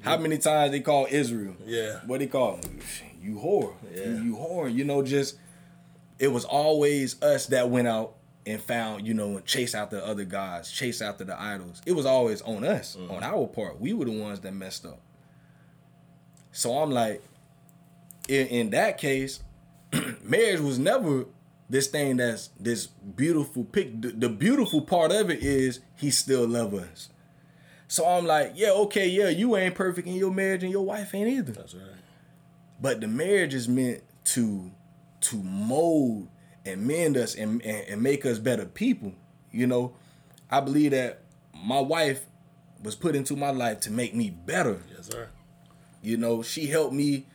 how 0.03 0.17
many 0.17 0.39
times 0.39 0.71
they 0.73 0.81
call 0.81 1.07
Israel? 1.11 1.55
Yeah. 1.65 2.01
What 2.07 2.21
they 2.21 2.27
call 2.27 2.61
you 3.21 3.37
whore. 3.37 3.75
Yeah. 3.95 4.05
You, 4.07 4.23
you 4.23 4.37
whore. 4.37 4.73
You 4.73 4.85
know, 4.85 5.03
just 5.03 5.37
it 6.19 6.29
was 6.29 6.45
always 6.45 7.21
us 7.23 7.47
that 7.47 7.71
went 7.71 7.89
out 7.89 8.15
and 8.45 8.61
found, 8.61 9.07
you 9.07 9.15
know, 9.15 9.37
and 9.37 9.45
chase 9.45 9.75
after 9.75 10.01
other 10.03 10.25
gods, 10.25 10.71
chase 10.71 11.01
after 11.01 11.25
the 11.25 11.41
idols. 11.41 11.81
It 11.87 11.93
was 11.93 12.07
always 12.07 12.43
on 12.43 12.65
us, 12.65 12.97
Mm-hmm. 12.97 13.13
on 13.13 13.23
our 13.23 13.47
part. 13.47 13.81
We 13.81 13.93
were 13.93 14.05
the 14.05 14.21
ones 14.21 14.41
that 14.41 14.53
messed 14.53 14.85
up. 14.85 15.01
So 16.51 16.79
I'm 16.79 16.91
like, 16.91 17.23
in, 18.29 18.47
in 18.49 18.71
that 18.71 18.99
case, 18.99 19.41
marriage 20.23 20.61
was 20.61 20.79
never 20.79 21.27
this 21.71 21.87
thing 21.87 22.17
that's 22.19 22.49
this 22.59 22.87
beautiful 22.87 23.65
pic. 23.65 24.01
The, 24.03 24.09
the 24.09 24.29
beautiful 24.29 24.83
part 24.83 25.13
of 25.13 25.31
it 25.31 25.43
is 25.43 25.81
he 25.97 26.11
still 26.11 26.47
love 26.47 26.75
us. 26.75 27.09
So 27.93 28.07
I'm 28.07 28.25
like, 28.25 28.53
yeah, 28.55 28.71
okay, 28.71 29.07
yeah, 29.07 29.29
you 29.29 29.55
ain't 29.55 29.75
perfect 29.75 30.09
in 30.09 30.15
your 30.15 30.31
marriage 30.31 30.63
and 30.63 30.73
your 30.73 30.83
wife 30.83 31.15
ain't 31.15 31.29
either. 31.29 31.53
That's 31.53 31.75
right. 31.75 31.85
But 32.81 33.03
the 33.03 33.07
marriage 33.07 33.53
is 33.53 33.69
meant 33.69 34.03
to 34.29 34.71
to 35.21 35.37
mold 35.37 36.29
and 36.65 36.87
mend 36.87 37.19
us 37.19 37.35
and, 37.35 37.61
and, 37.63 37.87
and 37.87 38.03
make 38.03 38.25
us 38.25 38.39
better 38.39 38.65
people. 38.65 39.13
You 39.51 39.67
know, 39.67 39.95
I 40.51 40.61
believe 40.61 40.93
that 40.93 41.21
my 41.55 41.81
wife 41.81 42.25
was 42.83 42.97
put 42.97 43.15
into 43.15 43.37
my 43.37 43.51
life 43.51 43.81
to 43.81 43.91
make 43.91 44.15
me 44.15 44.31
better. 44.31 44.81
Yes, 44.97 45.11
sir. 45.11 45.29
You 46.01 46.17
know, 46.17 46.43
she 46.43 46.69
helped 46.69 46.95
me, 46.95 47.27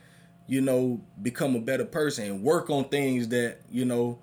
you 0.48 0.60
know, 0.60 1.00
become 1.22 1.54
a 1.54 1.60
better 1.60 1.84
person 1.84 2.24
and 2.26 2.42
work 2.42 2.68
on 2.68 2.88
things 2.88 3.28
that, 3.28 3.58
you 3.70 3.84
know, 3.84 4.18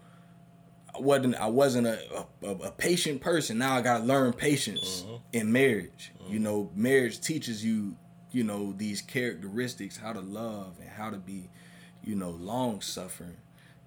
I 0.96 1.02
wasn't 1.02 1.36
I 1.36 1.48
wasn't 1.48 1.88
a, 1.88 2.26
a, 2.44 2.50
a 2.50 2.72
patient 2.72 3.22
person. 3.22 3.58
Now 3.58 3.76
I 3.76 3.82
gotta 3.82 4.04
learn 4.04 4.34
patience 4.34 5.02
mm-hmm. 5.02 5.16
in 5.34 5.52
marriage. 5.52 6.12
You 6.28 6.36
mm-hmm. 6.36 6.44
know, 6.44 6.72
marriage 6.76 7.22
teaches 7.22 7.64
you, 7.64 7.96
you 8.32 8.44
know, 8.44 8.74
these 8.74 9.02
characteristics, 9.02 9.98
how 9.98 10.14
to 10.14 10.22
love 10.22 10.76
and 10.80 10.90
how 10.90 11.10
to 11.10 11.18
be, 11.18 11.50
you 12.04 12.16
know, 12.16 12.32
long 12.32 12.82
suffering, 12.82 13.38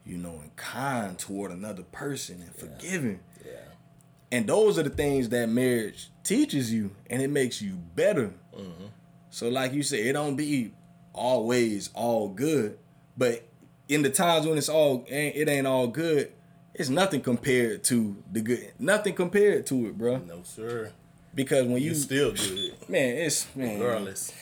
you 0.05 0.19
know, 0.19 0.41
and 0.43 0.55
kind 0.57 1.19
toward 1.19 1.51
another 1.51 1.83
person 1.83 2.43
and 2.43 2.55
forgiving. 2.55 3.21
Yeah. 3.45 3.53
And 4.31 4.47
those 4.47 4.79
are 4.79 4.83
the 4.83 4.91
things 4.91 5.31
that 5.31 5.49
marriage 5.49 6.11
teaches 6.23 6.73
you 6.73 6.95
and 7.09 7.23
it 7.23 7.29
makes 7.29 7.63
you 7.63 7.77
better. 7.95 8.35
Mm-hmm. 8.55 8.87
So 9.31 9.49
like 9.49 9.73
you 9.73 9.83
said, 9.83 10.01
it 10.01 10.13
don't 10.13 10.37
be 10.37 10.73
always 11.15 11.91
all 11.95 12.29
good, 12.29 12.79
but 13.17 13.49
in 13.89 14.03
the 14.03 14.11
times 14.11 14.47
when 14.47 14.59
it's 14.59 14.69
all 14.69 15.05
it 15.09 15.49
ain't 15.49 15.67
all 15.67 15.87
good, 15.87 16.33
it's 16.79 16.89
nothing 16.89 17.21
compared 17.21 17.85
to 17.85 18.17
the 18.31 18.41
good. 18.41 18.73
Nothing 18.79 19.15
compared 19.15 19.67
to 19.67 19.87
it, 19.89 19.99
bro. 19.99 20.19
No, 20.19 20.43
sir. 20.45 20.93
Because 21.35 21.67
when 21.67 21.83
you 21.83 21.91
You 21.91 21.95
still 21.95 22.33
good, 22.33 22.89
man, 22.89 23.17
it's 23.19 23.47
man, 23.55 23.79
regardless. 23.81 24.33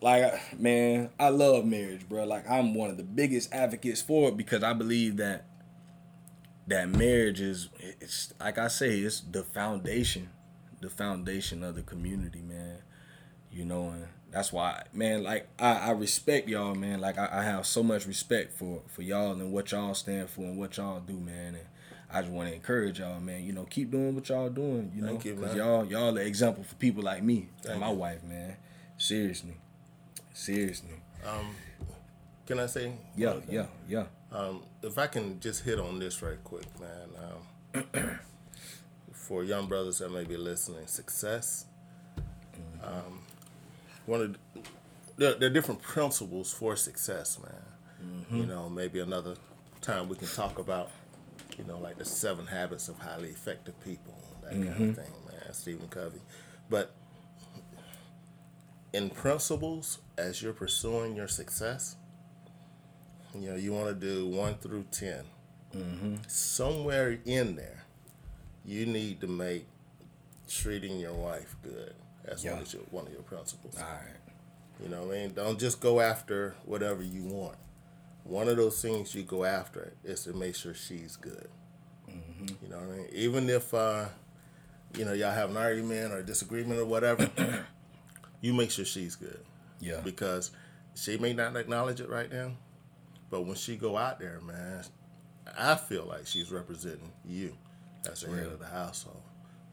like 0.00 0.60
man, 0.60 1.10
I 1.18 1.30
love 1.30 1.64
marriage, 1.64 2.08
bro. 2.08 2.24
Like 2.24 2.48
I'm 2.48 2.74
one 2.74 2.90
of 2.90 2.96
the 2.96 3.02
biggest 3.02 3.52
advocates 3.54 4.02
for 4.02 4.28
it 4.28 4.36
because 4.36 4.62
I 4.62 4.72
believe 4.74 5.16
that 5.16 5.46
that 6.66 6.88
marriage 6.88 7.40
is 7.40 7.68
it's 8.00 8.32
like 8.40 8.58
I 8.58 8.68
say, 8.68 8.98
it's 9.00 9.20
the 9.20 9.42
foundation, 9.42 10.28
the 10.80 10.90
foundation 10.90 11.62
of 11.64 11.74
the 11.74 11.82
community, 11.82 12.42
man. 12.42 12.78
You 13.50 13.64
know, 13.64 13.88
and 13.90 14.06
that's 14.34 14.52
why, 14.52 14.82
man. 14.92 15.22
Like 15.22 15.46
I, 15.58 15.74
I 15.76 15.90
respect 15.92 16.48
y'all, 16.48 16.74
man. 16.74 17.00
Like 17.00 17.16
I, 17.18 17.28
I 17.32 17.42
have 17.44 17.64
so 17.66 17.82
much 17.82 18.06
respect 18.06 18.52
for 18.58 18.82
for 18.88 19.02
y'all 19.02 19.32
and 19.32 19.52
what 19.52 19.70
y'all 19.72 19.94
stand 19.94 20.28
for 20.28 20.42
and 20.42 20.58
what 20.58 20.76
y'all 20.76 21.00
do, 21.00 21.14
man. 21.14 21.54
And 21.54 21.64
I 22.10 22.20
just 22.20 22.32
want 22.32 22.48
to 22.48 22.54
encourage 22.54 22.98
y'all, 22.98 23.20
man. 23.20 23.44
You 23.44 23.52
know, 23.52 23.64
keep 23.64 23.90
doing 23.92 24.14
what 24.14 24.28
y'all 24.28 24.50
doing. 24.50 24.92
You 24.94 25.02
know, 25.02 25.08
Thank 25.08 25.24
you, 25.24 25.34
'cause 25.36 25.44
man. 25.46 25.56
y'all 25.56 25.84
y'all 25.86 26.12
the 26.12 26.26
example 26.26 26.64
for 26.64 26.74
people 26.74 27.02
like 27.02 27.22
me 27.22 27.48
and 27.68 27.80
my 27.80 27.90
you. 27.90 27.94
wife, 27.96 28.24
man. 28.24 28.56
Seriously, 28.98 29.56
seriously. 30.32 31.00
Um, 31.26 31.54
can 32.46 32.58
I 32.58 32.66
say? 32.66 32.92
Yeah, 33.16 33.36
yeah, 33.48 33.66
yeah. 33.88 34.04
Um, 34.32 34.62
if 34.82 34.98
I 34.98 35.06
can 35.06 35.38
just 35.40 35.62
hit 35.64 35.78
on 35.78 35.98
this 36.00 36.20
right 36.22 36.42
quick, 36.42 36.66
man. 36.80 37.08
Um, 37.94 38.18
for 39.12 39.44
young 39.44 39.68
brothers 39.68 39.98
that 39.98 40.10
may 40.10 40.24
be 40.24 40.36
listening, 40.36 40.86
success. 40.86 41.66
Um, 42.82 43.20
one 44.06 44.20
of 44.20 44.32
the, 44.32 44.38
there, 45.16 45.34
there 45.34 45.50
are 45.50 45.52
different 45.52 45.82
principles 45.82 46.52
for 46.52 46.76
success, 46.76 47.38
man. 47.42 47.52
You 48.30 48.42
mm-hmm. 48.42 48.50
know, 48.50 48.68
maybe 48.68 49.00
another 49.00 49.36
time 49.80 50.08
we 50.08 50.16
can 50.16 50.28
talk 50.28 50.58
about, 50.58 50.90
you 51.56 51.64
know, 51.64 51.78
like 51.78 51.98
the 51.98 52.04
seven 52.04 52.46
habits 52.46 52.88
of 52.88 52.98
highly 52.98 53.30
effective 53.30 53.78
people, 53.84 54.14
that 54.42 54.52
kind 54.52 54.68
of 54.68 54.74
mm-hmm. 54.74 54.92
thing, 54.92 55.12
man. 55.26 55.52
Stephen 55.52 55.88
Covey, 55.88 56.20
but 56.68 56.94
in 58.92 59.10
principles, 59.10 59.98
as 60.16 60.40
you're 60.42 60.52
pursuing 60.52 61.16
your 61.16 61.28
success, 61.28 61.96
you 63.34 63.50
know, 63.50 63.56
you 63.56 63.72
want 63.72 63.88
to 63.88 63.94
do 63.94 64.28
one 64.28 64.54
through 64.54 64.84
10 64.92 65.24
mm-hmm. 65.74 66.14
Somewhere 66.28 67.18
in 67.24 67.56
there, 67.56 67.82
you 68.64 68.86
need 68.86 69.20
to 69.20 69.26
make 69.26 69.66
treating 70.48 70.98
your 70.98 71.14
wife 71.14 71.56
good. 71.62 71.94
That's 72.24 72.44
one, 72.44 72.54
Yeah. 72.56 72.60
of 72.62 72.72
your, 72.72 72.82
one 72.90 73.06
of 73.06 73.12
your 73.12 73.22
principles. 73.22 73.76
All 73.78 73.84
right. 73.84 74.82
You 74.82 74.88
know 74.88 75.02
what 75.04 75.16
I 75.16 75.20
mean? 75.20 75.32
Don't 75.34 75.58
just 75.58 75.80
go 75.80 76.00
after 76.00 76.54
whatever 76.64 77.02
you 77.02 77.22
want. 77.24 77.56
one 78.24 78.48
of 78.48 78.56
those 78.56 78.80
things 78.80 79.14
you 79.14 79.22
go 79.22 79.44
after 79.44 79.92
is 80.02 80.24
to 80.24 80.32
make 80.32 80.54
sure 80.56 80.72
she's 80.74 81.16
good. 81.16 81.48
You 82.08 82.68
know 82.70 82.78
what 82.78 82.88
I 82.88 82.96
mean? 82.98 83.06
Even 83.12 83.48
if 83.50 83.72
uh, 83.74 84.06
you 84.96 85.04
know 85.04 85.12
y'all 85.12 85.30
have 85.32 85.50
an 85.50 85.56
argument 85.58 86.12
or 86.12 86.18
a 86.18 86.22
disagreement 86.22 86.80
or 86.80 86.84
whatever, 86.86 87.30
you 88.40 88.52
make 88.54 88.70
sure 88.70 88.84
she's 88.84 89.14
good 89.16 89.40
Yeah. 89.80 90.00
because 90.02 90.50
she 90.94 91.16
may 91.18 91.32
not 91.34 91.56
acknowledge 91.56 92.00
it 92.00 92.08
right 92.08 92.30
now, 92.32 92.52
but 93.30 93.42
when 93.42 93.56
she 93.56 93.76
go 93.76 93.96
out 93.96 94.18
there, 94.20 94.40
man, 94.40 94.84
I 95.58 95.74
feel 95.76 96.04
like 96.06 96.26
she's 96.26 96.50
representing 96.50 97.12
you 97.26 97.54
as 98.10 98.22
the 98.22 98.30
head 98.30 98.46
of 98.46 98.58
the 98.58 98.66
household. 98.66 99.22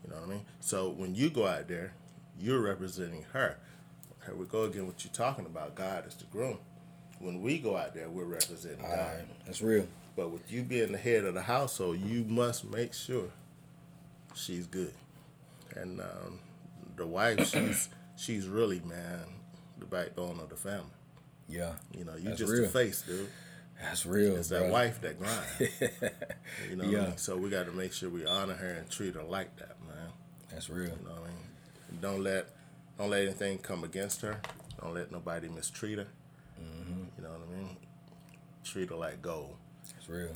You 0.04 0.12
know 0.12 0.18
what 0.22 0.28
I 0.30 0.30
mean? 0.30 0.46
So 0.60 0.90
when 0.90 1.16
you 1.16 1.30
go 1.30 1.46
out 1.48 1.68
there, 1.68 1.94
you're 2.40 2.62
representing 2.62 3.26
her. 3.34 3.58
Here 4.26 4.36
we 4.36 4.46
go 4.46 4.64
again. 4.64 4.86
What 4.88 5.04
you're 5.04 5.14
talking 5.14 5.46
about? 5.46 5.76
God 5.76 6.08
is 6.08 6.16
the 6.16 6.26
groom. 6.26 6.60
When 7.20 7.42
we 7.42 7.60
go 7.60 7.78
out 7.78 7.94
there, 7.94 8.10
we're 8.10 8.24
representing 8.26 8.84
All 8.84 8.90
God. 8.96 8.98
right. 9.00 9.46
That's 9.46 9.62
real. 9.62 9.88
But 10.16 10.32
with 10.32 10.52
you 10.52 10.64
being 10.64 10.92
the 10.92 10.98
head 10.98 11.24
of 11.26 11.34
the 11.34 11.42
household, 11.42 12.00
you 12.00 12.24
must 12.26 12.66
make 12.70 12.94
sure 12.94 13.30
she's 14.36 14.68
good. 14.68 14.94
And 15.76 16.02
um, 16.02 16.40
the 16.96 17.06
wife, 17.08 17.48
she's 17.50 17.90
she's 18.18 18.48
really 18.48 18.82
man 18.86 19.22
the 19.80 19.86
backbone 19.86 20.40
of 20.40 20.50
the 20.50 20.56
family. 20.56 20.86
Yeah. 21.48 21.74
You 21.98 22.06
know, 22.06 22.16
you 22.16 22.26
That's 22.26 22.40
just 22.40 22.52
real. 22.52 22.64
the 22.64 22.70
face, 22.70 23.02
dude. 23.02 23.28
That's 23.82 24.06
real. 24.06 24.36
It's 24.36 24.50
that 24.50 24.70
wife 24.70 25.02
that 25.02 25.18
grind. 25.20 25.42
you 26.70 26.76
know 26.76 26.84
what 26.86 26.88
I 26.88 26.90
Yeah. 27.00 27.08
mean? 27.08 27.18
So 27.18 27.36
we 27.38 27.50
got 27.50 27.66
to 27.66 27.72
make 27.72 27.94
sure 27.94 28.10
we 28.10 28.26
honor 28.26 28.54
her 28.54 28.70
and 28.70 28.90
treat 28.90 29.16
her 29.16 29.24
like 29.24 29.56
that, 29.58 29.78
man. 29.88 30.10
That's 30.52 30.70
real. 30.70 30.90
You 30.90 31.04
know 31.04 31.12
what 31.16 31.24
I 31.24 31.28
mean? 31.28 31.38
Don't 32.00 32.24
let 32.24 32.48
don't 32.98 33.10
let 33.10 33.24
anything 33.24 33.58
come 33.58 33.84
against 33.84 34.22
her. 34.22 34.40
Don't 34.82 34.94
let 34.94 35.12
nobody 35.12 35.50
mistreat 35.50 35.98
her. 35.98 36.08
Mm-hmm. 36.62 37.04
You 37.18 37.24
know 37.24 37.30
what 37.30 37.42
I 37.52 37.58
mean? 37.58 37.78
Treat 38.64 38.90
her 38.90 38.96
like 38.96 39.22
gold. 39.22 39.56
It's 39.98 40.08
real. 40.08 40.30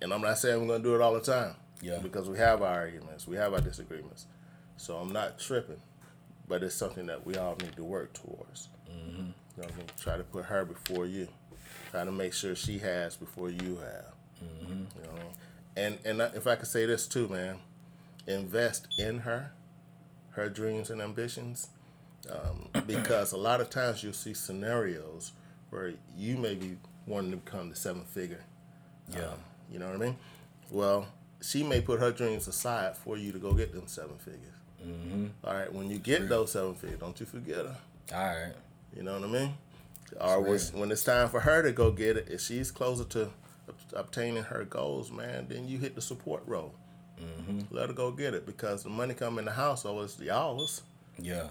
And 0.00 0.12
I'm 0.12 0.20
not 0.20 0.38
saying 0.38 0.60
we're 0.60 0.68
gonna 0.68 0.82
do 0.82 0.94
it 0.94 1.00
all 1.00 1.14
the 1.14 1.20
time. 1.20 1.54
Yeah. 1.82 1.98
Because 1.98 2.28
we 2.28 2.38
have 2.38 2.62
our 2.62 2.72
arguments, 2.72 3.26
we 3.26 3.36
have 3.36 3.52
our 3.52 3.60
disagreements. 3.60 4.26
So 4.76 4.96
I'm 4.96 5.12
not 5.12 5.38
tripping, 5.38 5.80
but 6.46 6.62
it's 6.62 6.74
something 6.74 7.06
that 7.06 7.26
we 7.26 7.36
all 7.36 7.56
need 7.60 7.74
to 7.76 7.84
work 7.84 8.12
towards. 8.12 8.68
Mm-hmm. 8.90 9.16
You 9.16 9.24
know 9.24 9.32
what 9.56 9.72
I 9.72 9.76
mean? 9.76 9.86
Try 10.00 10.16
to 10.16 10.24
put 10.24 10.44
her 10.46 10.64
before 10.64 11.06
you. 11.06 11.28
Try 11.90 12.04
to 12.04 12.12
make 12.12 12.32
sure 12.32 12.54
she 12.54 12.78
has 12.78 13.16
before 13.16 13.50
you 13.50 13.76
have. 13.76 14.14
Mm-hmm. 14.44 14.72
You 14.72 15.02
know 15.02 15.10
what 15.10 15.20
I 15.20 15.24
mean? 15.24 15.98
And 16.04 16.20
and 16.20 16.34
if 16.34 16.46
I 16.46 16.56
could 16.56 16.68
say 16.68 16.86
this 16.86 17.06
too, 17.06 17.28
man, 17.28 17.56
invest 18.26 18.88
in 18.98 19.20
her, 19.20 19.52
her 20.38 20.48
dreams 20.48 20.90
and 20.90 21.02
ambitions, 21.02 21.68
um, 22.30 22.68
because 22.86 23.32
a 23.32 23.36
lot 23.36 23.60
of 23.60 23.68
times 23.70 24.02
you'll 24.02 24.12
see 24.12 24.34
scenarios 24.34 25.32
where 25.70 25.92
you 26.16 26.36
may 26.36 26.54
be 26.54 26.76
wanting 27.06 27.30
to 27.32 27.36
become 27.36 27.68
the 27.70 27.76
seven 27.76 28.02
figure 28.04 28.44
Yeah. 29.12 29.26
um, 29.28 29.38
you 29.70 29.78
know 29.78 29.86
what 29.86 29.96
I 29.96 29.98
mean? 29.98 30.16
Well, 30.70 31.06
she 31.42 31.62
may 31.62 31.80
put 31.80 32.00
her 32.00 32.10
dreams 32.10 32.48
aside 32.48 32.96
for 32.96 33.16
you 33.16 33.32
to 33.32 33.38
go 33.38 33.52
get 33.52 33.72
them 33.72 33.86
seven 33.86 34.16
figures. 34.18 34.42
Mm-hmm. 34.86 35.26
right, 35.44 35.72
when 35.72 35.90
you 35.90 35.98
get 35.98 36.28
those 36.28 36.52
seven 36.52 36.74
figures, 36.74 37.00
don't 37.00 37.18
you 37.18 37.26
forget 37.26 37.66
her. 37.66 37.76
All 38.14 38.26
right. 38.26 38.54
You 38.96 39.02
know 39.02 39.18
what 39.18 39.28
I 39.28 39.32
mean? 39.32 39.54
Or 40.20 40.40
when 40.40 40.90
it's 40.90 41.04
time 41.04 41.28
for 41.28 41.40
her 41.40 41.62
to 41.62 41.72
go 41.72 41.90
get 41.90 42.16
it, 42.16 42.28
if 42.30 42.40
she's 42.40 42.70
closer 42.70 43.04
to 43.04 43.30
obtaining 43.92 44.44
her 44.44 44.64
goals, 44.64 45.10
man, 45.10 45.46
then 45.48 45.68
you 45.68 45.78
hit 45.78 45.94
the 45.94 46.00
support 46.00 46.42
role. 46.46 46.74
Mm-hmm. 47.20 47.74
Let 47.74 47.88
her 47.88 47.94
go 47.94 48.10
get 48.10 48.34
it 48.34 48.46
because 48.46 48.82
the 48.82 48.90
money 48.90 49.14
come 49.14 49.38
in 49.38 49.44
the 49.44 49.52
household 49.52 50.04
is 50.04 50.18
y'all's. 50.20 50.82
Yeah. 51.20 51.48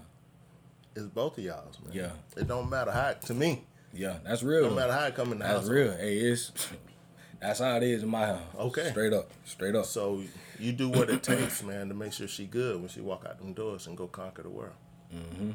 It's 0.96 1.06
both 1.06 1.38
of 1.38 1.44
y'all's, 1.44 1.78
man. 1.84 1.94
Yeah. 1.94 2.10
It 2.36 2.48
don't 2.48 2.68
matter 2.70 2.90
how 2.90 3.12
to 3.12 3.34
me. 3.34 3.64
Yeah. 3.92 4.18
That's 4.24 4.42
real. 4.42 4.68
No 4.68 4.74
matter 4.74 4.92
how 4.92 5.06
it 5.06 5.14
come 5.14 5.32
in 5.32 5.38
the 5.38 5.44
That's 5.44 5.60
household. 5.60 5.76
real. 5.76 5.96
Hey, 5.96 6.16
it's 6.18 6.52
that's 7.40 7.60
how 7.60 7.76
it 7.76 7.82
is 7.84 8.02
in 8.02 8.08
my 8.08 8.26
house. 8.26 8.42
Okay. 8.58 8.90
Straight 8.90 9.12
up. 9.12 9.30
Straight 9.44 9.74
up. 9.74 9.84
So 9.86 10.22
you 10.58 10.72
do 10.72 10.88
what 10.88 11.08
it 11.10 11.22
takes, 11.22 11.62
man, 11.62 11.88
to 11.88 11.94
make 11.94 12.12
sure 12.12 12.26
she 12.26 12.46
good 12.46 12.80
when 12.80 12.88
she 12.88 13.00
walk 13.00 13.24
out 13.28 13.38
them 13.38 13.52
doors 13.52 13.86
and 13.86 13.96
go 13.96 14.06
conquer 14.08 14.42
the 14.42 14.50
world. 14.50 14.74
Mm-hmm. 15.14 15.52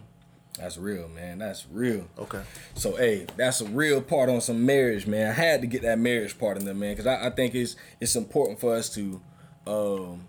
That's 0.57 0.77
real, 0.77 1.07
man. 1.07 1.39
That's 1.39 1.65
real. 1.71 2.07
Okay. 2.17 2.41
So, 2.75 2.95
hey, 2.95 3.25
that's 3.35 3.59
a 3.61 3.65
real 3.65 4.01
part 4.01 4.29
on 4.29 4.39
some 4.39 4.65
marriage, 4.65 5.07
man. 5.07 5.31
I 5.31 5.33
had 5.33 5.61
to 5.61 5.67
get 5.67 5.81
that 5.81 5.97
marriage 5.97 6.37
part 6.37 6.57
in 6.57 6.65
there, 6.65 6.75
man, 6.75 6.91
because 6.95 7.07
I, 7.07 7.25
I 7.25 7.29
think 7.31 7.55
it's 7.55 7.75
it's 7.99 8.15
important 8.15 8.59
for 8.59 8.75
us 8.75 8.87
to, 8.93 9.19
um, 9.67 10.25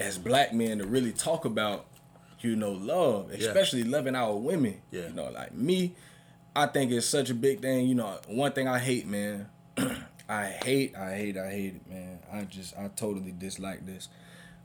as 0.00 0.18
black 0.18 0.52
men, 0.52 0.78
to 0.78 0.86
really 0.86 1.12
talk 1.12 1.44
about, 1.44 1.86
you 2.40 2.56
know, 2.56 2.72
love, 2.72 3.30
especially 3.30 3.84
loving 3.84 4.16
our 4.16 4.36
women. 4.36 4.80
Yeah. 4.90 5.08
You 5.08 5.14
know, 5.14 5.30
like 5.30 5.54
me, 5.54 5.94
I 6.54 6.66
think 6.66 6.90
it's 6.90 7.06
such 7.06 7.30
a 7.30 7.34
big 7.34 7.60
thing. 7.60 7.86
You 7.86 7.94
know, 7.94 8.18
one 8.26 8.52
thing 8.52 8.68
I 8.68 8.78
hate, 8.78 9.06
man. 9.06 9.48
I 10.28 10.46
hate, 10.46 10.96
I 10.96 11.14
hate, 11.14 11.36
I 11.36 11.50
hate 11.50 11.76
it, 11.76 11.88
man. 11.88 12.18
I 12.32 12.42
just, 12.42 12.76
I 12.76 12.88
totally 12.88 13.32
dislike 13.32 13.84
this 13.84 14.08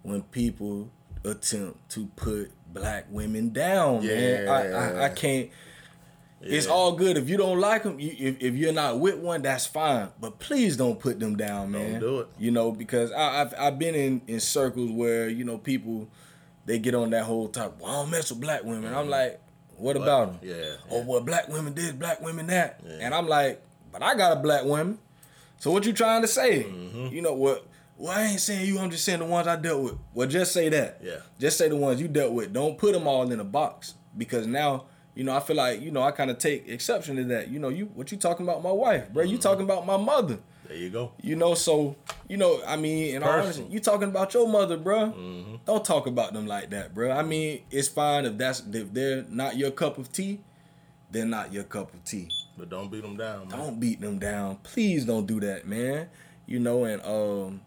when 0.03 0.21
people 0.23 0.89
attempt 1.23 1.89
to 1.89 2.07
put 2.15 2.51
black 2.73 3.05
women 3.09 3.49
down, 3.49 4.01
yeah. 4.01 4.15
man. 4.15 4.47
I, 4.47 4.71
I, 4.71 5.05
I 5.05 5.09
Yeah. 6.41 6.57
It's 6.57 6.67
all 6.67 6.91
good 6.91 7.17
if 7.17 7.27
you 7.29 7.37
don't 7.37 7.59
like 7.59 7.81
them. 7.83 7.99
You, 7.99 8.13
if, 8.17 8.41
if 8.41 8.53
you're 8.53 8.71
not 8.73 8.99
with 8.99 9.17
one, 9.17 9.41
that's 9.41 9.65
fine. 9.65 10.09
But 10.21 10.37
please 10.37 10.77
don't 10.77 10.99
put 10.99 11.19
them 11.19 11.35
down, 11.35 11.71
man. 11.71 11.93
Don't 11.93 11.99
do 11.99 12.19
it. 12.19 12.27
You 12.37 12.51
know, 12.51 12.71
because 12.71 13.11
I, 13.11 13.41
I've 13.41 13.53
I've 13.57 13.79
been 13.79 13.95
in 13.95 14.21
in 14.27 14.39
circles 14.39 14.91
where 14.91 15.29
you 15.29 15.43
know 15.43 15.57
people 15.57 16.07
they 16.65 16.77
get 16.77 16.93
on 16.93 17.09
that 17.09 17.23
whole 17.23 17.47
top. 17.47 17.79
Well, 17.81 17.89
I 17.89 17.93
don't 18.01 18.11
mess 18.11 18.29
with 18.29 18.39
black 18.41 18.63
women. 18.63 18.93
I'm 18.93 19.09
like, 19.09 19.39
what 19.77 19.95
about 19.95 20.39
them? 20.41 20.49
Yeah, 20.49 20.75
Oh, 20.91 21.03
well, 21.03 21.21
black 21.21 21.47
women 21.47 21.73
did, 21.73 21.97
black 21.97 22.21
women 22.21 22.47
that, 22.47 22.81
Yeah. 22.85 22.97
and 23.01 23.15
I'm 23.15 23.27
like, 23.27 23.61
but 23.91 24.03
I 24.03 24.15
got 24.15 24.33
a 24.37 24.39
black 24.39 24.63
woman. 24.65 24.99
So 25.59 25.71
what 25.71 25.85
you 25.85 25.93
trying 25.93 26.21
to 26.21 26.27
say? 26.27 26.63
Mm-hmm. 26.63 27.07
You 27.15 27.21
know 27.21 27.33
what? 27.33 27.65
Well, 27.97 28.11
I 28.11 28.23
ain't 28.25 28.39
saying 28.41 28.67
you. 28.67 28.77
I'm 28.77 28.91
just 28.91 29.05
saying 29.05 29.19
the 29.19 29.25
ones 29.25 29.47
I 29.47 29.55
dealt 29.55 29.81
with. 29.81 29.95
Well, 30.13 30.27
just 30.27 30.51
say 30.51 30.69
that. 30.69 30.99
Yeah. 31.01 31.17
Just 31.39 31.57
say 31.57 31.67
the 31.67 31.75
ones 31.77 31.99
you 31.99 32.07
dealt 32.07 32.33
with. 32.33 32.53
Don't 32.53 32.77
put 32.77 32.93
them 32.93 33.07
all 33.07 33.31
in 33.31 33.39
a 33.39 33.43
box 33.43 33.95
because 34.15 34.45
now 34.45 34.85
you 35.17 35.23
know 35.23 35.35
I 35.35 35.39
feel 35.39 35.55
like 35.55 35.81
you 35.81 35.89
know 35.89 36.03
I 36.03 36.11
kind 36.11 36.29
of 36.29 36.37
take 36.37 36.67
exception 36.69 37.15
to 37.15 37.23
that. 37.25 37.47
You 37.47 37.57
know 37.57 37.69
you 37.69 37.85
what 37.95 38.11
you 38.11 38.17
talking 38.17 38.45
about 38.45 38.61
my 38.61 38.71
wife, 38.71 39.11
bro? 39.11 39.23
Mm-hmm. 39.23 39.31
You 39.31 39.37
talking 39.39 39.63
about 39.63 39.85
my 39.85 39.97
mother? 39.97 40.37
There 40.67 40.77
you 40.77 40.91
go. 40.91 41.13
You 41.21 41.35
know, 41.35 41.55
so 41.55 41.95
you 42.27 42.37
know, 42.37 42.61
I 42.67 42.75
mean, 42.75 43.15
in 43.15 43.23
all 43.23 43.31
honesty, 43.31 43.65
you 43.67 43.79
talking 43.79 44.09
about 44.09 44.33
your 44.35 44.47
mother, 44.47 44.77
bro. 44.77 45.07
Mm-hmm. 45.07 45.55
Don't 45.65 45.83
talk 45.83 46.05
about 46.05 46.33
them 46.33 46.45
like 46.45 46.69
that, 46.69 46.93
bro. 46.93 47.11
I 47.11 47.23
mean, 47.23 47.63
it's 47.71 47.87
fine 47.87 48.25
if 48.25 48.37
that's 48.37 48.61
if 48.71 48.93
they're 48.93 49.25
not 49.27 49.57
your 49.57 49.71
cup 49.71 49.97
of 49.97 50.11
tea, 50.11 50.39
they're 51.09 51.25
not 51.25 51.51
your 51.51 51.63
cup 51.63 51.93
of 51.95 52.03
tea. 52.03 52.29
But 52.55 52.69
don't 52.69 52.91
beat 52.91 53.01
them 53.01 53.17
down, 53.17 53.47
man. 53.47 53.57
Don't 53.57 53.79
beat 53.79 53.99
them 53.99 54.19
down. 54.19 54.57
Please 54.57 55.03
don't 55.03 55.25
do 55.25 55.39
that, 55.39 55.67
man. 55.67 56.09
You 56.45 56.59
know, 56.59 56.83
and 56.85 57.01
um, 57.03 57.61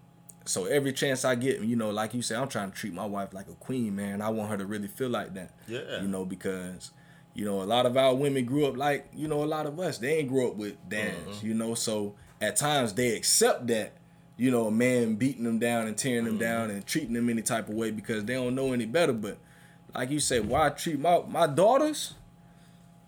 so 0.45 0.67
every 0.67 0.93
chance 0.93 1.25
I 1.25 1.35
get, 1.35 1.61
you 1.61 1.75
know, 1.75 1.91
like 1.91 2.15
you 2.15 2.23
say, 2.23 2.37
I'm 2.37 2.49
trying 2.49 2.71
to 2.71 2.77
treat 2.77 2.95
my 2.95 3.07
wife 3.07 3.33
like 3.33 3.49
a 3.49 3.55
queen, 3.55 3.97
man. 3.97 4.23
I 4.23 4.29
want 4.29 4.51
her 4.51 4.57
to 4.57 4.67
really 4.67 4.89
feel 4.89 5.11
like 5.11 5.35
that. 5.35 5.53
Yeah. 5.67 6.03
You 6.03 6.09
know, 6.09 6.25
because 6.25 6.93
you 7.35 7.45
know 7.45 7.63
a 7.63 7.65
lot 7.65 7.87
of 7.87 7.97
our 7.97 8.15
women 8.15 8.45
grew 8.45 8.67
up 8.67 8.77
like 8.77 9.09
you 9.15 9.29
know 9.29 9.43
a 9.43 9.47
lot 9.47 9.67
of 9.67 9.79
us. 9.81 9.99
They 9.99 10.19
ain't 10.19 10.29
grew 10.29 10.49
up 10.49 10.57
with 10.57 10.77
dads, 10.89 11.17
Mm-hmm. 11.39 11.47
you 11.47 11.55
know. 11.55 11.75
So 11.75 12.15
at 12.41 12.57
times 12.57 12.95
they 12.95 13.17
accept 13.17 13.67
that. 13.69 13.93
You 14.37 14.51
know, 14.51 14.67
a 14.69 14.71
man 14.71 15.17
beating 15.17 15.45
them 15.45 15.59
down 15.59 15.87
and 15.87 15.97
tearing 15.99 16.21
Mm-hmm. 16.25 16.39
them 16.39 16.39
down 16.39 16.71
and 16.71 16.87
treating 16.87 17.13
them 17.13 17.29
any 17.29 17.43
type 17.43 17.69
of 17.69 17.75
way 17.75 17.91
because 17.91 18.25
they 18.25 18.35
don't 18.35 18.55
know 18.55 18.73
any 18.73 18.87
better. 18.87 19.13
But 19.13 19.37
like 19.95 20.11
you 20.11 20.19
said, 20.19 20.49
why 20.49 20.71
treat 20.71 20.99
my 20.99 21.21
my 21.29 21.47
daughters? 21.47 22.15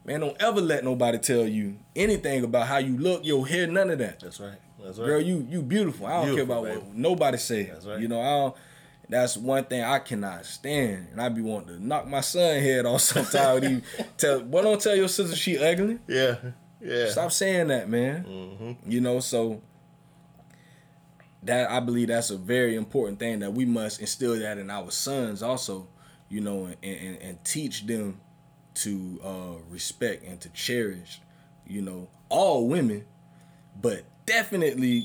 Man, 0.05 0.21
don't 0.21 0.37
ever 0.43 0.61
let 0.61 0.85
nobody 0.85 1.17
tell 1.19 1.47
you 1.47 1.79
anything 1.95 2.43
about 2.45 2.67
how 2.67 2.79
you 2.79 2.99
look, 2.99 3.25
your 3.25 3.47
hair, 3.47 3.67
none 3.69 3.89
of 3.89 3.99
that. 4.01 4.21
That's 4.21 4.41
right. 4.41 4.59
That's 4.83 4.99
right. 4.99 5.07
Girl, 5.07 5.21
you 5.21 5.47
you 5.49 5.63
beautiful. 5.63 6.07
I 6.07 6.11
don't 6.25 6.35
Beautiful, 6.35 6.47
care 6.63 6.73
about 6.73 6.85
what 6.87 6.95
nobody 6.95 7.39
say. 7.39 7.63
That's 7.65 7.87
right. 7.87 8.01
You 8.01 8.09
know, 8.09 8.21
I 8.21 8.25
don't. 8.31 8.57
That's 9.13 9.37
one 9.37 9.65
thing 9.65 9.83
I 9.83 9.99
cannot 9.99 10.47
stand, 10.47 11.09
and 11.13 11.21
I 11.21 11.29
be 11.29 11.43
wanting 11.43 11.77
to 11.77 11.87
knock 11.87 12.09
my 12.09 12.23
son 12.23 12.61
head 12.61 12.87
off 12.87 13.01
sometimes. 13.03 13.67
he 13.67 13.83
tell, 14.17 14.41
boy, 14.41 14.63
don't 14.63 14.81
tell 14.81 14.97
your 14.97 15.09
sister 15.09 15.37
she 15.37 15.59
ugly. 15.59 15.99
Yeah. 16.09 16.37
Yeah. 16.81 17.11
Stop 17.11 17.31
saying 17.31 17.69
that, 17.69 17.91
man. 17.91 18.25
Mm-hmm. 18.25 18.91
You 18.91 19.03
know, 19.03 19.21
so 19.21 19.61
that 21.43 21.71
I 21.71 21.81
believe 21.81 22.09
that's 22.09 22.31
a 22.31 22.39
very 22.39 22.75
important 22.75 23.19
thing 23.19 23.41
that 23.41 23.53
we 23.53 23.67
must 23.67 24.01
instill 24.01 24.39
that 24.39 24.57
in 24.57 24.71
our 24.71 24.91
sons 24.91 25.43
also. 25.43 25.89
You 26.31 26.41
know, 26.41 26.65
and 26.65 26.77
and, 26.83 27.19
and 27.19 27.45
teach 27.45 27.87
them 27.87 28.19
to 28.77 29.21
uh, 29.23 29.63
respect 29.69 30.25
and 30.25 30.41
to 30.41 30.49
cherish. 30.49 31.21
You 31.67 31.83
know, 31.83 32.09
all 32.31 32.67
women, 32.67 33.05
but 33.79 34.05
definitely 34.25 35.05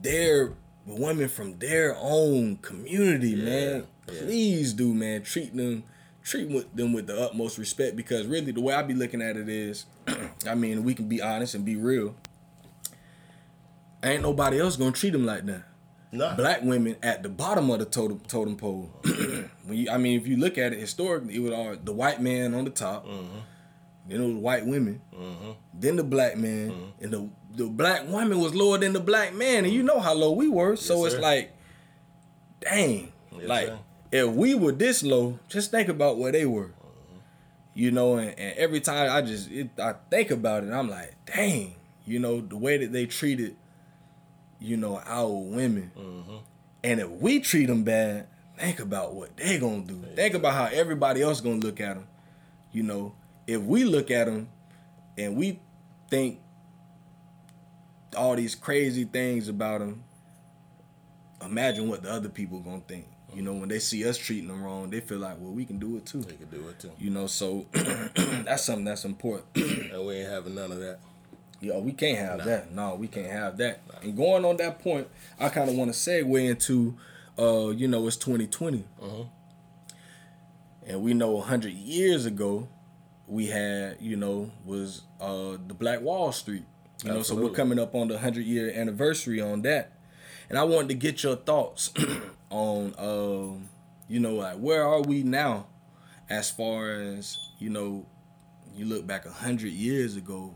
their 0.00 0.54
women 0.86 1.28
from 1.28 1.58
their 1.58 1.96
own 1.98 2.56
community, 2.56 3.34
man. 3.34 3.86
yeah. 4.08 4.20
Please 4.20 4.72
do, 4.72 4.94
man. 4.94 5.22
Treat 5.22 5.54
them, 5.56 5.84
treat 6.22 6.48
with 6.48 6.74
them 6.74 6.92
with 6.92 7.06
the 7.08 7.20
utmost 7.20 7.58
respect 7.58 7.96
because 7.96 8.26
really 8.26 8.52
the 8.52 8.60
way 8.60 8.74
I 8.74 8.82
be 8.82 8.94
looking 8.94 9.20
at 9.20 9.36
it 9.36 9.48
is, 9.48 9.86
I 10.46 10.54
mean, 10.54 10.84
we 10.84 10.94
can 10.94 11.08
be 11.08 11.20
honest 11.20 11.54
and 11.54 11.64
be 11.64 11.76
real. 11.76 12.14
Ain't 14.02 14.22
nobody 14.22 14.60
else 14.60 14.76
gonna 14.76 14.92
treat 14.92 15.10
them 15.10 15.26
like 15.26 15.44
that. 15.46 15.64
Nah. 16.12 16.36
Black 16.36 16.62
women 16.62 16.96
at 17.02 17.22
the 17.22 17.28
bottom 17.28 17.68
of 17.70 17.80
the 17.80 17.84
totem 17.84 18.20
totem 18.20 18.56
pole. 18.56 18.90
when 19.64 19.76
you, 19.78 19.90
I 19.90 19.98
mean, 19.98 20.20
if 20.20 20.26
you 20.26 20.36
look 20.36 20.56
at 20.56 20.72
it 20.72 20.78
historically, 20.78 21.34
it 21.34 21.40
was 21.40 21.52
all 21.52 21.76
the 21.76 21.92
white 21.92 22.20
man 22.20 22.54
on 22.54 22.64
the 22.64 22.70
top, 22.70 23.06
then 24.08 24.20
it 24.20 24.26
was 24.26 24.36
white 24.36 24.64
women, 24.64 25.00
mm-hmm. 25.12 25.52
then 25.74 25.96
the 25.96 26.04
black 26.04 26.36
man, 26.36 26.70
mm-hmm. 26.70 27.04
and 27.04 27.12
the 27.12 27.28
the 27.56 27.66
black 27.66 28.06
woman 28.08 28.38
was 28.38 28.54
lower 28.54 28.78
than 28.78 28.92
the 28.92 29.00
black 29.00 29.34
man, 29.34 29.64
and 29.64 29.72
you 29.72 29.82
know 29.82 29.98
how 30.00 30.12
low 30.14 30.32
we 30.32 30.48
were. 30.48 30.76
so 30.76 30.96
Yes, 30.98 31.06
it's 31.06 31.14
sir. 31.16 31.20
like, 31.22 31.56
dang, 32.60 33.12
Yes, 33.32 33.48
like 33.48 33.66
sir. 33.68 33.78
if 34.12 34.28
we 34.34 34.54
were 34.54 34.72
this 34.72 35.02
low, 35.02 35.38
just 35.48 35.70
think 35.70 35.88
about 35.88 36.18
where 36.18 36.32
they 36.32 36.46
were. 36.46 36.70
You 37.74 37.90
know, 37.90 38.16
and, 38.16 38.30
and 38.38 38.56
every 38.58 38.80
time 38.80 39.10
I 39.10 39.20
just 39.20 39.50
it, 39.50 39.68
I 39.78 39.94
think 40.10 40.30
about 40.30 40.64
it, 40.64 40.72
I'm 40.72 40.88
like, 40.88 41.14
dang, 41.26 41.74
you 42.06 42.18
know, 42.18 42.40
the 42.40 42.56
way 42.56 42.78
that 42.78 42.90
they 42.92 43.04
treated, 43.06 43.54
you 44.60 44.76
know, 44.78 44.98
our 45.04 45.28
women, 45.30 45.90
and 46.82 47.00
if 47.00 47.08
we 47.10 47.40
treat 47.40 47.66
them 47.66 47.82
bad, 47.84 48.28
think 48.58 48.80
about 48.80 49.12
what 49.14 49.36
they 49.36 49.58
gonna 49.58 49.82
do. 49.82 50.02
Think 50.14 50.34
about 50.34 50.54
how 50.54 50.64
everybody 50.74 51.20
else 51.20 51.40
gonna 51.42 51.56
look 51.56 51.80
at 51.80 51.96
them. 51.96 52.06
You 52.72 52.82
know, 52.82 53.14
if 53.46 53.60
we 53.60 53.84
look 53.84 54.10
at 54.10 54.24
them 54.26 54.48
and 55.18 55.36
we 55.36 55.60
think 56.10 56.40
all 58.16 58.36
these 58.36 58.54
crazy 58.54 59.04
things 59.04 59.48
about 59.48 59.80
them, 59.80 60.02
imagine 61.42 61.88
what 61.88 62.02
the 62.02 62.10
other 62.10 62.28
people 62.28 62.60
gonna 62.60 62.80
think. 62.86 63.06
You 63.34 63.42
know, 63.42 63.52
when 63.54 63.68
they 63.68 63.78
see 63.78 64.08
us 64.08 64.16
treating 64.16 64.48
them 64.48 64.62
wrong, 64.62 64.88
they 64.90 65.00
feel 65.00 65.18
like, 65.18 65.36
well, 65.38 65.52
we 65.52 65.64
can 65.64 65.78
do 65.78 65.96
it 65.96 66.06
too. 66.06 66.22
They 66.22 66.34
could 66.34 66.50
do 66.50 66.68
it 66.68 66.78
too. 66.78 66.92
You 66.98 67.10
know, 67.10 67.26
so 67.26 67.66
that's 67.72 68.64
something 68.64 68.84
that's 68.84 69.04
important. 69.04 69.46
And 69.92 70.06
we 70.06 70.14
ain't 70.14 70.30
having 70.30 70.54
none 70.54 70.72
of 70.72 70.78
that. 70.78 70.98
Yo, 71.60 71.78
we 71.80 71.92
can't 71.92 72.18
have 72.18 72.44
that. 72.44 72.72
No, 72.72 72.94
we 72.96 73.08
can't 73.08 73.30
have 73.30 73.56
that. 73.58 73.80
And 74.02 74.16
going 74.16 74.44
on 74.44 74.56
that 74.58 74.78
point, 74.80 75.08
I 75.38 75.48
kind 75.48 75.70
of 75.70 75.76
want 75.76 75.92
to 75.92 75.98
segue 75.98 76.48
into, 76.50 76.96
uh, 77.38 77.68
you 77.70 77.88
know, 77.88 78.06
it's 78.06 78.16
2020, 78.16 78.84
and 80.86 81.02
we 81.02 81.14
know 81.14 81.32
100 81.32 81.72
years 81.72 82.26
ago, 82.26 82.68
we 83.26 83.46
had, 83.46 83.96
you 84.00 84.16
know, 84.16 84.52
was 84.64 85.02
uh 85.20 85.56
the 85.66 85.74
Black 85.74 86.00
Wall 86.00 86.30
Street. 86.30 86.64
You 87.04 87.12
know, 87.12 87.22
so 87.22 87.34
we're 87.34 87.50
coming 87.50 87.78
up 87.78 87.94
on 87.94 88.08
the 88.08 88.14
100 88.14 88.44
year 88.44 88.70
anniversary 88.74 89.40
on 89.40 89.62
that, 89.62 89.92
and 90.48 90.58
I 90.58 90.64
wanted 90.64 90.88
to 90.88 90.94
get 90.94 91.22
your 91.22 91.36
thoughts 91.36 91.92
on, 92.50 92.94
um, 92.98 93.68
you 94.08 94.18
know, 94.18 94.34
like 94.34 94.56
where 94.56 94.86
are 94.86 95.02
we 95.02 95.22
now, 95.22 95.66
as 96.30 96.50
far 96.50 96.90
as 96.92 97.38
you 97.58 97.68
know, 97.70 98.06
you 98.74 98.86
look 98.86 99.06
back 99.06 99.24
100 99.24 99.68
years 99.68 100.16
ago 100.16 100.54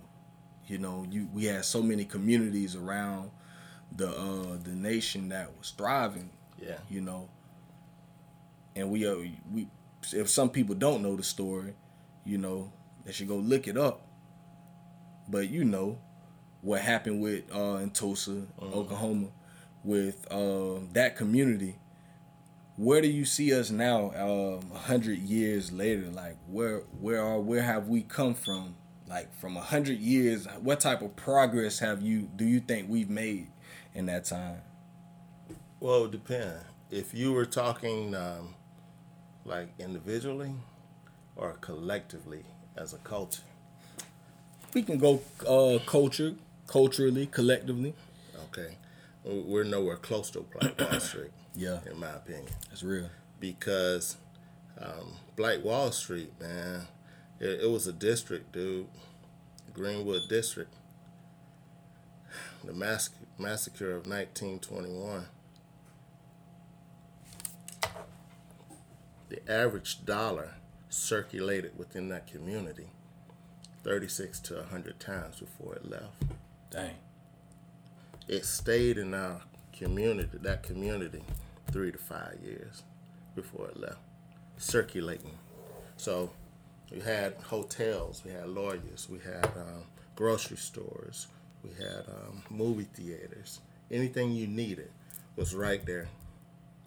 you 0.71 0.79
know 0.79 1.05
you 1.11 1.29
we 1.35 1.47
had 1.47 1.65
so 1.65 1.83
many 1.83 2.05
communities 2.05 2.77
around 2.77 3.31
the 3.97 4.09
uh 4.09 4.57
the 4.63 4.71
nation 4.71 5.29
that 5.29 5.51
was 5.59 5.71
thriving 5.71 6.31
Yeah. 6.63 6.77
you 6.89 7.01
know. 7.01 7.29
And 8.77 8.89
we 8.91 9.07
uh 9.07 9.17
we 9.53 9.67
if 10.13 10.29
some 10.31 10.49
people 10.49 10.77
don't 10.77 11.03
know 11.03 11.17
the 11.17 11.25
story 11.25 11.75
you 12.25 12.39
know 12.39 12.73
they 13.05 13.11
should 13.13 13.27
go 13.29 13.37
look 13.37 13.67
it 13.67 13.77
up. 13.77 14.07
But 15.29 15.49
you 15.49 15.65
know 15.65 15.99
what 16.63 16.81
happened 16.81 17.21
with 17.23 17.45
uh 17.55 17.77
in 17.77 17.91
Tulsa 17.91 18.43
Oklahoma 18.61 19.29
with 19.85 20.27
uh, 20.31 20.81
that 20.93 21.17
community 21.17 21.77
where 22.77 23.01
do 23.01 23.09
you 23.09 23.25
see 23.25 23.53
us 23.55 23.71
now 23.71 24.11
um, 24.17 24.71
a 24.75 24.79
hundred 24.79 25.19
years 25.19 25.73
later 25.73 26.07
like 26.11 26.37
where 26.47 26.81
where 27.01 27.23
are 27.23 27.41
where 27.41 27.63
have 27.63 27.89
we 27.89 28.03
come 28.03 28.35
from 28.35 28.75
like 29.09 29.33
from 29.35 29.57
a 29.57 29.61
hundred 29.61 29.99
years 29.99 30.47
what 30.61 30.81
type 30.81 31.03
of 31.03 31.15
progress 31.17 31.79
have 31.79 32.03
you 32.03 32.29
do 32.37 32.45
you 32.45 32.61
think 32.61 32.89
we've 32.89 33.11
made 33.11 33.49
in 33.95 34.07
that 34.07 34.25
time 34.25 34.61
Well, 35.81 35.97
it 35.97 36.01
would 36.03 36.11
depend. 36.13 36.61
If 36.91 37.15
you 37.15 37.33
were 37.33 37.47
talking 37.47 38.15
um, 38.15 38.55
like 39.45 39.69
individually 39.79 40.55
or 41.37 41.55
collectively 41.61 42.45
as 42.77 42.93
a 42.93 42.99
culture. 42.99 43.43
we 44.75 44.83
can 44.83 44.99
go 44.99 45.21
uh 45.49 45.79
culture 45.87 46.35
culturally 46.71 47.27
collectively 47.27 47.93
Okay. 48.53 48.77
We're 49.25 49.65
nowhere 49.65 49.97
close 49.97 50.31
to 50.31 50.41
Black 50.41 50.81
Wall 50.91 51.01
Street, 51.01 51.31
yeah 51.55 51.81
in 51.91 51.99
my 51.99 52.11
opinion. 52.11 52.47
that's 52.69 52.83
real 52.83 53.11
because 53.39 54.17
um, 54.81 55.13
Black 55.37 55.63
Wall 55.65 55.91
Street, 55.93 56.33
man, 56.41 56.87
it, 57.39 57.61
it 57.65 57.71
was 57.71 57.87
a 57.87 57.93
district, 57.93 58.53
dude, 58.53 58.87
Greenwood 59.75 60.23
District. 60.29 60.73
The 62.65 62.73
mass- 62.73 63.11
massacre 63.39 63.91
of 63.91 64.07
1921. 64.07 65.27
The 69.29 69.51
average 69.51 70.05
dollar 70.05 70.55
circulated 70.89 71.79
within 71.79 72.09
that 72.09 72.27
community 72.27 72.89
36 73.85 74.41
to 74.41 74.55
100 74.57 74.99
times 75.01 75.39
before 75.41 75.75
it 75.77 75.89
left 75.89 76.25
dang 76.71 76.95
it 78.31 78.45
stayed 78.45 78.97
in 78.97 79.13
our 79.13 79.41
community, 79.73 80.39
that 80.43 80.63
community, 80.63 81.21
three 81.73 81.91
to 81.91 81.99
five 81.99 82.39
years 82.45 82.85
before 83.35 83.67
it 83.67 83.77
left, 83.77 83.99
circulating. 84.57 85.37
So 85.97 86.31
we 86.93 87.01
had 87.01 87.35
hotels, 87.43 88.23
we 88.25 88.31
had 88.31 88.49
lawyers, 88.49 89.09
we 89.11 89.19
had 89.19 89.47
um, 89.57 89.83
grocery 90.15 90.59
stores, 90.59 91.27
we 91.65 91.71
had 91.71 92.05
um, 92.09 92.43
movie 92.51 92.87
theaters. 92.95 93.61
Anything 93.91 94.31
you 94.31 94.47
needed 94.47 94.93
was 95.35 95.53
right 95.53 95.85
there 95.85 96.07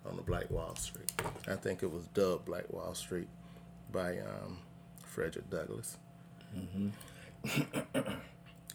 on 0.05 0.15
the 0.15 0.21
Black 0.21 0.49
Wall 0.49 0.75
Street. 0.75 1.11
I 1.45 1.55
think 1.55 1.83
it 1.83 1.91
was 1.91 2.07
dubbed 2.13 2.45
Black 2.45 2.71
Wall 2.71 2.93
Street 2.93 3.27
by 3.91 4.19
um, 4.19 4.59
Frederick 5.03 5.49
Douglass. 5.49 5.97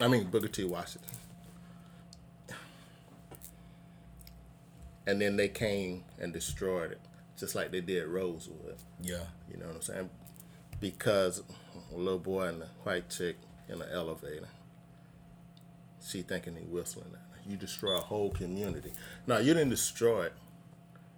I 0.01 0.09
mean 0.09 0.25
Booker 0.25 0.49
T. 0.49 0.65
Washington. 0.65 1.19
and 5.09 5.23
then 5.23 5.37
they 5.37 5.49
came 5.49 6.05
and 6.21 6.35
destroyed 6.35 6.93
it, 6.93 7.01
just 7.39 7.55
like 7.55 7.71
they 7.73 7.81
did 7.81 8.07
Rosewood. 8.07 8.77
yeah 9.01 9.25
You 9.51 9.57
know 9.57 9.67
what 9.67 9.77
I'm 9.77 9.81
saying? 9.83 10.11
Because 10.81 11.43
a 11.95 11.97
little 11.97 12.19
boy 12.19 12.49
and 12.49 12.63
a 12.63 12.67
white 12.85 13.09
chick 13.09 13.37
in 13.71 13.81
an 13.81 13.89
elevator, 13.91 14.49
she 16.07 16.21
thinking 16.21 16.57
he 16.57 16.67
whistling 16.67 17.07
at 17.15 17.21
her. 17.21 17.51
You 17.51 17.57
destroy 17.57 17.97
a 17.97 18.01
whole 18.01 18.31
community. 18.31 18.93
Now 19.27 19.39
you 19.39 19.55
didn't 19.55 19.71
destroy 19.71 20.27
it. 20.27 20.35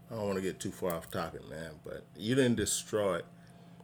I 0.09 0.15
don't 0.15 0.25
want 0.27 0.37
to 0.37 0.43
get 0.43 0.61
too 0.61 0.71
far 0.71 0.95
off 0.95 1.11
topic, 1.11 1.49
man, 1.51 1.73
but 1.85 2.05
you 2.17 2.37
didn't 2.37 2.57
destroy 2.57 3.17
it 3.17 3.27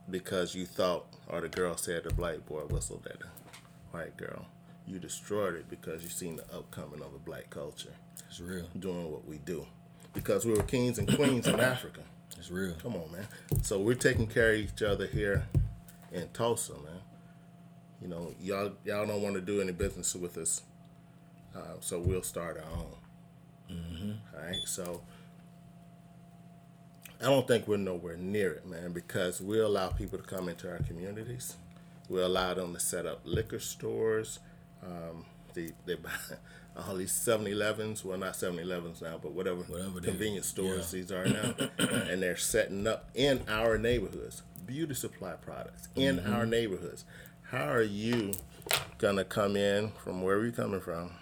because 0.09 0.55
you 0.55 0.67
thought, 0.67 1.07
or 1.27 1.41
the 1.41 1.49
girl 1.49 1.77
said 1.77 2.05
the 2.05 2.15
black 2.15 2.47
boy 2.47 2.61
whistled 2.61 3.09
at 3.11 3.19
the 3.19 3.27
white 3.91 4.17
girl. 4.17 4.47
You 4.87 4.99
destroyed 4.99 5.55
it 5.57 5.68
because 5.68 6.03
you 6.03 6.09
seen 6.09 6.37
the 6.37 6.45
upcoming 6.55 7.01
of 7.01 7.12
a 7.14 7.18
black 7.18 7.51
culture 7.51 7.93
that's 8.20 8.41
real 8.41 8.66
doing 8.78 9.11
what 9.11 9.26
we 9.26 9.39
do. 9.39 9.66
Because 10.14 10.47
we 10.47 10.53
were 10.53 10.62
kings 10.62 10.99
and 10.99 11.12
queens 11.14 11.47
in 11.47 11.59
Africa. 11.61 12.01
that's 12.34 12.51
real 12.51 12.74
Come 12.82 12.95
on, 12.97 13.11
man. 13.12 13.26
So 13.62 13.80
we're 13.80 13.95
taking 13.95 14.26
care 14.26 14.53
of 14.53 14.59
each 14.59 14.82
other 14.82 15.07
here 15.07 15.47
in 16.12 16.28
Tulsa, 16.32 16.72
man. 16.74 17.01
You 18.01 18.09
know, 18.09 18.34
y'all 18.41 18.72
y'all 18.84 19.07
don't 19.07 19.22
want 19.22 19.34
to 19.34 19.41
do 19.41 19.61
any 19.61 19.72
business 19.72 20.14
with 20.14 20.37
us, 20.39 20.62
uh, 21.55 21.76
so 21.80 21.99
we'll 21.99 22.22
start 22.22 22.59
our 22.59 22.78
own. 22.78 22.95
All 24.34 24.43
right, 24.45 24.61
so 24.66 25.01
I 27.20 27.24
don't 27.24 27.49
think 27.49 27.66
we're 27.66 27.78
nowhere 27.78 28.16
near 28.16 28.53
it, 28.53 28.66
man, 28.66 28.93
because 28.93 29.41
we 29.41 29.59
allow 29.59 29.89
people 29.89 30.18
to 30.18 30.24
come 30.24 30.49
into 30.49 30.70
our 30.70 30.78
communities. 30.78 31.57
We 32.09 32.20
allow 32.20 32.55
them 32.55 32.74
to 32.74 32.80
set 32.80 33.07
up 33.07 33.20
liquor 33.24 33.59
stores. 33.59 34.39
Um, 34.83 35.24
they 35.55 35.70
they 35.85 35.95
buy 36.07 36.11
all 36.77 36.95
these 36.97 37.12
7-Elevens, 37.12 38.05
well 38.05 38.18
not 38.18 38.35
7-Elevens 38.35 39.01
now, 39.01 39.18
but 39.20 39.33
whatever, 39.33 39.61
Whatever 39.62 40.01
convenience 40.01 40.47
stores 40.47 40.93
yeah. 40.93 41.01
these 41.01 41.11
are 41.12 41.24
now, 41.27 41.55
and 42.11 42.22
they're 42.22 42.37
setting 42.37 42.87
up 42.87 43.09
in 43.14 43.41
our 43.49 43.79
neighborhoods, 43.79 44.43
beauty 44.66 44.93
supply 44.95 45.33
products 45.35 45.89
in 45.95 46.18
Mm-hmm. 46.18 46.33
our 46.35 46.45
neighborhoods. 46.45 47.05
How 47.51 47.68
are 47.70 47.83
you 47.83 48.33
gonna 48.99 49.24
come 49.24 49.57
in 49.57 49.93
from 50.05 50.20
wherever 50.22 50.43
you're 50.45 50.53
coming 50.53 50.81
from, 50.81 51.12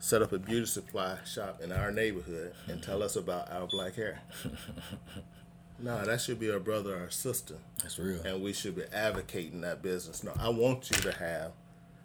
set 0.00 0.22
up 0.22 0.32
a 0.32 0.38
beauty 0.38 0.66
supply 0.66 1.18
shop 1.24 1.60
in 1.62 1.70
our 1.70 1.92
neighborhood, 1.92 2.52
and 2.68 2.82
tell 2.82 3.02
us 3.04 3.14
about 3.14 3.52
our 3.52 3.66
black 3.68 3.94
hair? 3.94 4.22
no, 5.78 6.04
that 6.04 6.20
should 6.20 6.40
be 6.40 6.50
our 6.50 6.58
brother 6.58 6.96
or 7.04 7.10
sister 7.10 7.54
that's 7.82 7.98
real 7.98 8.20
and 8.22 8.42
we 8.42 8.52
should 8.52 8.74
be 8.74 8.82
advocating 8.92 9.60
that 9.60 9.82
business. 9.82 10.24
No, 10.24 10.32
I 10.38 10.48
want 10.48 10.90
you 10.90 10.96
to 10.96 11.12
have, 11.12 11.52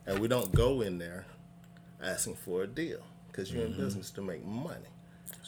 and 0.05 0.19
we 0.19 0.27
don't 0.27 0.53
go 0.53 0.81
in 0.81 0.97
there 0.97 1.25
asking 2.01 2.35
for 2.35 2.63
a 2.63 2.67
deal 2.67 2.99
because 3.27 3.51
you're 3.51 3.65
in 3.65 3.71
mm-hmm. 3.71 3.83
business 3.83 4.11
to 4.11 4.21
make 4.21 4.45
money, 4.45 4.89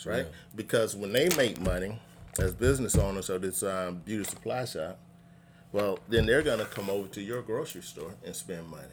right? 0.06 0.28
Because 0.56 0.95
when 0.95 1.12
they 1.12 1.30
make 1.36 1.60
money 1.60 1.99
as 2.39 2.54
business 2.54 2.97
owners 2.97 3.30
of 3.30 3.41
this 3.41 3.64
um, 3.64 4.01
beauty 4.06 4.24
supply 4.24 4.66
shop, 4.66 4.99
well, 5.72 5.99
then 6.08 6.26
they're 6.26 6.43
gonna 6.43 6.66
come 6.66 6.89
over 6.89 7.08
to 7.10 7.22
your 7.22 7.41
grocery 7.41 7.82
store 7.82 8.14
and 8.24 8.36
spend 8.36 8.68
money, 8.68 8.84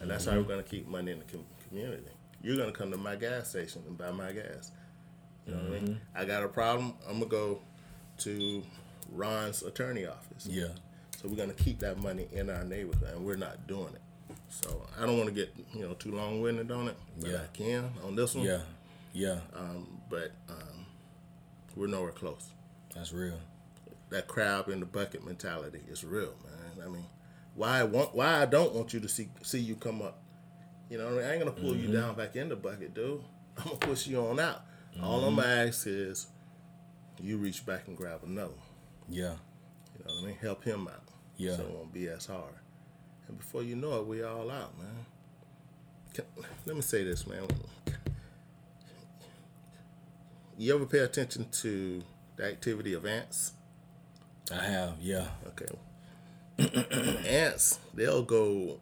and 0.00 0.10
that's 0.10 0.24
how 0.24 0.32
mm-hmm. 0.32 0.42
we're 0.42 0.48
gonna 0.48 0.62
keep 0.62 0.86
money 0.86 1.12
in 1.12 1.18
the 1.18 1.24
com- 1.24 1.46
community. 1.68 2.10
You're 2.42 2.56
gonna 2.56 2.72
come 2.72 2.90
to 2.90 2.98
my 2.98 3.16
gas 3.16 3.48
station 3.48 3.82
and 3.86 3.96
buy 3.96 4.10
my 4.10 4.32
gas. 4.32 4.72
You 5.46 5.54
know 5.54 5.60
what 5.60 5.66
I 5.66 5.70
mean? 5.70 5.82
Mm-hmm. 5.82 6.18
I 6.18 6.24
got 6.24 6.44
a 6.44 6.48
problem. 6.48 6.94
I'm 7.08 7.14
gonna 7.18 7.30
go 7.30 7.60
to 8.18 8.62
Ron's 9.12 9.62
attorney 9.62 10.06
office 10.06 10.46
yeah 10.46 10.66
So 11.16 11.28
we're 11.28 11.36
gonna 11.36 11.54
keep 11.54 11.78
that 11.80 11.98
money 11.98 12.28
in 12.32 12.50
our 12.50 12.64
neighborhood, 12.64 13.14
and 13.14 13.24
we're 13.24 13.36
not 13.36 13.66
doing 13.66 13.94
it. 13.94 14.02
So 14.50 14.86
I 14.98 15.06
don't 15.06 15.16
want 15.18 15.28
to 15.28 15.34
get 15.34 15.52
you 15.74 15.82
know 15.82 15.94
too 15.94 16.12
long 16.12 16.40
winded 16.40 16.70
on 16.70 16.88
it, 16.88 16.96
but 17.20 17.30
Yeah. 17.30 17.38
I 17.42 17.46
can 17.56 17.90
on 18.04 18.16
this 18.16 18.34
one. 18.34 18.44
Yeah, 18.46 18.60
yeah, 19.12 19.38
Um, 19.54 20.00
but 20.08 20.32
um, 20.48 20.86
we're 21.76 21.86
nowhere 21.86 22.12
close. 22.12 22.50
that's 22.94 23.12
real. 23.12 23.38
That 24.10 24.26
crab 24.26 24.68
in 24.68 24.80
the 24.80 24.86
bucket 24.86 25.24
mentality 25.24 25.80
is 25.90 26.02
real, 26.02 26.32
man. 26.44 26.86
I 26.86 26.88
mean, 26.88 27.04
why 27.54 27.80
I 27.80 27.84
want 27.84 28.14
why 28.14 28.40
I 28.42 28.46
don't 28.46 28.74
want 28.74 28.94
you 28.94 29.00
to 29.00 29.08
see 29.08 29.28
see 29.42 29.58
you 29.60 29.74
come 29.76 30.00
up. 30.02 30.22
You 30.88 30.96
know, 30.96 31.04
what 31.04 31.12
I, 31.14 31.16
mean? 31.18 31.24
I 31.26 31.30
ain't 31.34 31.38
gonna 31.40 31.52
pull 31.52 31.72
Mm-hmm. 31.74 31.92
you 31.92 32.00
down 32.00 32.14
back 32.14 32.34
in 32.36 32.48
the 32.48 32.56
bucket, 32.56 32.94
dude. 32.94 33.20
I'm 33.58 33.64
gonna 33.64 33.76
push 33.76 34.06
you 34.06 34.18
on 34.20 34.40
out. 34.40 34.62
All 35.02 35.18
Mm-hmm. 35.20 35.28
I'm 35.28 35.36
gonna 35.36 35.66
ask 35.66 35.86
is 35.86 36.26
you 37.20 37.36
reach 37.36 37.66
back 37.66 37.86
and 37.86 37.96
grab 37.96 38.20
another. 38.24 38.54
Yeah, 39.10 39.34
You 39.98 40.04
know 40.06 40.14
what 40.14 40.22
I 40.22 40.26
mean? 40.28 40.36
Help 40.40 40.64
him 40.64 40.88
out. 40.88 41.02
Yeah. 41.36 41.56
So 41.56 41.62
it 41.64 41.70
won't 41.70 41.92
be 41.92 42.08
as 42.08 42.26
hard. 42.26 42.54
And 43.28 43.38
before 43.38 43.62
you 43.62 43.76
know 43.76 44.00
it, 44.00 44.06
we 44.06 44.22
all 44.22 44.50
out, 44.50 44.76
man. 44.78 45.06
Can, 46.14 46.24
let 46.66 46.74
me 46.74 46.82
say 46.82 47.04
this, 47.04 47.26
man. 47.26 47.42
You 50.56 50.74
ever 50.74 50.86
pay 50.86 51.00
attention 51.00 51.46
to 51.62 52.02
the 52.36 52.44
activity 52.44 52.94
of 52.94 53.06
ants? 53.06 53.52
I 54.50 54.64
have. 54.64 54.94
Yeah, 55.00 55.28
Okay. 55.46 55.66
ants, 57.28 57.78
they'll 57.94 58.24
go 58.24 58.80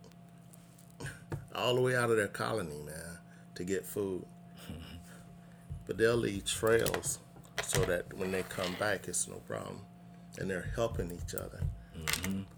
all 1.55 1.75
the 1.75 1.81
way 1.83 1.95
out 1.95 2.11
of 2.11 2.17
their 2.17 2.29
colony, 2.29 2.81
man, 2.87 3.19
to 3.57 3.65
get 3.65 3.85
food. 3.85 4.25
But 5.87 5.99
they'll 5.99 6.17
leave 6.17 6.45
trails 6.45 7.21
so 7.63 7.85
that 7.85 8.13
when 8.15 8.33
they 8.33 8.43
come 8.43 8.75
back, 8.81 9.07
it's 9.07 9.29
no 9.29 9.37
problem. 9.47 9.81
And 10.39 10.51
they're 10.51 10.71
helping 10.75 11.13
each 11.13 11.35
other. 11.35 11.61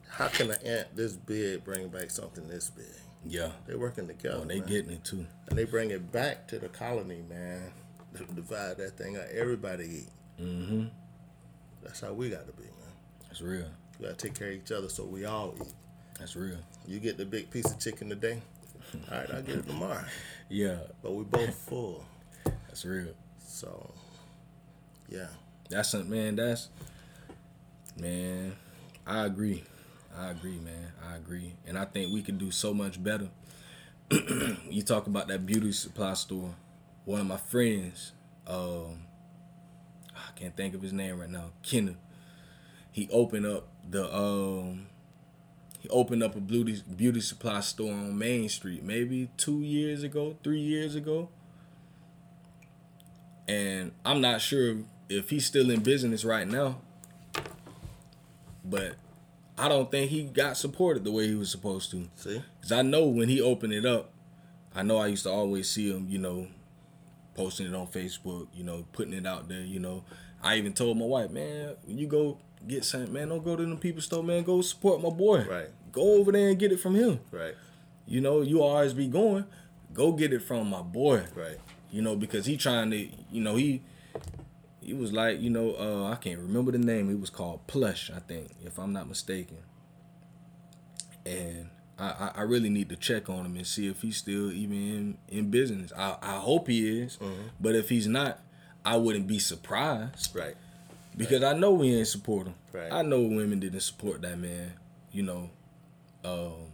How 0.09 0.29
can 0.29 0.51
an 0.51 0.59
ant 0.65 0.97
this 0.97 1.13
big 1.15 1.65
bring 1.65 1.89
back 1.89 2.11
something 2.11 2.49
this 2.49 2.71
big? 2.71 2.87
yeah. 3.25 3.51
They're 3.67 3.79
working 3.79 4.07
together. 4.07 4.39
Oh, 4.43 4.45
they 4.45 4.61
man. 4.61 4.69
getting 4.69 4.91
it 4.93 5.05
too. 5.05 5.27
and 5.49 5.59
they 5.59 5.65
bring 5.65 5.91
it 5.91 6.11
back 6.13 6.47
to 6.49 6.59
the 6.59 6.69
colony, 6.69 7.23
man. 7.29 7.73
to 8.17 8.25
Divide 8.25 8.79
that 8.79 8.97
thing 8.97 9.17
up. 9.17 9.25
Everybody 9.33 9.85
eat. 9.85 10.09
Mm-hmm. 10.45 10.85
That's 11.83 12.01
how 12.01 12.13
we 12.13 12.31
got 12.31 12.47
to 12.47 12.53
be, 12.53 12.65
man. 12.65 12.93
That's 13.29 13.41
real. 13.41 13.67
We 13.99 14.07
got 14.07 14.19
to 14.19 14.27
take 14.29 14.39
care 14.39 14.49
of 14.49 14.55
each 14.55 14.73
other 14.73 14.89
so 14.89 15.05
we 15.05 15.25
all 15.25 15.55
eat. 15.61 15.73
That's 16.19 16.35
real. 16.37 16.59
You 16.87 16.99
get 17.01 17.17
the 17.19 17.25
big 17.27 17.51
piece 17.51 17.71
of 17.71 17.79
chicken 17.79 18.09
today. 18.09 18.41
All 19.13 19.19
right, 19.19 19.31
I'll 19.33 19.43
get 19.43 19.57
it 19.57 19.67
tomorrow. 19.69 20.03
Yeah, 20.49 20.79
But 21.03 21.13
we 21.13 21.23
both 21.25 21.55
full. 21.55 22.05
that's 22.69 22.85
real. 22.85 23.13
So, 23.47 23.93
yeah. 25.09 25.27
That's 25.69 25.93
a, 25.95 26.03
man. 26.05 26.37
That's 26.37 26.71
man. 27.97 28.57
I 29.09 29.25
agree. 29.25 29.65
I 30.17 30.31
agree, 30.31 30.59
man. 30.59 30.93
I 31.09 31.17
agree, 31.17 31.55
and 31.67 31.79
I 31.79 31.87
think 31.87 32.13
we 32.13 32.23
could 32.23 32.39
do 32.39 32.51
so 32.51 32.75
much 32.75 33.03
better. 33.03 33.31
you 34.69 34.83
talk 34.83 35.07
about 35.07 35.29
that 35.29 35.47
beauty 35.47 35.73
supply 35.73 36.13
store. 36.15 36.55
One 37.07 37.23
of 37.23 37.27
my 37.27 37.39
friends, 37.39 38.13
um, 38.47 39.05
I 40.15 40.39
can't 40.39 40.55
think 40.55 40.75
of 40.75 40.83
his 40.83 40.93
name 40.93 41.19
right 41.19 41.31
now. 41.31 41.53
Kenna. 41.63 41.95
He 42.93 43.09
opened 43.11 43.47
up 43.47 43.69
the 43.89 44.15
um. 44.15 44.89
He 45.79 45.89
opened 45.89 46.23
up 46.23 46.37
a 46.37 46.41
beauty 46.41 46.83
beauty 46.97 47.21
supply 47.21 47.61
store 47.61 47.93
on 47.93 48.19
Main 48.19 48.49
Street, 48.51 48.83
maybe 48.83 49.31
two 49.39 49.63
years 49.63 50.03
ago, 50.03 50.37
three 50.43 50.61
years 50.61 50.97
ago. 50.97 51.31
And 53.47 53.93
I'm 54.05 54.21
not 54.21 54.43
sure 54.43 54.77
if 55.09 55.31
he's 55.31 55.47
still 55.47 55.71
in 55.71 55.81
business 55.81 56.25
right 56.25 56.47
now. 56.47 56.81
But 58.69 58.95
I 59.57 59.69
don't 59.69 59.91
think 59.91 60.11
he 60.11 60.25
got 60.25 60.57
supported 60.57 61.05
the 61.05 61.11
way 61.11 61.27
he 61.29 61.35
was 61.35 61.51
supposed 61.51 61.91
to. 61.93 62.09
See? 62.15 62.43
Cause 62.63 62.73
I 62.73 62.83
know 62.83 63.07
when 63.07 63.29
he 63.29 63.41
opened 63.41 63.73
it 63.73 63.85
up, 63.85 64.11
I 64.75 64.83
know 64.83 64.99
I 64.99 65.09
used 65.09 65.25
to 65.25 65.31
always 65.31 65.69
see 65.69 65.91
him, 65.91 66.07
you 66.09 66.19
know, 66.19 66.47
posting 67.35 67.67
it 67.67 67.75
on 67.75 67.87
Facebook, 67.87 68.49
you 68.55 68.65
know, 68.65 68.85
putting 68.93 69.15
it 69.15 69.27
out 69.27 69.49
there, 69.49 69.63
you 69.63 69.81
know. 69.81 70.05
I 70.43 70.57
even 70.57 70.73
told 70.73 70.99
my 70.99 71.05
wife, 71.05 71.31
man, 71.31 71.75
when 71.85 71.99
you 71.99 72.07
go 72.07 72.39
get 72.67 72.85
something, 72.85 73.13
man, 73.13 73.29
don't 73.29 73.45
go 73.45 73.57
to 73.57 73.65
the 73.65 73.77
people 73.77 74.03
store, 74.03 74.23
man. 74.23 74.45
Go 74.45 74.61
support 74.61 75.03
my 75.03 75.11
boy. 75.11 75.45
Right. 75.49 75.69
Go 75.91 76.19
over 76.19 76.31
there 76.31 76.51
and 76.51 76.59
get 76.59 76.71
it 76.71 76.81
from 76.81 76.95
him. 76.95 77.21
Right. 77.33 77.55
You 78.07 78.21
know, 78.21 78.43
you 78.43 78.63
always 78.63 78.93
be 78.93 79.09
going. 79.09 79.45
Go 79.93 80.13
get 80.13 80.33
it 80.33 80.43
from 80.43 80.71
my 80.71 80.83
boy. 80.83 81.25
Right. 81.35 81.59
You 81.91 82.03
know, 82.03 82.15
because 82.15 82.47
he 82.47 82.57
trying 82.57 82.91
to, 82.91 83.09
you 83.33 83.41
know, 83.41 83.57
he 83.57 83.83
he 84.89 84.95
was 84.95 85.13
like, 85.13 85.41
you 85.41 85.51
know, 85.51 85.75
uh, 85.79 86.11
I 86.11 86.17
can't 86.17 86.39
remember 86.39 86.73
the 86.73 86.79
name. 86.79 87.11
It 87.11 87.21
was 87.21 87.31
called 87.31 87.67
Plush, 87.67 88.11
I 88.15 88.19
think, 88.21 88.53
if 88.65 88.79
I'm 88.79 88.93
not 88.93 89.09
mistaken. 89.09 89.59
And 91.27 91.69
I, 91.99 92.07
I, 92.07 92.31
I 92.37 92.43
really 92.43 92.71
need 92.71 92.89
to 92.91 92.97
check 92.97 93.29
on 93.29 93.45
him 93.47 93.57
and 93.57 93.67
see 93.67 93.87
if 93.89 94.03
he's 94.03 94.17
still 94.17 94.51
even 94.53 94.77
in, 95.29 95.39
in 95.39 95.51
business. 95.51 95.93
I, 95.97 96.17
I 96.23 96.37
hope 96.39 96.69
he 96.69 97.01
is, 97.01 97.19
but 97.61 97.75
if 97.75 97.89
he's 97.89 98.07
not, 98.07 98.41
I 98.85 98.97
wouldn't 98.97 99.27
be 99.27 99.39
surprised 99.39 100.35
Right. 100.35 100.57
because 101.17 101.43
I 101.43 101.53
know 101.53 101.73
we 101.73 101.95
ain't 101.95 102.07
support 102.09 102.47
him. 102.47 102.55
Right. 102.73 102.91
I 102.91 103.03
know 103.03 103.21
women 103.23 103.61
didn't 103.61 103.81
support 103.81 104.23
that 104.23 104.39
man. 104.39 104.73
You 105.11 105.23
know, 105.23 105.51
um, 106.25 106.73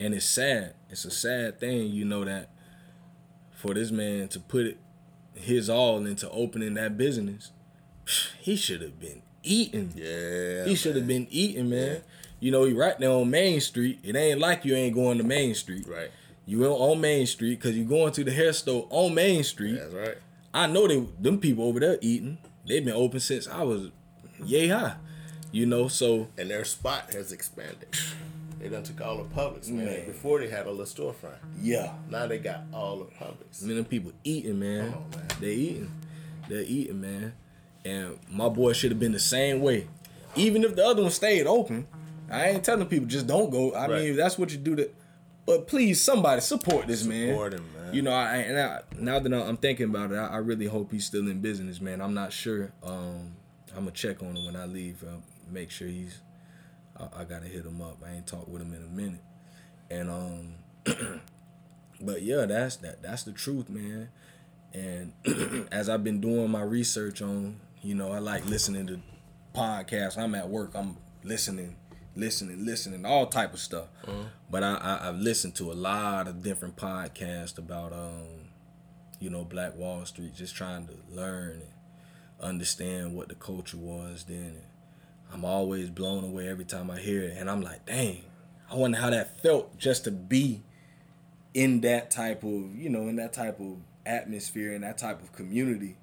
and 0.00 0.12
it's 0.12 0.26
sad. 0.26 0.74
It's 0.90 1.04
a 1.04 1.10
sad 1.10 1.60
thing, 1.60 1.88
you 1.92 2.04
know, 2.04 2.24
that 2.24 2.50
for 3.52 3.74
this 3.74 3.90
man 3.90 4.28
to 4.28 4.40
put 4.40 4.66
it 4.66 4.78
his 5.34 5.68
all 5.68 6.06
into 6.06 6.28
opening 6.30 6.74
that 6.74 6.96
business, 6.96 7.50
he 8.40 8.56
should 8.56 8.82
have 8.82 8.98
been 9.00 9.22
eating. 9.42 9.92
Yeah. 9.94 10.64
he 10.64 10.74
should 10.74 10.96
have 10.96 11.06
been 11.06 11.26
eating, 11.30 11.70
man. 11.70 12.02
You 12.40 12.50
know, 12.50 12.64
he 12.64 12.72
right 12.72 12.98
there 12.98 13.10
on 13.10 13.30
Main 13.30 13.60
Street. 13.60 14.00
It 14.02 14.16
ain't 14.16 14.38
like 14.38 14.64
you 14.64 14.74
ain't 14.74 14.94
going 14.94 15.18
to 15.18 15.24
Main 15.24 15.54
Street. 15.54 15.86
Right. 15.88 16.10
You 16.46 16.64
on 16.66 17.00
Main 17.00 17.26
Street 17.26 17.58
because 17.58 17.76
you 17.76 17.84
going 17.84 18.12
to 18.12 18.24
the 18.24 18.30
hair 18.30 18.52
store 18.52 18.86
on 18.90 19.14
Main 19.14 19.44
Street. 19.44 19.78
That's 19.80 19.94
right. 19.94 20.18
I 20.52 20.66
know 20.66 20.86
they 20.86 21.06
them 21.20 21.38
people 21.38 21.64
over 21.64 21.80
there 21.80 21.98
eating. 22.00 22.38
They've 22.66 22.84
been 22.84 22.94
open 22.94 23.20
since 23.20 23.48
I 23.48 23.62
was 23.62 23.90
yay 24.44 24.68
high. 24.68 24.96
You 25.52 25.66
know, 25.66 25.88
so 25.88 26.28
And 26.36 26.50
their 26.50 26.64
spot 26.64 27.14
has 27.14 27.32
expanded. 27.32 27.88
They 28.64 28.70
done 28.70 28.82
took 28.82 29.02
all 29.02 29.18
the 29.18 29.24
Publix, 29.24 29.68
man. 29.68 29.84
Man. 29.84 30.06
Before 30.06 30.38
they 30.40 30.48
had 30.48 30.66
a 30.66 30.70
little 30.70 30.86
storefront. 30.86 31.36
yeah. 31.60 31.92
Now 32.08 32.26
they 32.26 32.38
got 32.38 32.62
all 32.72 32.96
the 32.96 33.04
Publix. 33.04 33.62
Man, 33.62 33.76
them 33.76 33.84
people 33.84 34.10
eating, 34.24 34.58
man. 34.58 34.86
On, 34.86 35.10
man. 35.10 35.28
They 35.38 35.52
eating. 35.52 35.92
They're 36.48 36.62
eating, 36.62 36.98
man. 37.02 37.34
And 37.84 38.18
my 38.30 38.48
boy 38.48 38.72
should 38.72 38.90
have 38.90 38.98
been 38.98 39.12
the 39.12 39.20
same 39.20 39.60
way. 39.60 39.86
Even 40.34 40.64
if 40.64 40.74
the 40.76 40.82
other 40.86 41.02
one 41.02 41.10
stayed 41.10 41.46
open, 41.46 41.86
I 42.30 42.48
ain't 42.48 42.64
telling 42.64 42.86
people 42.86 43.06
just 43.06 43.26
don't 43.26 43.50
go. 43.50 43.72
I 43.72 43.86
Right. 43.86 44.00
mean, 44.00 44.10
if 44.12 44.16
that's 44.16 44.38
what 44.38 44.50
you 44.50 44.56
do. 44.56 44.76
To, 44.76 44.90
but 45.44 45.66
please, 45.66 46.00
somebody 46.00 46.40
support 46.40 46.86
this 46.86 47.04
man. 47.04 47.32
Support 47.32 47.52
him, 47.52 47.64
man. 47.76 47.92
You 47.94 48.00
know, 48.00 48.12
I, 48.12 48.36
and 48.36 48.58
I, 48.58 48.80
now 48.98 49.18
that 49.18 49.30
I'm 49.34 49.58
thinking 49.58 49.90
about 49.90 50.10
it, 50.10 50.16
I, 50.16 50.26
I 50.28 50.36
really 50.38 50.64
hope 50.66 50.90
he's 50.90 51.04
still 51.04 51.28
in 51.28 51.40
business, 51.42 51.82
man. 51.82 52.00
I'm 52.00 52.14
not 52.14 52.32
sure. 52.32 52.72
Um, 52.82 53.34
I'm 53.76 53.80
gonna 53.80 53.90
check 53.90 54.22
on 54.22 54.34
him 54.34 54.46
when 54.46 54.56
I 54.56 54.64
leave. 54.64 55.04
Uh, 55.04 55.16
make 55.50 55.70
sure 55.70 55.86
he's. 55.86 56.18
I, 56.98 57.20
I 57.20 57.24
gotta 57.24 57.46
hit 57.46 57.64
him 57.64 57.80
up. 57.80 57.98
I 58.06 58.12
ain't 58.14 58.26
talked 58.26 58.48
with 58.48 58.62
him 58.62 58.74
in 58.74 58.82
a 58.82 58.88
minute. 58.88 59.22
And 59.90 60.10
um, 60.10 60.54
but 62.00 62.22
yeah, 62.22 62.46
that's 62.46 62.76
that. 62.78 63.02
That's 63.02 63.22
the 63.24 63.32
truth, 63.32 63.68
man. 63.68 64.08
And 64.72 65.12
as 65.72 65.88
I've 65.88 66.02
been 66.04 66.20
doing 66.20 66.50
my 66.50 66.62
research 66.62 67.22
on, 67.22 67.60
you 67.82 67.94
know, 67.94 68.12
I 68.12 68.18
like 68.18 68.44
listening 68.46 68.86
to 68.88 69.00
podcasts. 69.54 70.18
I'm 70.18 70.34
at 70.34 70.48
work. 70.48 70.72
I'm 70.74 70.96
listening, 71.22 71.76
listening, 72.16 72.64
listening, 72.64 73.04
all 73.06 73.26
type 73.26 73.52
of 73.54 73.60
stuff. 73.60 73.86
But 74.50 74.62
I, 74.64 74.74
I 74.74 75.08
I've 75.08 75.18
listened 75.18 75.54
to 75.56 75.70
a 75.70 75.74
lot 75.74 76.26
of 76.28 76.42
different 76.42 76.76
podcasts 76.76 77.56
about 77.58 77.92
um, 77.92 78.48
you 79.20 79.30
know, 79.30 79.44
Black 79.44 79.76
Wall 79.76 80.04
Street, 80.04 80.34
just 80.34 80.54
trying 80.56 80.86
to 80.86 80.94
learn 81.10 81.52
and 81.52 81.70
understand 82.40 83.14
what 83.14 83.28
the 83.28 83.34
culture 83.34 83.76
was 83.76 84.24
then. 84.24 84.56
I'm 85.34 85.44
always 85.44 85.90
blown 85.90 86.22
away 86.22 86.48
every 86.48 86.64
time 86.64 86.92
I 86.92 87.00
hear 87.00 87.22
it, 87.22 87.36
and 87.36 87.50
I'm 87.50 87.60
like, 87.60 87.84
dang, 87.86 88.22
I 88.70 88.76
wonder 88.76 88.96
how 88.96 89.10
that 89.10 89.42
felt 89.42 89.76
just 89.76 90.04
to 90.04 90.12
be 90.12 90.62
in 91.52 91.80
that 91.80 92.12
type 92.12 92.44
of, 92.44 92.74
you 92.76 92.88
know, 92.88 93.08
in 93.08 93.16
that 93.16 93.32
type 93.32 93.58
of 93.58 93.78
atmosphere, 94.06 94.72
in 94.74 94.82
that 94.82 94.96
type 94.96 95.20
of 95.20 95.32
community, 95.32 95.96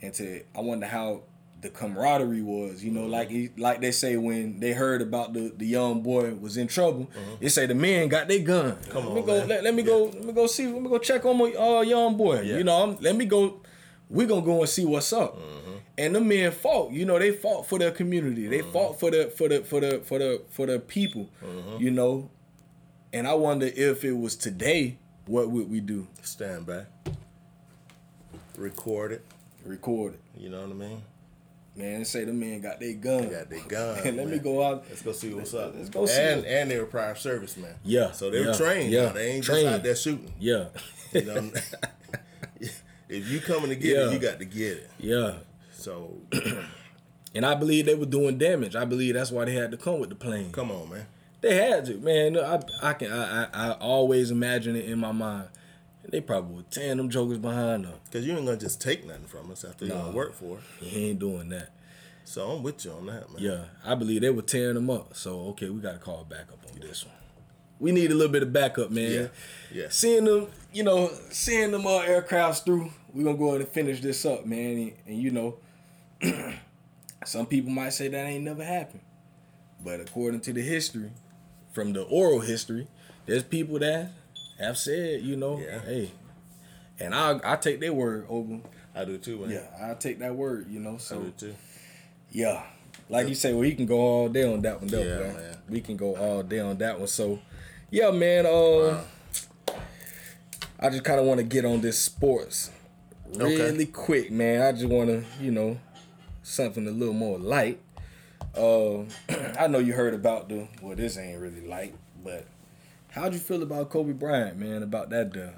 and 0.00 0.14
to, 0.14 0.42
I 0.56 0.62
wonder 0.62 0.86
how 0.86 1.24
the 1.60 1.68
camaraderie 1.68 2.40
was, 2.40 2.82
you 2.82 2.90
know, 2.90 3.02
mm-hmm. 3.02 3.10
like 3.10 3.30
he, 3.30 3.50
like 3.58 3.82
they 3.82 3.90
say 3.90 4.16
when 4.16 4.60
they 4.60 4.72
heard 4.72 5.02
about 5.02 5.34
the, 5.34 5.52
the 5.54 5.66
young 5.66 6.02
boy 6.02 6.34
was 6.34 6.56
in 6.56 6.66
trouble, 6.66 7.10
mm-hmm. 7.14 7.34
they 7.40 7.48
say 7.50 7.66
the 7.66 7.74
men 7.74 8.08
got 8.08 8.28
their 8.28 8.40
gun. 8.40 8.78
Come 8.88 9.04
let 9.06 9.14
me 9.14 9.20
on, 9.20 9.26
go, 9.26 9.38
man. 9.40 9.48
let, 9.48 9.64
let 9.64 9.74
me 9.74 9.82
go, 9.82 10.04
let 10.04 10.24
me 10.24 10.32
go 10.32 10.46
see, 10.46 10.66
let 10.66 10.80
me 10.80 10.88
go 10.88 10.98
check 10.98 11.24
on 11.26 11.36
my 11.36 11.52
uh, 11.52 11.82
young 11.82 12.16
boy. 12.16 12.40
Yeah. 12.40 12.56
You 12.56 12.64
know, 12.64 12.82
I'm, 12.82 12.96
let 13.00 13.14
me 13.14 13.26
go. 13.26 13.60
We 14.08 14.26
gonna 14.26 14.42
go 14.42 14.60
and 14.60 14.68
see 14.68 14.84
what's 14.84 15.12
up. 15.12 15.38
Mm-hmm. 15.38 15.63
And 15.96 16.14
the 16.14 16.20
men 16.20 16.50
fought. 16.50 16.92
You 16.92 17.04
know, 17.04 17.18
they 17.18 17.30
fought 17.30 17.66
for 17.66 17.78
their 17.78 17.92
community. 17.92 18.48
They 18.48 18.60
uh-huh. 18.60 18.72
fought 18.72 19.00
for 19.00 19.10
the 19.10 19.26
for 19.30 19.48
the 19.48 19.62
for 19.62 19.80
the 19.80 20.00
for 20.00 20.18
the 20.18 20.42
for 20.50 20.66
the 20.66 20.78
people. 20.80 21.30
Uh-huh. 21.42 21.78
You 21.78 21.90
know, 21.90 22.30
and 23.12 23.28
I 23.28 23.34
wonder 23.34 23.66
if 23.66 24.04
it 24.04 24.12
was 24.12 24.34
today, 24.34 24.98
what 25.26 25.50
would 25.50 25.70
we 25.70 25.80
do? 25.80 26.08
Stand 26.22 26.66
back. 26.66 26.86
Record 28.56 29.12
it. 29.12 29.24
Record 29.64 30.14
it. 30.14 30.20
You 30.36 30.50
know 30.50 30.62
what 30.62 30.70
I 30.70 30.74
mean? 30.74 31.02
Man, 31.76 32.04
say 32.04 32.24
the 32.24 32.32
men 32.32 32.60
got 32.60 32.78
their 32.78 32.92
gun. 32.94 33.28
Got 33.30 33.50
their 33.50 33.64
gun. 33.64 33.98
And 34.06 34.16
let 34.18 34.28
me 34.28 34.38
go 34.38 34.62
out. 34.62 34.84
Let's 34.88 35.02
go 35.02 35.12
see 35.12 35.34
what's 35.34 35.54
up. 35.54 35.74
Let's 35.76 35.88
go 35.88 36.06
see 36.06 36.20
And 36.20 36.44
and 36.44 36.70
they 36.70 36.78
were 36.78 36.86
prior 36.86 37.16
servicemen. 37.16 37.74
Yeah, 37.84 38.12
So 38.12 38.30
they 38.30 38.44
were 38.46 38.54
trained. 38.54 38.90
yeah, 38.92 39.04
Yeah. 39.04 39.08
They 39.12 39.30
ain't 39.32 39.44
trained. 39.44 39.62
just 39.64 39.74
out 39.74 39.82
there 39.82 39.96
shooting. 39.96 40.32
Yeah. 40.38 40.66
You 41.12 41.22
know? 41.22 41.50
if 43.08 43.28
you 43.28 43.40
coming 43.40 43.70
to 43.70 43.76
get 43.76 43.96
Yeah. 43.96 44.08
it, 44.08 44.12
you 44.12 44.18
got 44.20 44.38
to 44.38 44.44
get 44.44 44.76
it. 44.78 44.90
yeah. 44.98 45.34
So 45.84 46.18
And 47.34 47.44
I 47.44 47.54
believe 47.54 47.86
they 47.86 47.96
were 47.96 48.06
doing 48.06 48.38
damage. 48.38 48.76
I 48.76 48.84
believe 48.84 49.14
that's 49.14 49.32
why 49.32 49.44
they 49.44 49.54
had 49.54 49.72
to 49.72 49.76
come 49.76 49.98
with 49.98 50.08
the 50.08 50.14
plane. 50.14 50.52
come 50.52 50.70
on, 50.70 50.88
man. 50.88 51.06
They 51.40 51.56
had 51.56 51.84
to, 51.86 51.98
man. 51.98 52.38
I 52.38 52.60
I 52.82 52.92
can 52.94 53.12
I, 53.12 53.44
I, 53.44 53.48
I 53.52 53.70
always 53.72 54.30
imagine 54.30 54.76
it 54.76 54.86
in 54.86 54.98
my 54.98 55.12
mind. 55.12 55.48
They 56.08 56.20
probably 56.20 56.56
were 56.56 56.62
tearing 56.70 56.98
them 56.98 57.10
jokers 57.10 57.38
behind 57.38 57.84
them. 57.84 57.94
Because 58.04 58.26
you 58.26 58.36
ain't 58.36 58.46
gonna 58.46 58.56
just 58.56 58.80
take 58.80 59.04
nothing 59.06 59.26
from 59.26 59.50
us 59.50 59.64
after 59.64 59.84
you 59.84 59.94
work 60.14 60.34
for 60.34 60.58
it. 60.58 60.86
He 60.86 61.10
ain't 61.10 61.18
doing 61.18 61.48
that. 61.48 61.70
So 62.24 62.50
I'm 62.50 62.62
with 62.62 62.84
you 62.84 62.92
on 62.92 63.06
that, 63.06 63.30
man. 63.30 63.42
Yeah, 63.42 63.64
I 63.84 63.94
believe 63.94 64.22
they 64.22 64.30
were 64.30 64.42
tearing 64.42 64.74
them 64.76 64.88
up. 64.88 65.14
So 65.16 65.40
okay, 65.48 65.68
we 65.68 65.80
got 65.80 65.92
to 65.92 65.98
call 65.98 66.24
backup 66.24 66.60
on 66.72 66.80
this 66.80 67.04
one. 67.04 67.14
We 67.80 67.92
need 67.92 68.12
a 68.12 68.14
little 68.14 68.32
bit 68.32 68.42
of 68.42 68.52
backup, 68.52 68.90
man. 68.90 69.12
Yeah. 69.12 69.26
Yeah. 69.82 69.86
Seeing 69.90 70.24
them, 70.24 70.46
you 70.72 70.84
know, 70.84 71.10
seeing 71.30 71.72
them 71.72 71.86
uh, 71.86 72.00
aircrafts 72.02 72.64
through, 72.64 72.90
we 73.12 73.24
gonna 73.24 73.36
go 73.36 73.48
ahead 73.48 73.62
and 73.62 73.68
finish 73.70 74.00
this 74.00 74.24
up, 74.24 74.46
man. 74.46 74.78
And, 74.78 74.92
and 75.06 75.22
you 75.22 75.30
know, 75.30 75.56
some 77.24 77.46
people 77.46 77.70
might 77.70 77.92
say 77.92 78.08
that 78.08 78.26
ain't 78.26 78.44
never 78.44 78.64
happened, 78.64 79.00
but 79.84 80.00
according 80.00 80.40
to 80.42 80.52
the 80.52 80.62
history, 80.62 81.10
from 81.72 81.92
the 81.92 82.02
oral 82.02 82.40
history, 82.40 82.86
there's 83.26 83.42
people 83.42 83.78
that 83.80 84.10
have 84.58 84.78
said, 84.78 85.22
you 85.22 85.36
know, 85.36 85.58
Yeah. 85.58 85.80
hey, 85.80 86.10
and 87.00 87.14
I 87.14 87.40
I 87.44 87.56
take 87.56 87.80
their 87.80 87.92
word 87.92 88.26
over. 88.28 88.60
I 88.94 89.04
do 89.04 89.18
too, 89.18 89.38
man. 89.40 89.50
Yeah, 89.50 89.90
I 89.90 89.94
take 89.94 90.20
that 90.20 90.34
word, 90.36 90.68
you 90.70 90.78
know. 90.78 90.94
I 90.94 90.98
So 90.98 91.22
do 91.22 91.30
too. 91.36 91.54
yeah. 92.30 92.62
Like 93.08 93.28
you 93.28 93.34
say, 93.34 93.52
well, 93.52 93.62
he 93.62 93.74
can 93.74 93.86
go 93.86 93.98
all 93.98 94.28
day 94.28 94.44
on 94.44 94.62
that 94.62 94.78
one, 94.80 94.88
though, 94.88 95.02
Yeah, 95.02 95.18
man. 95.18 95.34
man. 95.34 95.56
We 95.68 95.80
can 95.80 95.96
go 95.96 96.16
all 96.16 96.42
day 96.42 96.60
on 96.60 96.78
that 96.78 96.98
one. 96.98 97.08
So, 97.08 97.38
yeah, 97.90 98.10
man. 98.12 98.46
Uh, 98.46 99.02
I 100.78 100.90
just 100.90 101.04
kind 101.04 101.20
of 101.20 101.26
want 101.26 101.38
to 101.38 101.44
get 101.44 101.64
on 101.64 101.80
this 101.80 101.98
sports 101.98 102.70
Okay. 103.36 103.70
really 103.72 103.86
quick, 103.86 104.30
man. 104.30 104.62
I 104.62 104.72
just 104.72 104.86
want 104.86 105.08
to, 105.10 105.24
you 105.40 105.50
know, 105.50 105.78
something 106.44 106.86
a 106.86 106.90
little 106.92 107.14
more 107.14 107.38
light. 107.38 107.80
Uh, 108.56 109.00
I 109.58 109.66
know 109.66 109.78
you 109.80 109.94
heard 109.94 110.14
about 110.14 110.48
the. 110.48 110.68
Well, 110.80 110.94
this 110.94 111.18
ain't 111.18 111.40
really 111.40 111.66
light, 111.66 111.94
but 112.22 112.46
how'd 113.10 113.32
you 113.32 113.40
feel 113.40 113.62
about 113.62 113.90
Kobe 113.90 114.12
Bryant, 114.12 114.56
man? 114.56 114.84
About 114.84 115.10
that 115.10 115.32
death? 115.32 115.54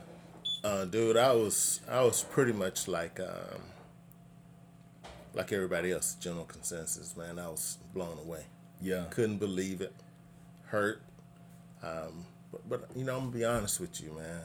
Uh, 0.65 0.85
dude, 0.85 1.17
I 1.17 1.33
was 1.33 1.81
I 1.89 2.03
was 2.03 2.23
pretty 2.23 2.53
much 2.53 2.89
like 2.89 3.21
um, 3.21 3.61
like 5.35 5.53
everybody 5.53 5.93
else. 5.93 6.15
General 6.15 6.45
consensus, 6.47 7.17
man. 7.17 7.39
I 7.39 7.49
was 7.49 7.79
blown 7.93 8.19
away. 8.19 8.47
Yeah. 8.81 9.05
Couldn't 9.11 9.39
believe 9.39 9.81
it. 9.81 9.95
Hurt. 10.67 11.03
Um, 11.83 12.25
but, 12.51 12.69
but 12.69 12.89
you 12.97 13.05
know, 13.05 13.15
I'm 13.17 13.27
gonna 13.27 13.33
be 13.33 13.45
honest 13.45 13.81
with 13.81 14.01
you, 14.01 14.13
man. 14.13 14.43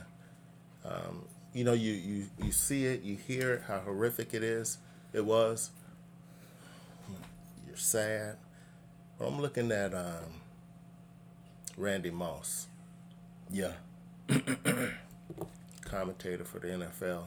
Um, 0.83 1.25
you 1.53 1.63
know, 1.63 1.73
you, 1.73 1.93
you 1.93 2.25
you 2.43 2.51
see 2.51 2.85
it, 2.85 3.01
you 3.01 3.15
hear 3.15 3.53
it, 3.53 3.63
how 3.67 3.79
horrific 3.79 4.33
it 4.33 4.43
is. 4.43 4.77
It 5.13 5.25
was. 5.25 5.71
You're 7.72 7.78
sad. 7.78 8.36
But 9.17 9.28
I'm 9.28 9.39
looking 9.39 9.72
at 9.72 9.93
um, 9.93 10.41
Randy 11.78 12.11
Moss. 12.11 12.67
Yeah. 13.49 13.72
commentator 15.91 16.43
for 16.43 16.59
the 16.59 16.67
NFL, 16.67 17.24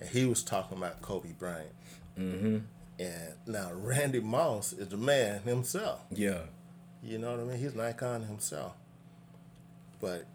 and 0.00 0.08
he 0.10 0.24
was 0.24 0.42
talking 0.42 0.76
about 0.76 1.02
Kobe 1.02 1.32
Bryant. 1.32 1.70
Mm-hmm. 2.18 2.58
And 3.00 3.34
now 3.46 3.70
Randy 3.72 4.18
Moss 4.18 4.72
is 4.72 4.88
the 4.88 4.96
man 4.96 5.42
himself. 5.42 6.00
Yeah. 6.10 6.40
You 7.00 7.18
know 7.18 7.30
what 7.30 7.40
I 7.40 7.44
mean? 7.44 7.58
He's 7.58 7.74
an 7.74 7.80
icon 7.80 8.22
himself. 8.24 8.72
But 10.00 10.26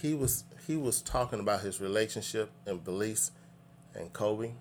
he 0.00 0.14
was 0.14 0.44
he 0.68 0.76
was 0.76 1.02
talking 1.02 1.40
about 1.40 1.62
his 1.62 1.80
relationship 1.80 2.50
and 2.64 2.84
beliefs 2.84 3.32
and 3.94 4.12
Kobe, 4.12 4.52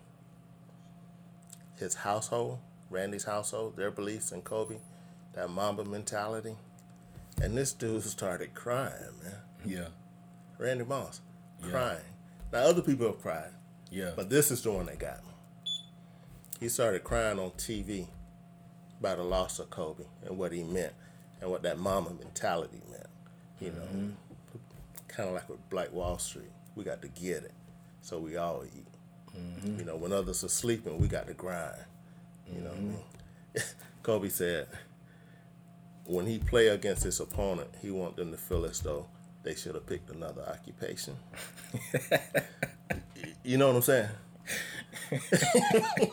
his 1.77 1.95
household, 1.95 2.59
Randy's 2.91 3.23
household, 3.23 3.75
their 3.77 3.89
beliefs 3.89 4.31
in 4.31 4.41
Kobe, 4.41 4.77
that 5.33 5.49
Mamba 5.49 5.85
mentality. 5.85 6.55
And 7.41 7.57
this 7.57 7.71
dude 7.73 8.03
started 8.03 8.53
crying, 8.53 8.93
man. 9.23 9.33
Yeah. 9.65 9.87
Randy 10.57 10.83
Moss, 10.83 11.21
Yeah. 11.63 11.69
crying. 11.71 12.05
Now 12.51 12.59
other 12.59 12.81
people 12.81 13.07
have 13.07 13.21
cried, 13.21 13.51
Yeah. 13.89 14.11
but 14.15 14.29
this 14.29 14.51
is 14.51 14.61
the 14.61 14.71
one 14.71 14.85
that 14.87 14.99
got 14.99 15.23
me. 15.25 15.31
He 16.59 16.69
started 16.69 17.03
crying 17.03 17.39
on 17.39 17.51
TV 17.51 18.07
about 18.99 19.17
the 19.17 19.23
loss 19.23 19.57
of 19.57 19.69
Kobe 19.71 20.03
and 20.25 20.37
what 20.37 20.51
he 20.51 20.63
meant 20.63 20.93
and 21.39 21.49
what 21.49 21.63
that 21.63 21.79
Mamba 21.79 22.11
mentality 22.13 22.81
meant. 22.91 23.07
You 23.59 23.71
know, 23.71 23.81
Mm-hmm. 23.81 24.09
kind 25.07 25.29
of 25.29 25.35
like 25.35 25.47
with 25.49 25.67
Black 25.69 25.91
Wall 25.93 26.17
Street, 26.19 26.51
we 26.75 26.83
got 26.83 27.01
to 27.01 27.07
get 27.07 27.43
it, 27.43 27.53
so 28.01 28.19
we 28.19 28.35
all 28.37 28.63
eat. 28.65 28.87
Mm-hmm. 29.35 29.79
You 29.79 29.85
know, 29.85 29.95
when 29.95 30.11
others 30.11 30.43
are 30.43 30.49
sleeping, 30.49 30.99
we 30.99 31.07
got 31.07 31.27
to 31.27 31.33
grind. 31.33 31.83
You 32.53 32.61
know 32.61 32.69
what 32.69 32.77
I 32.77 32.81
mean? 32.81 32.99
Kobe 34.03 34.29
said 34.29 34.67
when 36.05 36.25
he 36.25 36.39
play 36.39 36.67
against 36.67 37.03
his 37.03 37.19
opponent, 37.19 37.69
he 37.81 37.91
want 37.91 38.15
them 38.17 38.31
to 38.31 38.37
feel 38.37 38.65
as 38.65 38.79
though 38.81 39.07
they 39.43 39.55
should 39.55 39.75
have 39.75 39.85
picked 39.85 40.09
another 40.09 40.43
occupation. 40.47 41.15
you 43.43 43.57
know 43.57 43.67
what 43.67 43.75
I'm 43.77 43.81
saying? 43.81 44.09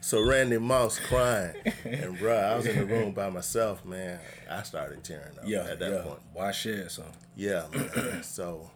so 0.00 0.20
Randy 0.24 0.58
Moss 0.58 0.98
crying, 0.98 1.54
and 1.84 2.16
bruh, 2.18 2.52
I 2.52 2.56
was 2.56 2.66
in 2.66 2.78
the 2.78 2.86
room 2.86 3.12
by 3.12 3.30
myself, 3.30 3.84
man. 3.84 4.20
I 4.50 4.62
started 4.62 5.02
tearing 5.02 5.38
up 5.38 5.44
Yeah. 5.44 5.64
at 5.64 5.78
that 5.80 5.92
yeah. 5.92 6.02
point. 6.02 6.20
Why 6.32 6.52
share 6.52 6.88
some? 6.88 7.04
Yeah, 7.36 7.64
man. 7.74 8.22
so, 8.22 8.70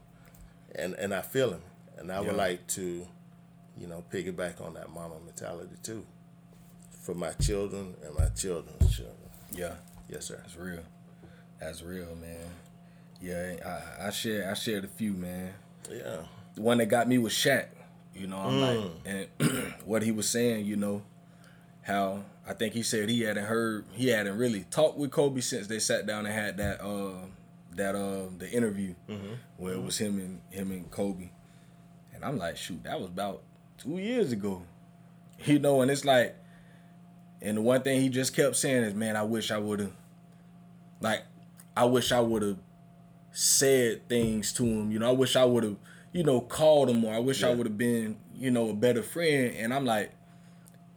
and 0.74 0.94
and 0.94 1.14
I 1.14 1.20
feel 1.22 1.52
him, 1.52 1.62
and 1.96 2.10
I 2.10 2.20
would 2.20 2.36
like 2.36 2.66
to, 2.68 3.06
you 3.78 3.86
know, 3.86 4.04
piggyback 4.12 4.60
on 4.60 4.74
that 4.74 4.90
Mamba 4.90 5.16
mentality 5.24 5.76
too, 5.82 6.04
for 7.08 7.14
my 7.14 7.32
children 7.32 7.94
and 8.04 8.14
my 8.14 8.26
children's 8.36 8.94
children. 8.94 9.16
Yeah. 9.50 9.76
Yes, 10.10 10.26
sir. 10.26 10.36
That's 10.42 10.56
real. 10.58 10.82
That's 11.58 11.82
real, 11.82 12.14
man. 12.16 12.50
Yeah, 13.18 13.54
I, 13.64 14.08
I 14.08 14.10
share 14.10 14.50
I 14.50 14.52
shared 14.52 14.84
a 14.84 14.88
few, 14.88 15.14
man. 15.14 15.54
Yeah. 15.90 16.18
The 16.54 16.60
one 16.60 16.76
that 16.78 16.86
got 16.86 17.08
me 17.08 17.16
was 17.16 17.32
Shaq. 17.32 17.68
You 18.14 18.26
know, 18.26 18.36
I'm 18.36 18.60
like, 18.60 18.90
and 19.06 19.74
what 19.86 20.02
he 20.02 20.12
was 20.12 20.28
saying, 20.28 20.66
you 20.66 20.76
know, 20.76 21.02
how 21.80 22.24
I 22.46 22.52
think 22.52 22.74
he 22.74 22.82
said 22.82 23.08
he 23.08 23.22
hadn't 23.22 23.46
heard, 23.46 23.86
he 23.92 24.08
hadn't 24.08 24.36
really 24.36 24.64
talked 24.70 24.98
with 24.98 25.10
Kobe 25.10 25.40
since 25.40 25.66
they 25.66 25.78
sat 25.78 26.06
down 26.06 26.26
and 26.26 26.34
had 26.34 26.58
that, 26.58 26.84
uh, 26.84 27.24
that 27.74 27.94
uh, 27.94 28.26
the 28.36 28.50
interview 28.50 28.94
where 29.56 29.72
it 29.72 29.82
was 29.82 29.96
him 29.96 30.18
and 30.18 30.40
him 30.50 30.72
and 30.72 30.90
Kobe, 30.90 31.30
and 32.12 32.22
I'm 32.22 32.36
like, 32.36 32.58
shoot, 32.58 32.84
that 32.84 33.00
was 33.00 33.08
about 33.08 33.44
two 33.78 33.96
years 33.96 34.30
ago, 34.30 34.62
you 35.46 35.58
know, 35.58 35.80
and 35.80 35.90
it's 35.90 36.04
like, 36.04 36.36
and 37.40 37.56
the 37.56 37.60
one 37.60 37.82
thing 37.82 38.00
he 38.00 38.08
just 38.08 38.34
kept 38.34 38.56
saying 38.56 38.82
is, 38.84 38.94
man, 38.94 39.16
I 39.16 39.22
wish 39.22 39.50
I 39.50 39.58
would 39.58 39.80
have, 39.80 39.92
like, 41.00 41.22
I 41.76 41.84
wish 41.84 42.10
I 42.10 42.20
would 42.20 42.42
have 42.42 42.58
said 43.30 44.08
things 44.08 44.52
to 44.54 44.64
him. 44.64 44.90
You 44.90 44.98
know, 44.98 45.08
I 45.08 45.12
wish 45.12 45.36
I 45.36 45.44
would 45.44 45.62
have, 45.62 45.76
you 46.12 46.24
know, 46.24 46.40
called 46.40 46.90
him 46.90 47.00
more. 47.00 47.14
I 47.14 47.20
wish 47.20 47.44
I 47.44 47.54
would 47.54 47.66
have 47.66 47.78
been, 47.78 48.16
you 48.34 48.50
know, 48.50 48.70
a 48.70 48.74
better 48.74 49.02
friend. 49.02 49.54
And 49.54 49.72
I'm 49.72 49.84
like, 49.84 50.12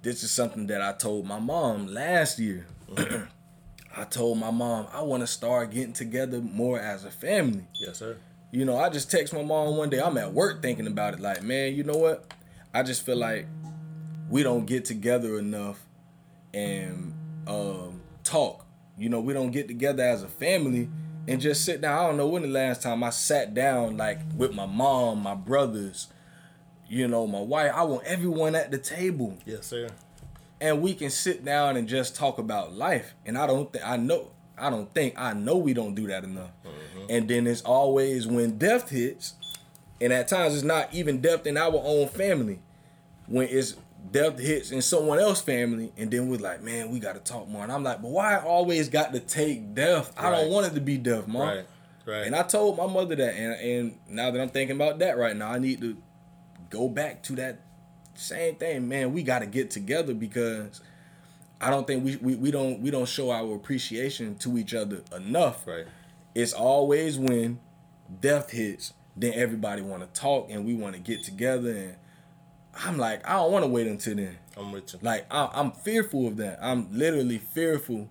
this 0.01 0.23
is 0.23 0.31
something 0.31 0.67
that 0.67 0.81
I 0.81 0.93
told 0.93 1.27
my 1.27 1.39
mom 1.39 1.87
last 1.87 2.39
year. 2.39 2.65
I 3.95 4.05
told 4.05 4.39
my 4.39 4.51
mom 4.51 4.87
I 4.91 5.01
want 5.01 5.21
to 5.21 5.27
start 5.27 5.71
getting 5.71 5.93
together 5.93 6.39
more 6.41 6.79
as 6.79 7.05
a 7.05 7.11
family. 7.11 7.67
Yes, 7.79 7.99
sir. 7.99 8.17
You 8.51 8.65
know, 8.65 8.77
I 8.77 8.89
just 8.89 9.11
text 9.11 9.33
my 9.33 9.43
mom 9.43 9.77
one 9.77 9.89
day. 9.89 10.01
I'm 10.01 10.17
at 10.17 10.33
work 10.33 10.61
thinking 10.61 10.87
about 10.87 11.13
it. 11.13 11.19
Like, 11.19 11.43
man, 11.43 11.75
you 11.75 11.83
know 11.83 11.97
what? 11.97 12.33
I 12.73 12.83
just 12.83 13.05
feel 13.05 13.17
like 13.17 13.45
we 14.29 14.43
don't 14.43 14.65
get 14.65 14.85
together 14.85 15.37
enough 15.37 15.85
and 16.53 17.13
um, 17.47 18.01
talk. 18.23 18.65
You 18.97 19.09
know, 19.09 19.19
we 19.19 19.33
don't 19.33 19.51
get 19.51 19.67
together 19.67 20.03
as 20.03 20.23
a 20.23 20.27
family 20.27 20.89
and 21.27 21.39
just 21.41 21.65
sit 21.65 21.81
down. 21.81 21.97
I 21.97 22.07
don't 22.07 22.17
know 22.17 22.27
when 22.27 22.41
the 22.43 22.47
last 22.47 22.81
time 22.81 23.03
I 23.03 23.09
sat 23.09 23.53
down 23.53 23.97
like 23.97 24.19
with 24.35 24.53
my 24.53 24.65
mom, 24.65 25.23
my 25.23 25.35
brothers, 25.35 26.07
you 26.87 27.07
know, 27.07 27.25
my 27.27 27.39
wife. 27.39 27.71
I 27.73 27.83
want 27.83 28.03
everyone 28.05 28.55
at 28.55 28.71
the 28.71 28.77
table 28.77 29.37
Yes, 29.45 29.67
sir. 29.67 29.87
and 30.59 30.81
we 30.81 30.93
can 30.93 31.09
sit 31.09 31.43
down 31.45 31.77
and 31.77 31.87
just 31.87 32.15
talk 32.15 32.37
about 32.37 32.73
life. 32.73 33.13
And 33.25 33.37
I 33.37 33.47
don't 33.47 33.71
think 33.71 33.85
I 33.87 33.97
know 33.97 34.31
I 34.57 34.69
don't 34.69 34.93
think 34.93 35.15
I 35.17 35.33
know 35.33 35.57
we 35.57 35.73
don't 35.73 35.95
do 35.95 36.07
that 36.07 36.23
enough. 36.23 36.51
And 37.09 37.27
then 37.27 37.47
it's 37.47 37.61
always 37.63 38.27
when 38.27 38.57
death 38.57 38.89
hits, 38.89 39.33
and 39.99 40.13
at 40.13 40.27
times 40.27 40.53
it's 40.53 40.63
not 40.63 40.93
even 40.93 41.19
death 41.21 41.47
in 41.47 41.57
our 41.57 41.73
own 41.83 42.07
family. 42.07 42.59
When 43.27 43.47
it's 43.49 43.75
death 44.09 44.39
hits 44.39 44.71
in 44.71 44.81
someone 44.81 45.19
else's 45.19 45.43
family, 45.43 45.91
and 45.97 46.09
then 46.09 46.27
we're 46.27 46.39
like, 46.39 46.61
man, 46.63 46.89
we 46.91 46.99
gotta 46.99 47.19
talk 47.19 47.47
more. 47.47 47.63
And 47.63 47.71
I'm 47.71 47.83
like, 47.83 48.01
but 48.01 48.09
why 48.11 48.35
I 48.35 48.43
always 48.43 48.89
got 48.89 49.13
to 49.13 49.19
take 49.19 49.73
death? 49.75 50.13
I 50.17 50.29
Right. 50.29 50.41
don't 50.41 50.51
want 50.51 50.67
it 50.67 50.73
to 50.75 50.81
be 50.81 50.97
death, 50.97 51.27
mom. 51.27 51.41
Right. 51.41 51.65
Right. 52.05 52.25
And 52.25 52.35
I 52.35 52.41
told 52.43 52.77
my 52.77 52.87
mother 52.87 53.15
that, 53.15 53.35
and 53.35 53.53
and 53.53 53.97
now 54.09 54.31
that 54.31 54.41
I'm 54.41 54.49
thinking 54.49 54.75
about 54.75 54.99
that 54.99 55.17
right 55.17 55.35
now, 55.35 55.51
I 55.51 55.59
need 55.59 55.81
to 55.81 55.95
go 56.69 56.89
back 56.89 57.21
to 57.23 57.33
that 57.33 57.59
same 58.15 58.55
thing, 58.55 58.87
man. 58.87 59.13
We 59.13 59.21
got 59.23 59.39
to 59.39 59.45
get 59.45 59.69
together 59.69 60.13
because 60.15 60.81
I 61.61 61.69
don't 61.69 61.85
think 61.85 62.03
we, 62.03 62.15
we 62.15 62.35
we 62.35 62.49
don't 62.51 62.81
we 62.81 62.89
don't 62.89 63.07
show 63.07 63.29
our 63.29 63.53
appreciation 63.55 64.35
to 64.39 64.57
each 64.57 64.73
other 64.73 65.01
enough. 65.15 65.67
Right. 65.67 65.85
It's 66.33 66.53
always 66.53 67.19
when 67.19 67.59
death 68.19 68.49
hits, 68.51 68.93
then 69.15 69.33
everybody 69.35 69.83
want 69.83 70.01
to 70.01 70.19
talk 70.19 70.49
and 70.49 70.65
we 70.65 70.73
want 70.73 70.95
to 70.95 70.99
get 70.99 71.23
together 71.23 71.69
and 71.69 71.95
I'm 72.73 72.97
like, 72.97 73.27
I 73.27 73.33
don't 73.33 73.51
want 73.51 73.63
to 73.65 73.69
wait 73.69 73.87
until 73.87 74.15
then. 74.15 74.37
I'm 74.57 74.71
with 74.71 74.93
you. 74.93 74.99
Like 75.01 75.25
I, 75.31 75.49
I'm 75.53 75.71
fearful 75.71 76.27
of 76.27 76.37
that. 76.37 76.59
I'm 76.61 76.87
literally 76.91 77.37
fearful 77.37 78.09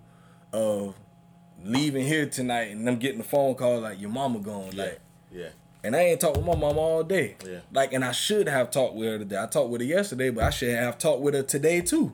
of 0.53 0.95
leaving 1.63 2.05
here 2.05 2.25
tonight 2.25 2.71
and 2.71 2.87
I'm 2.89 2.97
getting 2.97 3.21
a 3.21 3.23
phone 3.23 3.55
call 3.55 3.79
like 3.81 3.99
your 4.01 4.09
mama 4.09 4.39
gone. 4.39 4.69
Yeah. 4.73 4.83
Like, 4.83 4.99
Yeah. 5.31 5.49
and 5.83 5.95
I 5.95 5.99
ain't 6.01 6.19
talked 6.21 6.37
with 6.37 6.45
my 6.45 6.55
mama 6.55 6.79
all 6.79 7.03
day. 7.03 7.35
Yeah. 7.45 7.59
Like, 7.71 7.93
and 7.93 8.03
I 8.03 8.11
should 8.11 8.47
have 8.47 8.71
talked 8.71 8.95
with 8.95 9.07
her 9.07 9.17
today. 9.19 9.41
I 9.41 9.45
talked 9.47 9.69
with 9.69 9.81
her 9.81 9.87
yesterday, 9.87 10.29
but 10.29 10.43
I 10.43 10.49
should 10.49 10.73
have 10.75 10.97
talked 10.97 11.21
with 11.21 11.33
her 11.35 11.43
today 11.43 11.81
too. 11.81 12.13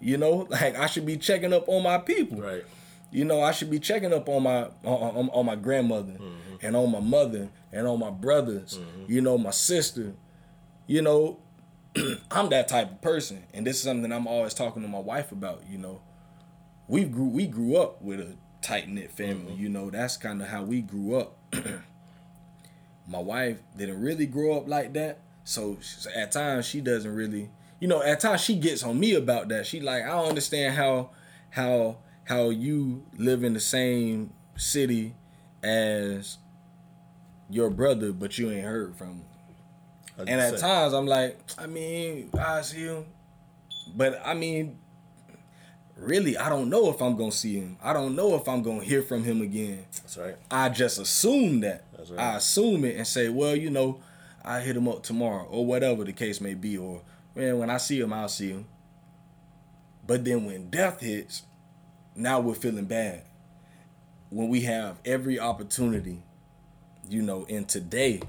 You 0.00 0.16
know, 0.18 0.46
like 0.50 0.76
I 0.78 0.86
should 0.86 1.06
be 1.06 1.16
checking 1.16 1.52
up 1.52 1.68
on 1.68 1.82
my 1.82 1.98
people. 1.98 2.40
Right. 2.40 2.64
You 3.10 3.24
know, 3.24 3.40
I 3.42 3.52
should 3.52 3.70
be 3.70 3.78
checking 3.78 4.12
up 4.12 4.28
on 4.28 4.42
my 4.42 4.62
on, 4.84 5.16
on, 5.16 5.30
on 5.30 5.46
my 5.46 5.56
grandmother 5.56 6.12
Mm-hmm. 6.12 6.66
and 6.66 6.76
on 6.76 6.90
my 6.90 7.00
mother 7.00 7.48
and 7.72 7.86
on 7.86 7.98
my 8.00 8.10
brothers. 8.10 8.78
You 9.06 9.20
know, 9.20 9.36
my 9.38 9.50
sister. 9.50 10.14
You 10.86 11.02
know, 11.02 11.38
I'm 12.30 12.48
that 12.50 12.68
type 12.68 12.90
of 12.90 13.00
person, 13.00 13.44
and 13.54 13.66
this 13.66 13.76
is 13.76 13.82
something 13.82 14.12
I'm 14.12 14.26
always 14.26 14.54
talking 14.54 14.82
to 14.82 14.88
my 14.88 14.98
wife 14.98 15.32
about. 15.32 15.62
You 15.68 15.78
know, 15.78 16.00
we 16.88 17.04
grew 17.04 17.28
we 17.28 17.46
grew 17.46 17.76
up 17.76 18.02
with 18.02 18.20
a 18.20 18.36
tight 18.62 18.88
knit 18.88 19.12
family. 19.12 19.52
Mm-hmm. 19.52 19.62
You 19.62 19.68
know, 19.68 19.90
that's 19.90 20.16
kind 20.16 20.42
of 20.42 20.48
how 20.48 20.62
we 20.62 20.80
grew 20.80 21.16
up. 21.16 21.36
my 23.08 23.18
wife 23.18 23.58
didn't 23.76 24.00
really 24.00 24.26
grow 24.26 24.58
up 24.58 24.68
like 24.68 24.92
that, 24.94 25.20
so 25.44 25.78
at 26.14 26.32
times 26.32 26.66
she 26.66 26.80
doesn't 26.80 27.14
really. 27.14 27.50
You 27.78 27.88
know, 27.88 28.02
at 28.02 28.20
times 28.20 28.40
she 28.40 28.56
gets 28.56 28.82
on 28.82 28.98
me 28.98 29.14
about 29.14 29.48
that. 29.48 29.66
She 29.66 29.80
like, 29.80 30.02
I 30.02 30.08
don't 30.08 30.28
understand 30.28 30.74
how 30.76 31.10
how 31.50 31.98
how 32.24 32.50
you 32.50 33.04
live 33.16 33.44
in 33.44 33.52
the 33.52 33.60
same 33.60 34.32
city 34.56 35.14
as 35.62 36.38
your 37.48 37.70
brother, 37.70 38.12
but 38.12 38.38
you 38.38 38.50
ain't 38.50 38.64
heard 38.64 38.96
from 38.96 39.08
him. 39.08 39.24
And 40.18 40.28
at 40.28 40.54
100%. 40.54 40.60
times 40.60 40.92
I'm 40.94 41.06
like, 41.06 41.38
I 41.58 41.66
mean, 41.66 42.30
I 42.38 42.62
see 42.62 42.84
him. 42.84 43.04
But 43.94 44.20
I 44.24 44.34
mean, 44.34 44.78
really, 45.96 46.36
I 46.36 46.48
don't 46.48 46.70
know 46.70 46.90
if 46.90 47.00
I'm 47.00 47.16
gonna 47.16 47.32
see 47.32 47.58
him. 47.58 47.76
I 47.82 47.92
don't 47.92 48.16
know 48.16 48.34
if 48.34 48.48
I'm 48.48 48.62
gonna 48.62 48.82
hear 48.82 49.02
from 49.02 49.24
him 49.24 49.42
again. 49.42 49.84
That's 50.02 50.16
right. 50.16 50.36
I 50.50 50.68
just 50.68 50.98
assume 50.98 51.60
that. 51.60 51.84
That's 51.96 52.10
right. 52.10 52.20
I 52.20 52.36
assume 52.36 52.84
it 52.84 52.96
and 52.96 53.06
say, 53.06 53.28
well, 53.28 53.54
you 53.54 53.70
know, 53.70 54.00
I 54.44 54.60
hit 54.60 54.76
him 54.76 54.88
up 54.88 55.02
tomorrow 55.02 55.44
or 55.44 55.66
whatever 55.66 56.04
the 56.04 56.12
case 56.12 56.40
may 56.40 56.54
be, 56.54 56.78
or 56.78 57.02
man, 57.34 57.58
when 57.58 57.70
I 57.70 57.76
see 57.76 58.00
him, 58.00 58.12
I'll 58.12 58.28
see 58.28 58.50
him. 58.50 58.66
But 60.06 60.24
then 60.24 60.44
when 60.44 60.70
death 60.70 61.00
hits, 61.00 61.42
now 62.14 62.40
we're 62.40 62.54
feeling 62.54 62.84
bad. 62.86 63.24
When 64.30 64.48
we 64.48 64.62
have 64.62 64.98
every 65.04 65.38
opportunity, 65.38 66.22
you 67.08 67.22
know, 67.22 67.44
in 67.44 67.64
today 67.64 68.20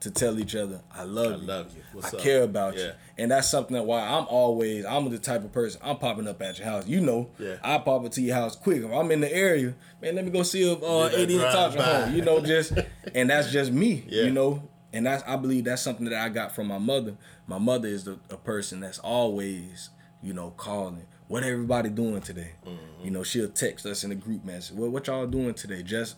to 0.00 0.10
tell 0.10 0.38
each 0.38 0.54
other, 0.56 0.80
I 0.94 1.04
love 1.04 1.32
Mm-hmm. 1.32 1.34
I 1.34 1.40
you. 1.42 1.46
love 1.46 1.76
you. 1.76 1.82
What's 1.92 2.14
I 2.14 2.16
up? 2.16 2.22
care 2.22 2.42
about 2.42 2.76
you. 2.76 2.90
And 3.18 3.30
that's 3.30 3.48
something 3.50 3.74
that 3.74 3.84
why 3.84 4.00
I'm 4.00 4.26
always 4.26 4.84
I'm 4.84 5.08
the 5.10 5.18
type 5.18 5.44
of 5.44 5.52
person 5.52 5.80
I'm 5.84 5.98
popping 5.98 6.26
up 6.26 6.40
at 6.42 6.58
your 6.58 6.66
house. 6.68 6.86
You 6.86 7.00
know, 7.00 7.30
Yeah. 7.38 7.56
I 7.62 7.78
pop 7.78 8.04
up 8.04 8.12
to 8.12 8.22
your 8.22 8.34
house 8.34 8.56
quick. 8.56 8.82
If 8.82 8.90
I'm 8.90 9.10
in 9.10 9.20
the 9.20 9.32
area, 9.32 9.74
man, 10.00 10.16
let 10.16 10.24
me 10.24 10.30
go 10.30 10.42
see 10.42 10.70
if 10.70 10.82
uh 10.82 11.10
Yeah, 11.12 11.18
80 11.18 11.34
and 11.34 11.42
Tasha 11.44 11.80
home. 12.04 12.14
You 12.16 12.22
know, 12.22 12.40
just 12.40 12.72
and 13.14 13.30
that's 13.30 13.50
just 13.52 13.70
me. 13.72 14.04
Yeah. 14.08 14.24
You 14.24 14.30
know, 14.30 14.68
and 14.92 15.06
that's 15.06 15.22
I 15.26 15.36
believe 15.36 15.64
that's 15.64 15.82
something 15.82 16.04
that 16.06 16.14
I 16.20 16.28
got 16.28 16.54
from 16.54 16.66
my 16.68 16.78
mother. 16.78 17.16
My 17.46 17.58
mother 17.58 17.88
is 17.88 18.04
the, 18.04 18.18
a 18.30 18.36
person 18.36 18.80
that's 18.80 18.98
always, 18.98 19.90
you 20.22 20.32
know, 20.32 20.50
calling. 20.50 21.06
What 21.28 21.44
everybody 21.44 21.88
doing 21.88 22.20
today? 22.20 22.52
Mm-hmm. 22.66 23.04
You 23.04 23.10
know, 23.10 23.22
she'll 23.22 23.48
text 23.48 23.86
us 23.86 24.04
in 24.04 24.10
the 24.10 24.16
group 24.16 24.44
message. 24.44 24.76
What 24.76 24.90
what 24.90 25.06
y'all 25.06 25.26
doing 25.26 25.54
today? 25.54 25.82
Just 25.82 26.16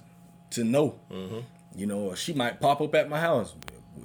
to 0.51 0.64
know. 0.64 0.99
Mm-hmm. 1.11 1.38
You 1.75 1.87
know, 1.87 2.14
she 2.14 2.33
might 2.33 2.61
pop 2.61 2.81
up 2.81 2.95
at 2.95 3.09
my 3.09 3.20
house. 3.20 3.55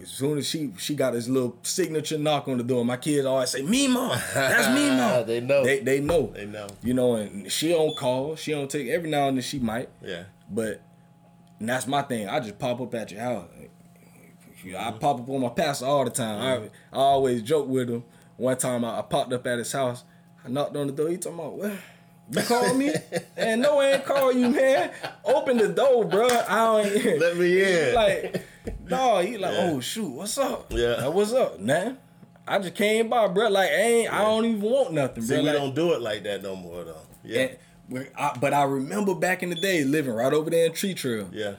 As 0.01 0.09
soon 0.09 0.37
as 0.37 0.47
she 0.47 0.71
she 0.77 0.95
got 0.95 1.13
this 1.13 1.27
little 1.27 1.57
signature 1.61 2.17
knock 2.17 2.47
on 2.47 2.57
the 2.57 2.63
door, 2.63 2.85
my 2.85 2.97
kids 2.97 3.25
always 3.25 3.49
say, 3.49 3.63
"Mima, 3.63 4.21
that's 4.33 4.67
Mima." 4.73 5.23
They 5.25 5.41
know. 5.41 5.63
They 5.63 5.79
they 5.79 5.99
know. 5.99 6.27
They 6.27 6.45
know. 6.45 6.67
You 6.83 6.93
know, 6.93 7.15
and 7.15 7.51
she 7.51 7.69
don't 7.69 7.95
call. 7.97 8.35
She 8.35 8.51
don't 8.51 8.69
take. 8.69 8.87
Every 8.87 9.09
now 9.09 9.27
and 9.27 9.37
then 9.37 9.41
she 9.41 9.59
might. 9.59 9.89
Yeah. 10.01 10.23
But 10.49 10.81
and 11.59 11.67
that's 11.67 11.87
my 11.87 12.01
thing. 12.01 12.29
I 12.29 12.39
just 12.39 12.57
pop 12.57 12.79
up 12.79 12.93
at 12.95 13.11
your 13.11 13.21
house. 13.21 13.49
I 13.55 14.67
mm-hmm. 14.67 14.97
pop 14.99 15.19
up 15.21 15.29
on 15.29 15.41
my 15.41 15.49
pastor 15.49 15.85
all 15.85 16.05
the 16.05 16.11
time. 16.11 16.41
I, 16.41 16.57
mm-hmm. 16.57 16.95
I 16.95 16.97
always 16.97 17.41
joke 17.41 17.67
with 17.67 17.89
him. 17.89 18.03
One 18.37 18.57
time 18.57 18.85
I, 18.85 18.99
I 18.99 19.01
popped 19.01 19.33
up 19.33 19.45
at 19.47 19.57
his 19.57 19.71
house. 19.71 20.03
I 20.45 20.49
knocked 20.49 20.75
on 20.75 20.87
the 20.87 20.93
door. 20.93 21.09
He 21.09 21.17
talking 21.17 21.39
about, 21.39 21.57
well, 21.57 21.77
you 22.31 22.41
call 22.43 22.73
me? 22.73 22.93
and 23.37 23.61
no, 23.61 23.79
I 23.79 23.91
ain't 23.93 24.05
call 24.05 24.31
you, 24.31 24.49
man. 24.49 24.91
Open 25.25 25.57
the 25.57 25.69
door, 25.69 26.05
bro. 26.05 26.27
I 26.27 26.55
don't. 26.83 27.05
Let 27.19 27.37
me 27.37 27.61
in. 27.63 27.95
Like, 27.95 28.45
no, 28.87 29.19
he 29.19 29.37
like, 29.37 29.53
Yeah. 29.53 29.71
oh 29.73 29.79
shoot, 29.79 30.09
what's 30.09 30.37
up? 30.37 30.71
Yeah. 30.71 31.05
Like, 31.05 31.13
what's 31.13 31.33
up, 31.33 31.59
man? 31.59 31.97
I 32.47 32.59
just 32.59 32.75
came 32.75 33.09
by, 33.09 33.27
bro. 33.27 33.49
Like, 33.49 33.69
I 33.69 33.73
ain't. 33.75 34.13
I 34.13 34.21
don't 34.21 34.45
even 34.45 34.61
want 34.61 34.93
nothing, 34.93 35.23
See, 35.23 35.35
bro. 35.35 35.43
we 35.43 35.49
Like, 35.49 35.57
don't 35.57 35.75
do 35.75 35.93
it 35.93 36.01
like 36.01 36.23
that 36.23 36.41
no 36.43 36.55
more 36.55 36.83
though. 36.83 37.01
Yeah. 37.23 37.49
I, 38.17 38.37
but 38.39 38.53
I 38.53 38.63
remember 38.63 39.15
back 39.15 39.41
in 39.43 39.49
the 39.49 39.55
day 39.55 39.83
living 39.83 40.13
right 40.13 40.31
over 40.31 40.49
there 40.49 40.67
in 40.67 40.73
Tree 40.73 40.93
Trail. 40.93 41.27
yeah. 41.31 41.53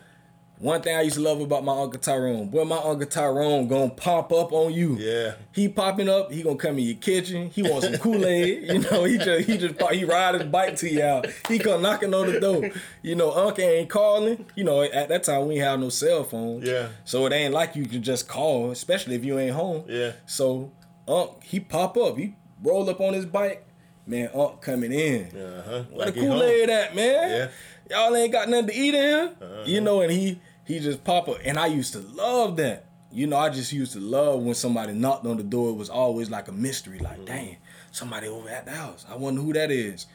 One 0.61 0.83
thing 0.83 0.95
I 0.95 1.01
used 1.01 1.17
to 1.17 1.23
love 1.23 1.41
about 1.41 1.65
my 1.65 1.73
Uncle 1.73 1.99
Tyrone, 1.99 2.49
boy, 2.49 2.65
my 2.65 2.77
Uncle 2.77 3.07
Tyrone 3.07 3.67
gonna 3.67 3.89
pop 3.89 4.31
up 4.31 4.53
on 4.53 4.75
you. 4.75 4.99
Yeah. 4.99 5.33
He 5.53 5.71
popping 5.71 6.11
up, 6.11 6.31
he 6.31 6.43
gonna 6.43 6.57
come 6.57 6.79
in 6.79 6.85
your 6.85 6.97
kitchen. 6.97 7.49
He 7.49 7.63
wants 7.63 7.87
some 7.87 7.97
Kool-Aid. 7.97 8.65
you 8.71 8.79
know, 8.81 9.05
he 9.05 9.17
just 9.17 9.49
he 9.49 9.57
just 9.57 9.81
he 9.91 10.05
ride 10.05 10.35
his 10.35 10.45
bike 10.45 10.77
to 10.77 10.91
you 10.91 11.03
out. 11.03 11.27
He 11.49 11.59
come 11.59 11.81
knocking 11.81 12.13
on 12.13 12.31
the 12.31 12.41
door. 12.41 12.71
You 13.01 13.15
know, 13.15 13.33
Uncle 13.33 13.65
ain't 13.65 13.89
calling. 13.89 14.45
You 14.55 14.65
know, 14.65 14.83
at 14.83 15.09
that 15.09 15.23
time 15.23 15.49
we 15.49 15.55
ain't 15.55 15.65
have 15.65 15.81
no 15.81 15.89
cell 15.89 16.25
phone. 16.25 16.61
Yeah. 16.61 16.89
So 17.07 17.25
it 17.25 17.33
ain't 17.33 17.55
like 17.55 17.75
you 17.75 17.87
can 17.87 18.03
just 18.03 18.29
call, 18.29 18.71
especially 18.71 19.15
if 19.15 19.25
you 19.25 19.39
ain't 19.39 19.55
home. 19.55 19.85
Yeah. 19.89 20.13
So 20.27 20.73
Unc, 21.09 21.43
he 21.43 21.59
pop 21.61 21.97
up. 21.97 22.19
He 22.19 22.35
roll 22.63 22.89
up 22.91 23.01
on 23.01 23.15
his 23.15 23.25
bike. 23.25 23.67
Man, 24.07 24.29
Unc 24.35 24.61
coming 24.61 24.93
in. 24.93 25.25
Uh-huh. 25.29 25.85
Where 25.91 26.07
Like 26.07 26.15
the 26.15 26.21
Kool 26.21 26.43
Aid 26.43 26.69
at, 26.69 26.95
man? 26.95 27.31
Yeah. 27.31 27.49
Y'all 27.91 28.15
ain't 28.15 28.31
got 28.33 28.49
nothing 28.49 28.69
to 28.69 28.75
eat 28.75 28.95
in 28.95 29.01
here. 29.03 29.33
Uh-huh. 29.41 29.63
You 29.65 29.81
know, 29.81 30.03
and 30.03 30.13
he 30.13 30.39
he 30.71 30.81
just 30.81 31.05
pop 31.05 31.29
up. 31.29 31.39
And 31.45 31.59
I 31.59 31.67
used 31.67 31.93
to 31.95 31.99
love 32.01 32.57
that. 32.57 32.87
You 33.13 33.27
know, 33.27 33.37
I 33.37 33.51
just 33.51 33.73
used 33.73 33.93
to 33.95 34.01
love 34.01 34.43
when 34.43 34.55
somebody 34.55 34.93
knocked 34.93 35.27
on 35.27 35.37
the 35.37 35.43
door. 35.43 35.71
It 35.71 35.77
was 35.77 35.91
always 35.91 36.31
like 36.31 36.47
a 36.49 36.53
mystery. 36.53 36.99
Mm-hmm. 36.99 37.05
Like, 37.05 37.27
dang, 37.27 37.57
somebody 37.91 38.29
over 38.29 38.49
at 38.49 38.67
the 38.67 38.73
house. 38.73 39.05
I 39.11 39.17
wonder 39.17 39.41
who 39.41 39.53
that 39.55 39.71
is. 39.71 40.07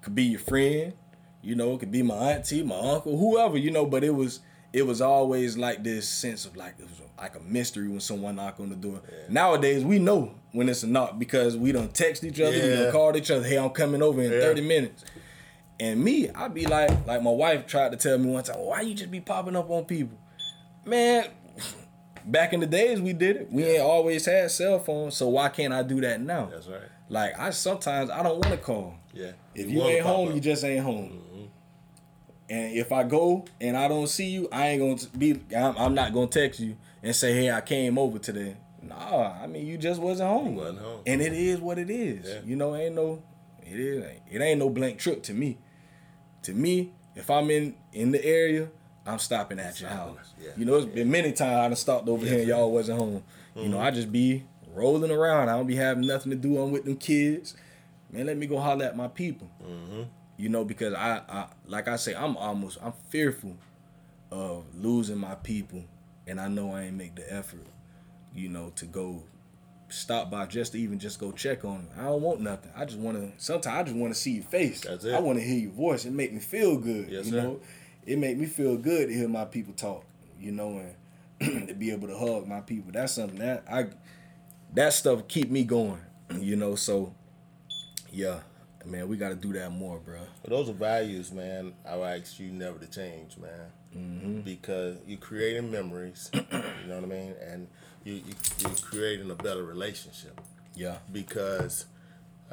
Could 0.00 0.14
be 0.14 0.24
your 0.24 0.40
friend. 0.40 0.94
You 1.42 1.54
know, 1.54 1.74
it 1.74 1.80
could 1.80 1.92
be 1.92 2.02
my 2.02 2.14
auntie, 2.32 2.62
my 2.62 2.78
uncle, 2.78 3.18
whoever. 3.18 3.58
You 3.58 3.70
know, 3.70 3.84
but 3.86 4.02
it 4.02 4.14
was 4.14 4.40
it 4.72 4.86
was 4.86 5.00
always 5.00 5.56
like 5.56 5.84
this 5.84 6.08
sense 6.08 6.44
of 6.46 6.56
like 6.56 6.74
it 6.78 6.84
was 6.88 7.00
like 7.18 7.36
a 7.36 7.40
mystery 7.40 7.88
when 7.88 8.00
someone 8.00 8.36
knocked 8.36 8.60
on 8.60 8.70
the 8.70 8.76
door. 8.76 9.00
Nowadays 9.28 9.84
we 9.84 9.98
know 9.98 10.34
when 10.52 10.68
it's 10.68 10.82
a 10.82 10.86
knock 10.86 11.18
because 11.18 11.56
we 11.56 11.72
don't 11.72 11.94
text 11.94 12.24
each 12.24 12.40
other, 12.40 12.52
we 12.52 12.74
don't 12.74 12.92
call 12.92 13.16
each 13.16 13.30
other. 13.30 13.44
Hey, 13.46 13.58
I'm 13.58 13.70
coming 13.70 14.02
over 14.02 14.22
in 14.22 14.32
Yeah. 14.32 14.40
30 14.40 14.60
minutes. 14.62 15.04
And 15.78 16.02
me, 16.02 16.30
I'd 16.30 16.54
be 16.54 16.66
like, 16.66 17.06
like 17.06 17.22
my 17.22 17.30
wife 17.30 17.66
tried 17.66 17.92
to 17.92 17.98
tell 17.98 18.16
me 18.18 18.30
one 18.30 18.42
time, 18.42 18.58
why 18.58 18.80
you 18.80 18.94
just 18.94 19.10
be 19.10 19.20
popping 19.20 19.56
up 19.56 19.68
on 19.70 19.84
people? 19.84 20.18
Man, 20.84 21.26
back 22.24 22.52
in 22.52 22.60
the 22.60 22.66
days 22.66 23.00
we 23.00 23.12
did 23.12 23.36
it. 23.36 23.52
We 23.52 23.64
ain't 23.64 23.82
always 23.82 24.26
had 24.26 24.50
cell 24.50 24.78
phones, 24.78 25.16
so 25.16 25.28
why 25.28 25.48
can't 25.48 25.72
I 25.72 25.82
do 25.82 26.00
that 26.00 26.20
now? 26.20 26.46
That's 26.46 26.66
right. 26.66 26.80
Like 27.08 27.38
I 27.38 27.50
sometimes 27.50 28.10
I 28.10 28.22
don't 28.22 28.38
want 28.38 28.50
to 28.50 28.56
call. 28.56 28.94
Yeah. 29.12 29.32
If 29.54 29.70
you, 29.70 29.78
wanna 29.78 29.90
ain't 29.90 30.06
home, 30.06 30.28
up. 30.28 30.34
you 30.34 30.40
just 30.40 30.64
ain't 30.64 30.84
home. 30.84 31.10
Mm-hmm. 31.10 31.44
And 32.48 32.76
if 32.76 32.92
I 32.92 33.02
go 33.04 33.44
and 33.60 33.76
I 33.76 33.88
don't 33.88 34.08
see 34.08 34.26
you, 34.26 34.48
I 34.52 34.68
ain't 34.68 34.80
gonna 34.80 35.16
be. 35.16 35.40
I'm, 35.56 35.76
I'm 35.76 35.94
not 35.94 36.12
gonna 36.12 36.26
text 36.26 36.60
you 36.60 36.76
and 37.02 37.14
say, 37.14 37.32
"Hey, 37.34 37.50
I 37.50 37.60
came 37.60 37.98
over 37.98 38.18
today." 38.18 38.56
Nah, 38.82 39.34
I 39.42 39.46
mean 39.46 39.66
you 39.66 39.78
just 39.78 40.00
wasn't 40.00 40.28
home. 40.28 40.56
wasn't 40.56 40.80
home. 40.80 41.00
And 41.06 41.20
it 41.20 41.32
is 41.32 41.60
what 41.60 41.78
it 41.78 41.90
is. 41.90 42.28
Yeah. 42.28 42.40
You 42.44 42.56
know, 42.56 42.76
ain't 42.76 42.94
no. 42.94 43.22
It 43.62 43.80
is. 43.80 44.04
It 44.30 44.40
ain't 44.40 44.60
no 44.60 44.70
blank 44.70 44.98
trip 44.98 45.22
to 45.24 45.34
me. 45.34 45.58
To 46.46 46.52
me, 46.54 46.92
if 47.14 47.30
I'm 47.30 47.50
in 47.50 47.74
in 47.92 48.10
the 48.12 48.24
area, 48.24 48.68
I'm 49.06 49.18
stopping 49.20 49.58
at 49.60 49.80
your 49.80 49.90
house. 49.90 50.18
Yeah. 50.40 50.50
You 50.56 50.64
know, 50.64 50.76
it's 50.76 50.86
been 50.86 51.10
many 51.10 51.30
times 51.32 51.56
I 51.56 51.66
done 51.68 51.76
stopped 51.76 52.08
over 52.08 52.26
here 52.26 52.40
and 52.40 52.48
y'all 52.48 52.72
wasn't 52.72 52.98
home. 52.98 53.22
You 53.54 53.62
Mm-hmm. 53.62 53.70
know, 53.70 53.78
I 53.80 53.90
just 53.90 54.10
be 54.12 54.42
rolling 54.74 55.10
around. 55.10 55.48
I 55.48 55.52
don't 55.56 55.66
be 55.66 55.76
having 55.76 56.06
nothing 56.06 56.30
to 56.30 56.36
do. 56.36 56.58
I'm 56.58 56.72
with 56.72 56.84
them 56.84 56.96
kids. 56.96 57.54
Man, 58.12 58.26
let 58.26 58.36
me 58.36 58.46
go 58.46 58.58
holler 58.58 58.84
at 58.84 58.96
my 58.96 59.08
people. 59.08 59.50
Mm-hmm. 59.62 60.02
You 60.36 60.48
know, 60.50 60.64
because 60.64 60.92
I, 60.92 61.22
I, 61.28 61.46
like 61.66 61.88
I 61.88 61.96
say, 61.96 62.14
I'm 62.14 62.36
almost, 62.36 62.76
I'm 62.82 62.92
fearful 63.08 63.56
of 64.30 64.64
losing 64.74 65.16
my 65.18 65.34
people, 65.36 65.84
and 66.26 66.38
I 66.40 66.48
know 66.48 66.72
I 66.72 66.82
ain't 66.82 66.96
make 66.96 67.14
the 67.16 67.32
effort. 67.32 67.66
You 68.34 68.50
know, 68.50 68.70
to 68.76 68.84
go 68.84 69.22
stop 69.96 70.30
by 70.30 70.46
just 70.46 70.72
to 70.72 70.80
even 70.80 70.98
just 70.98 71.18
go 71.18 71.32
check 71.32 71.64
on 71.64 71.78
them. 71.78 71.88
I 71.98 72.04
don't 72.04 72.22
want 72.22 72.40
nothing. 72.40 72.70
I 72.76 72.84
just 72.84 72.98
want 72.98 73.16
to. 73.16 73.42
Sometimes 73.42 73.76
I 73.76 73.82
just 73.84 73.96
want 73.96 74.14
to 74.14 74.20
see 74.20 74.32
your 74.32 74.44
face. 74.44 74.82
That's 74.82 75.04
it. 75.04 75.14
I 75.14 75.20
want 75.20 75.38
to 75.38 75.44
hear 75.44 75.58
your 75.58 75.72
voice. 75.72 76.04
It 76.04 76.12
make 76.12 76.32
me 76.32 76.40
feel 76.40 76.76
good. 76.76 77.08
Yes, 77.08 77.26
you 77.26 77.32
sir. 77.32 77.42
know, 77.42 77.60
it 78.04 78.18
make 78.18 78.36
me 78.36 78.46
feel 78.46 78.76
good 78.76 79.08
to 79.08 79.14
hear 79.14 79.28
my 79.28 79.44
people 79.44 79.74
talk. 79.74 80.04
You 80.38 80.52
know, 80.52 80.82
and 81.40 81.68
to 81.68 81.74
be 81.74 81.90
able 81.90 82.08
to 82.08 82.16
hug 82.16 82.46
my 82.46 82.60
people. 82.60 82.92
That's 82.92 83.12
something 83.14 83.38
that 83.38 83.64
I. 83.70 83.86
That 84.74 84.92
stuff 84.92 85.26
keep 85.28 85.50
me 85.50 85.64
going. 85.64 86.00
You 86.38 86.56
know, 86.56 86.74
so 86.74 87.14
yeah, 88.10 88.40
man, 88.84 89.08
we 89.08 89.16
got 89.16 89.30
to 89.30 89.34
do 89.36 89.52
that 89.54 89.70
more, 89.70 89.98
bro. 89.98 90.20
But 90.42 90.50
those 90.50 90.68
are 90.68 90.74
values, 90.74 91.32
man. 91.32 91.72
I 91.88 91.94
ask 91.96 92.38
you 92.38 92.50
never 92.50 92.78
to 92.78 92.86
change, 92.86 93.36
man. 93.38 93.70
Mm-hmm. 93.96 94.40
Because 94.40 94.98
you're 95.06 95.18
creating 95.18 95.70
memories, 95.70 96.30
you 96.34 96.40
know 96.88 96.96
what 96.96 97.04
I 97.04 97.06
mean, 97.06 97.34
and 97.50 97.66
you, 98.04 98.14
you 98.14 98.34
you're 98.58 98.70
creating 98.82 99.30
a 99.30 99.34
better 99.34 99.64
relationship. 99.64 100.40
Yeah. 100.74 100.96
Because, 101.12 101.86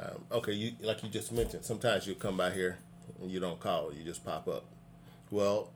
um, 0.00 0.24
okay, 0.32 0.52
you 0.52 0.72
like 0.80 1.02
you 1.02 1.08
just 1.10 1.32
mentioned, 1.32 1.64
sometimes 1.64 2.06
you 2.06 2.14
come 2.14 2.36
by 2.38 2.50
here 2.50 2.78
and 3.20 3.30
you 3.30 3.40
don't 3.40 3.60
call, 3.60 3.92
you 3.92 4.02
just 4.04 4.24
pop 4.24 4.48
up. 4.48 4.64
Well, 5.30 5.70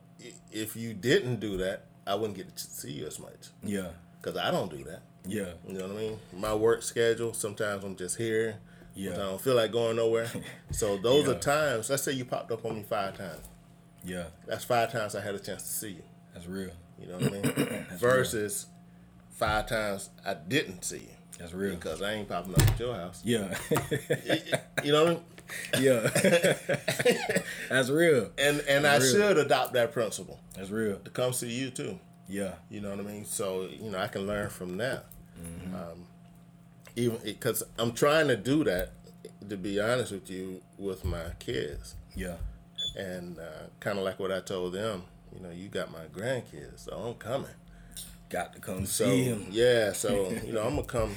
if 0.51 0.75
you 0.75 0.93
didn't 0.93 1.39
do 1.39 1.57
that, 1.57 1.85
I 2.07 2.15
wouldn't 2.15 2.35
get 2.37 2.55
to 2.55 2.63
see 2.63 2.91
you 2.93 3.05
as 3.05 3.19
much 3.19 3.49
Yeah. 3.63 3.89
because 4.21 4.37
I 4.37 4.49
don't 4.51 4.71
do 4.71 4.83
that. 4.85 5.01
Yeah. 5.27 5.51
You 5.67 5.77
know 5.77 5.87
what 5.87 5.97
I 5.97 5.99
mean? 5.99 6.19
My 6.35 6.55
work 6.55 6.81
schedule, 6.81 7.33
sometimes 7.33 7.83
I'm 7.83 7.95
just 7.95 8.17
here. 8.17 8.57
Yeah. 8.95 9.13
I 9.13 9.17
don't 9.17 9.41
feel 9.41 9.55
like 9.55 9.71
going 9.71 9.97
nowhere. 9.97 10.29
so 10.71 10.97
those 10.97 11.25
Yeah. 11.27 11.33
are 11.33 11.39
times, 11.39 11.89
let's 11.89 12.01
say 12.03 12.13
you 12.13 12.25
popped 12.25 12.51
up 12.51 12.65
on 12.65 12.75
me 12.77 12.83
five 12.83 13.15
times. 13.17 13.45
Yeah. 14.03 14.25
That's 14.47 14.63
five 14.63 14.91
times 14.91 15.15
I 15.15 15.21
had 15.21 15.35
a 15.35 15.39
chance 15.39 15.63
to 15.63 15.69
see 15.69 15.89
you. 15.91 16.03
That's 16.33 16.47
real. 16.47 16.71
You 16.99 17.07
know 17.07 17.17
what 17.17 17.27
I 17.27 17.29
mean? 17.29 17.85
Versus 17.97 18.67
five 19.31 19.67
times 19.67 20.09
I 20.25 20.33
didn't 20.35 20.83
see 20.83 20.97
you. 20.97 21.15
That's 21.37 21.53
real. 21.53 21.75
Because 21.75 22.01
I 22.01 22.13
ain't 22.13 22.27
popping 22.27 22.53
up 22.53 22.61
at 22.61 22.79
your 22.79 22.95
house. 22.95 23.21
Yeah. 23.23 23.55
You 24.83 24.91
know 24.91 25.03
what 25.05 25.11
I 25.73 25.79
mean? 25.79 25.85
yeah. 25.85 26.09
That's 27.69 27.89
real. 27.89 28.31
And 28.37 28.59
and 28.67 28.85
I 28.85 28.97
Real. 28.97 29.11
should 29.11 29.37
adopt 29.37 29.73
that 29.73 29.91
principle 29.93 30.39
That's 30.55 30.69
real. 30.69 30.97
to 30.99 31.09
come 31.09 31.33
see 31.33 31.51
you 31.51 31.69
too. 31.69 31.99
Yeah. 32.27 32.53
You 32.69 32.81
know 32.81 32.89
what 32.91 32.99
I 32.99 33.03
mean? 33.03 33.25
So 33.25 33.67
you 33.71 33.89
know 33.91 33.97
I 33.99 34.07
can 34.07 34.27
learn 34.27 34.49
from 34.49 34.77
that. 34.77 35.05
Mm-hmm. 35.41 35.75
Um, 35.75 36.05
even 36.95 37.17
because 37.23 37.63
I'm 37.77 37.93
trying 37.93 38.27
to 38.27 38.35
do 38.37 38.63
that. 38.65 38.91
To 39.49 39.55
be 39.57 39.79
honest 39.79 40.11
with 40.11 40.29
you, 40.29 40.61
with 40.77 41.03
my 41.05 41.23
kids, 41.39 41.95
Yeah. 42.15 42.35
And 42.95 43.39
uh, 43.39 43.67
kind 43.79 43.97
of 43.97 44.03
like 44.05 44.19
what 44.19 44.31
I 44.31 44.39
told 44.41 44.73
them. 44.73 45.03
You 45.33 45.41
know, 45.41 45.51
you 45.51 45.67
got 45.69 45.91
my 45.91 46.05
grandkids, 46.11 46.85
so 46.85 46.91
I'm 46.93 47.13
coming. 47.15 47.49
Got 48.29 48.53
to 48.53 48.59
come 48.59 48.85
So 48.85 49.05
see 49.05 49.23
him. 49.23 49.47
yeah, 49.51 49.91
so 49.93 50.29
you 50.45 50.53
know 50.53 50.61
I'm 50.63 50.75
gonna 50.75 50.83
come 50.87 51.15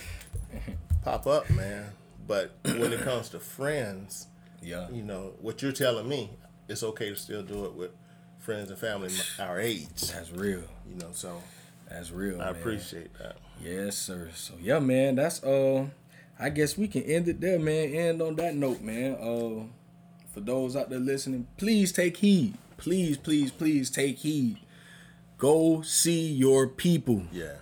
pop 1.03 1.27
up, 1.27 1.49
man. 1.51 1.91
But 2.27 2.53
when 2.65 2.93
it 2.93 3.01
comes 3.05 3.29
to 3.31 3.39
friends, 3.41 4.27
Yeah. 4.63 4.89
you 4.91 5.03
know 5.03 5.33
what 5.41 5.61
you're 5.63 5.73
telling 5.73 6.09
me, 6.09 6.31
it's 6.69 6.83
okay 6.83 7.11
to 7.11 7.17
still 7.17 7.43
do 7.43 7.65
it 7.67 7.75
with 7.75 7.91
friends 8.39 8.71
and 8.71 8.79
family 8.79 9.11
our 9.39 9.61
age. 9.61 9.89
That's 10.13 10.31
real. 10.31 10.63
You 10.89 10.97
know, 10.99 11.09
so 11.13 11.43
That's 11.89 12.11
real. 12.11 12.41
I 12.41 12.53
man. 12.53 12.57
appreciate 12.61 13.13
that. 13.19 13.37
Yes, 13.63 13.97
sir. 13.97 14.31
So 14.35 14.55
yeah, 14.61 14.79
man, 14.79 15.15
that's 15.17 15.43
uh 15.43 15.87
I 16.39 16.49
guess 16.49 16.77
we 16.79 16.89
can 16.89 17.03
end 17.03 17.29
it 17.29 17.41
there, 17.41 17.59
man. 17.59 17.95
End 17.95 18.23
on 18.23 18.37
that 18.37 18.55
note, 18.57 18.81
man. 18.81 19.15
Uh 19.15 19.65
for 20.33 20.41
those 20.41 20.77
out 20.77 20.91
there 20.91 20.99
listening, 20.99 21.47
please 21.57 21.93
take 21.93 22.19
heed. 22.19 22.55
Please, 22.77 23.17
please, 23.17 23.51
please 23.51 23.91
take 23.91 24.19
heed. 24.19 24.59
Go 25.39 25.83
see 25.83 26.29
your 26.33 26.67
people. 26.69 27.25
Yeah, 27.33 27.57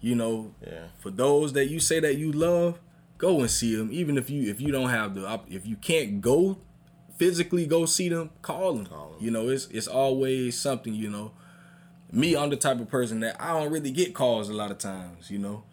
You 0.00 0.14
know, 0.14 0.54
yeah, 0.64 0.86
for 0.98 1.10
those 1.10 1.52
that 1.52 1.66
you 1.66 1.80
say 1.80 2.00
that 2.00 2.16
you 2.16 2.32
love, 2.32 2.78
go 3.18 3.40
and 3.40 3.50
see 3.50 3.74
them. 3.76 3.90
Even 3.92 4.16
if 4.16 4.30
you 4.30 4.50
if 4.50 4.60
you 4.60 4.72
don't 4.72 4.90
have 4.90 5.14
the 5.14 5.40
if 5.48 5.66
you 5.66 5.76
can't 5.76 6.20
go 6.20 6.58
physically 7.16 7.66
go 7.66 7.86
see 7.86 8.08
them, 8.08 8.30
call 8.42 8.74
them. 8.74 8.86
Call 8.86 9.14
'em. 9.16 9.24
You 9.24 9.30
know, 9.30 9.48
it's 9.48 9.66
it's 9.68 9.86
always 9.88 10.58
something. 10.58 10.94
You 10.94 11.10
know, 11.10 11.32
me, 12.12 12.36
I'm 12.36 12.50
the 12.50 12.56
type 12.56 12.80
of 12.80 12.88
person 12.88 13.20
that 13.20 13.40
I 13.40 13.58
don't 13.58 13.72
really 13.72 13.90
get 13.90 14.14
calls 14.14 14.48
a 14.48 14.54
lot 14.54 14.70
of 14.70 14.78
times. 14.78 15.30
You 15.30 15.38
know, 15.38 15.64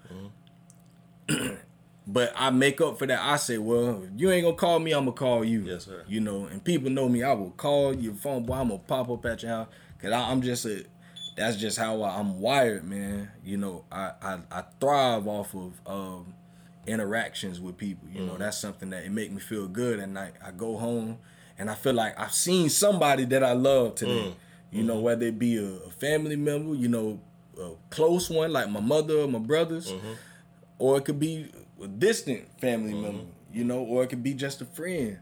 mm-hmm. 1.27 1.55
but 2.07 2.33
I 2.35 2.49
make 2.49 2.81
up 2.81 2.97
for 2.97 3.05
that. 3.05 3.19
I 3.21 3.37
say, 3.37 3.57
well, 3.57 4.03
if 4.03 4.09
you 4.19 4.31
ain't 4.31 4.43
gonna 4.43 4.55
call 4.55 4.79
me, 4.79 4.91
I'm 4.91 5.05
gonna 5.05 5.11
call 5.13 5.45
you. 5.45 5.61
Yes, 5.61 5.85
sir. 5.85 6.03
You 6.07 6.19
know, 6.19 6.45
and 6.45 6.63
people 6.63 6.89
know 6.89 7.07
me. 7.07 7.23
I 7.23 7.33
will 7.33 7.51
call 7.51 7.95
your 7.95 8.13
phone, 8.13 8.43
boy. 8.43 8.55
I'm 8.55 8.69
gonna 8.69 8.79
pop 8.79 9.09
up 9.09 9.25
at 9.25 9.43
your 9.43 9.51
house 9.51 9.67
because 9.97 10.13
I'm 10.13 10.41
just 10.41 10.65
a. 10.65 10.85
That's 11.37 11.55
just 11.55 11.77
how 11.77 12.01
I, 12.01 12.19
I'm 12.19 12.39
wired, 12.39 12.83
man. 12.83 13.31
You 13.43 13.57
know, 13.57 13.85
I, 13.91 14.11
I 14.21 14.39
I 14.51 14.63
thrive 14.79 15.27
off 15.27 15.55
of 15.55 15.79
um, 15.85 16.33
interactions 16.87 17.59
with 17.59 17.77
people. 17.77 18.09
You 18.09 18.21
know, 18.21 18.33
mm-hmm. 18.33 18.41
that's 18.41 18.57
something 18.57 18.89
that 18.89 19.03
it 19.03 19.11
make 19.11 19.31
me 19.31 19.39
feel 19.39 19.67
good 19.67 19.99
at 19.99 20.09
night. 20.09 20.33
I 20.43 20.51
go 20.51 20.77
home 20.77 21.19
and 21.57 21.69
I 21.69 21.75
feel 21.75 21.93
like 21.93 22.19
I've 22.19 22.33
seen 22.33 22.69
somebody 22.69 23.25
that 23.25 23.43
I 23.43 23.53
love 23.53 23.95
today. 23.95 24.11
Mm. 24.11 24.33
You 24.71 24.83
know, 24.83 24.95
mm-hmm. 24.95 25.03
whether 25.03 25.25
it 25.27 25.37
be 25.37 25.57
a, 25.57 25.65
a 25.65 25.91
family 25.91 26.35
member, 26.35 26.73
you 26.73 26.87
know, 26.87 27.19
a 27.59 27.71
close 27.89 28.29
one 28.29 28.51
like 28.51 28.69
my 28.69 28.79
mother 28.79 29.19
or 29.19 29.27
my 29.27 29.39
brothers, 29.39 29.91
mm-hmm. 29.91 30.13
or 30.79 30.97
it 30.97 31.05
could 31.05 31.19
be 31.19 31.51
a 31.83 31.87
distant 31.87 32.47
family 32.59 32.93
mm-hmm. 32.93 33.01
member, 33.01 33.23
you 33.53 33.63
know, 33.63 33.79
or 33.79 34.03
it 34.03 34.07
could 34.07 34.23
be 34.23 34.33
just 34.33 34.61
a 34.61 34.65
friend. 34.65 35.19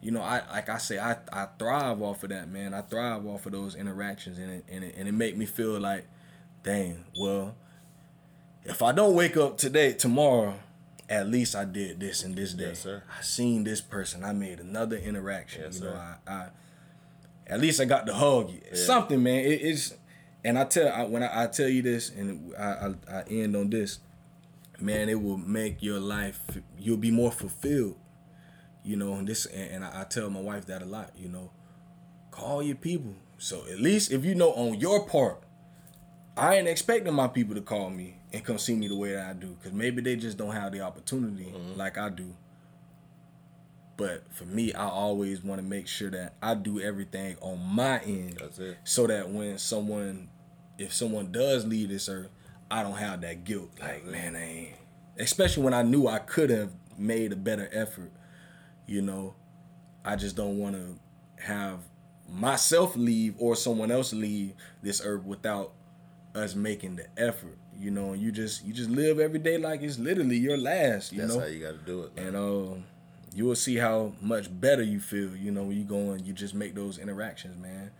You 0.00 0.10
know, 0.10 0.22
I 0.22 0.42
like 0.50 0.68
I 0.68 0.78
say, 0.78 0.98
I, 0.98 1.16
I 1.32 1.46
thrive 1.58 2.02
off 2.02 2.24
of 2.24 2.30
that, 2.30 2.48
man. 2.48 2.74
I 2.74 2.80
thrive 2.80 3.24
off 3.26 3.46
of 3.46 3.52
those 3.52 3.76
interactions, 3.76 4.38
and 4.38 4.50
it, 4.50 4.64
and 4.68 4.84
it, 4.84 4.94
and 4.96 5.08
it 5.08 5.12
make 5.12 5.36
me 5.36 5.46
feel 5.46 5.78
like, 5.78 6.06
dang, 6.64 7.04
well, 7.16 7.54
if 8.64 8.82
I 8.82 8.92
don't 8.92 9.14
wake 9.14 9.36
up 9.36 9.58
today, 9.58 9.92
tomorrow, 9.92 10.54
at 11.08 11.28
least 11.28 11.54
I 11.54 11.64
did 11.64 12.00
this 12.00 12.24
and 12.24 12.34
this 12.34 12.52
day. 12.52 12.68
Yes, 12.68 12.80
sir. 12.80 13.02
I 13.16 13.22
seen 13.22 13.64
this 13.64 13.80
person. 13.80 14.24
I 14.24 14.32
made 14.32 14.58
another 14.58 14.96
interaction. 14.96 15.62
Yes, 15.62 15.78
you 15.78 15.84
know, 15.84 15.92
sir. 15.92 16.18
I, 16.26 16.32
I 16.32 16.48
at 17.46 17.60
least 17.60 17.80
I 17.80 17.84
got 17.84 18.06
to 18.06 18.14
hug 18.14 18.50
you. 18.50 18.76
Something, 18.76 19.22
man. 19.22 19.44
It, 19.44 19.62
it's 19.62 19.94
and 20.44 20.58
I 20.58 20.64
tell 20.64 20.88
I, 20.88 21.04
when 21.04 21.22
I, 21.22 21.44
I 21.44 21.46
tell 21.46 21.68
you 21.68 21.82
this, 21.82 22.10
and 22.10 22.54
I, 22.56 22.64
I 22.64 22.94
I 23.18 23.22
end 23.28 23.56
on 23.56 23.70
this, 23.70 23.98
man. 24.82 25.08
It 25.08 25.22
will 25.22 25.38
make 25.38 25.82
your 25.82 26.00
life. 26.00 26.40
You'll 26.78 26.96
be 26.96 27.10
more 27.10 27.32
fulfilled. 27.32 27.96
You 28.84 28.96
know, 28.96 29.14
and 29.14 29.26
this 29.28 29.46
and, 29.46 29.70
and 29.70 29.84
I, 29.84 30.02
I 30.02 30.04
tell 30.04 30.28
my 30.28 30.40
wife 30.40 30.66
that 30.66 30.82
a 30.82 30.86
lot. 30.86 31.12
You 31.16 31.28
know, 31.28 31.50
call 32.30 32.62
your 32.62 32.76
people. 32.76 33.14
So 33.38 33.64
at 33.70 33.80
least 33.80 34.12
if 34.12 34.24
you 34.24 34.34
know 34.34 34.52
on 34.52 34.78
your 34.78 35.06
part, 35.06 35.42
I 36.36 36.56
ain't 36.56 36.68
expecting 36.68 37.12
my 37.12 37.28
people 37.28 37.54
to 37.54 37.60
call 37.60 37.90
me 37.90 38.16
and 38.32 38.44
come 38.44 38.58
see 38.58 38.74
me 38.74 38.88
the 38.88 38.96
way 38.96 39.12
that 39.12 39.28
I 39.28 39.32
do, 39.34 39.48
because 39.58 39.72
maybe 39.72 40.00
they 40.00 40.16
just 40.16 40.38
don't 40.38 40.52
have 40.52 40.72
the 40.72 40.80
opportunity 40.80 41.44
mm-hmm. 41.44 41.78
like 41.78 41.98
I 41.98 42.08
do. 42.08 42.34
But 43.96 44.24
for 44.32 44.46
me, 44.46 44.72
I 44.72 44.88
always 44.88 45.44
want 45.44 45.60
to 45.60 45.66
make 45.66 45.86
sure 45.86 46.10
that 46.10 46.34
I 46.42 46.54
do 46.54 46.80
everything 46.80 47.36
on 47.40 47.60
my 47.62 47.98
end, 48.00 48.38
That's 48.40 48.58
it. 48.58 48.78
so 48.84 49.06
that 49.06 49.28
when 49.28 49.58
someone, 49.58 50.28
if 50.78 50.94
someone 50.94 51.30
does 51.30 51.66
leave 51.66 51.90
this 51.90 52.08
earth, 52.08 52.30
I 52.72 52.82
don't 52.82 52.96
have 52.96 53.20
that 53.20 53.44
guilt. 53.44 53.70
Like, 53.78 54.06
man, 54.06 54.34
I 54.34 54.44
ain't. 54.44 54.74
Especially 55.18 55.62
when 55.62 55.74
I 55.74 55.82
knew 55.82 56.08
I 56.08 56.18
could 56.18 56.48
have 56.48 56.70
made 56.96 57.30
a 57.30 57.36
better 57.36 57.68
effort. 57.70 58.10
You 58.86 59.02
know, 59.02 59.34
I 60.04 60.16
just 60.16 60.36
don't 60.36 60.56
want 60.56 60.76
to 60.76 60.98
have 61.44 61.80
myself 62.30 62.96
leave 62.96 63.34
or 63.38 63.54
someone 63.56 63.90
else 63.90 64.14
leave 64.14 64.54
this 64.82 65.02
earth 65.04 65.22
without 65.24 65.72
us 66.34 66.54
making 66.54 66.96
the 66.96 67.06
effort. 67.18 67.58
You 67.78 67.90
know, 67.90 68.14
you 68.14 68.32
just 68.32 68.64
you 68.64 68.72
just 68.72 68.88
live 68.88 69.20
every 69.20 69.38
day 69.38 69.58
like 69.58 69.82
it's 69.82 69.98
literally 69.98 70.38
your 70.38 70.56
last. 70.56 71.12
You 71.12 71.20
That's 71.20 71.34
know, 71.34 71.40
how 71.40 71.46
you 71.46 71.60
got 71.60 71.72
to 71.72 71.84
do 71.84 72.04
it. 72.04 72.16
Man. 72.16 72.28
and 72.28 72.36
um, 72.36 72.84
you 73.34 73.44
will 73.44 73.54
see 73.54 73.76
how 73.76 74.12
much 74.22 74.48
better 74.60 74.82
you 74.82 74.98
feel. 74.98 75.36
You 75.36 75.50
know, 75.50 75.64
when 75.64 75.76
you 75.76 75.84
go 75.84 76.12
and 76.12 76.24
you 76.24 76.32
just 76.32 76.54
make 76.54 76.74
those 76.74 76.96
interactions, 76.98 77.60
man. 77.60 77.90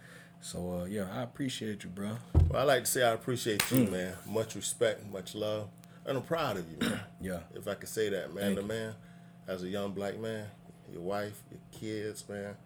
So 0.43 0.81
uh, 0.83 0.85
yeah, 0.87 1.07
I 1.13 1.23
appreciate 1.23 1.85
you, 1.85 1.91
bro. 1.91 2.17
Well, 2.51 2.61
I 2.61 2.65
like 2.65 2.85
to 2.85 2.91
say 2.91 3.03
I 3.05 3.13
appreciate 3.13 3.61
Mm. 3.61 3.85
you, 3.87 3.91
man. 3.91 4.15
Much 4.27 4.55
respect, 4.57 5.07
much 5.11 5.35
love, 5.35 5.69
and 6.05 6.17
I'm 6.19 6.25
proud 6.25 6.57
of 6.57 6.71
you, 6.71 6.77
man. 6.79 7.01
Yeah, 7.21 7.39
if 7.55 7.69
I 7.69 7.75
could 7.75 7.89
say 7.89 8.09
that, 8.09 8.35
man 8.35 8.45
Thank 8.45 8.57
to 8.57 8.63
you. 8.63 8.69
man, 8.69 8.95
as 9.47 9.63
a 9.63 9.69
young 9.69 9.93
black 9.93 10.19
man, 10.19 10.47
your 10.93 11.03
wife, 11.03 11.41
your 11.53 11.61
kids, 11.71 12.29
man, 12.29 12.57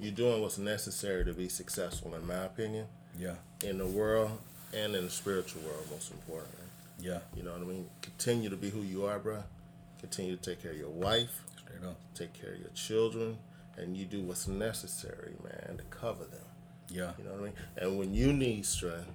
you're 0.00 0.12
doing 0.12 0.40
what's 0.40 0.56
necessary 0.56 1.22
to 1.26 1.34
be 1.34 1.48
successful, 1.50 2.14
in 2.14 2.26
my 2.26 2.44
opinion, 2.44 2.86
yeah, 3.18 3.34
in 3.62 3.76
the 3.78 3.86
world 3.86 4.38
and 4.72 4.94
in 4.96 5.04
the 5.04 5.10
spiritual 5.10 5.60
world, 5.62 5.86
most 5.90 6.10
importantly. 6.10 6.64
yeah. 6.98 7.18
You 7.36 7.42
know 7.42 7.52
what 7.52 7.60
I 7.60 7.64
mean? 7.64 7.86
Continue 8.00 8.48
to 8.48 8.56
be 8.56 8.70
who 8.70 8.80
you 8.80 9.04
are, 9.04 9.18
bro. 9.18 9.44
Continue 10.00 10.36
to 10.36 10.42
take 10.42 10.62
care 10.62 10.72
of 10.72 10.78
your 10.78 10.88
wife, 10.90 11.42
Straight 11.58 11.84
up. 11.86 11.96
take 12.14 12.32
care 12.32 12.54
of 12.54 12.58
your 12.60 12.70
children, 12.74 13.36
and 13.76 13.94
you 13.98 14.06
do 14.06 14.22
what's 14.22 14.48
necessary, 14.48 15.34
man, 15.44 15.76
to 15.76 15.84
cover 15.84 16.24
them. 16.24 16.40
Yeah, 16.88 17.12
You 17.18 17.24
know 17.24 17.30
what 17.32 17.40
I 17.40 17.44
mean? 17.44 17.52
And 17.78 17.98
when 17.98 18.14
you 18.14 18.32
need 18.32 18.64
strength, 18.64 19.08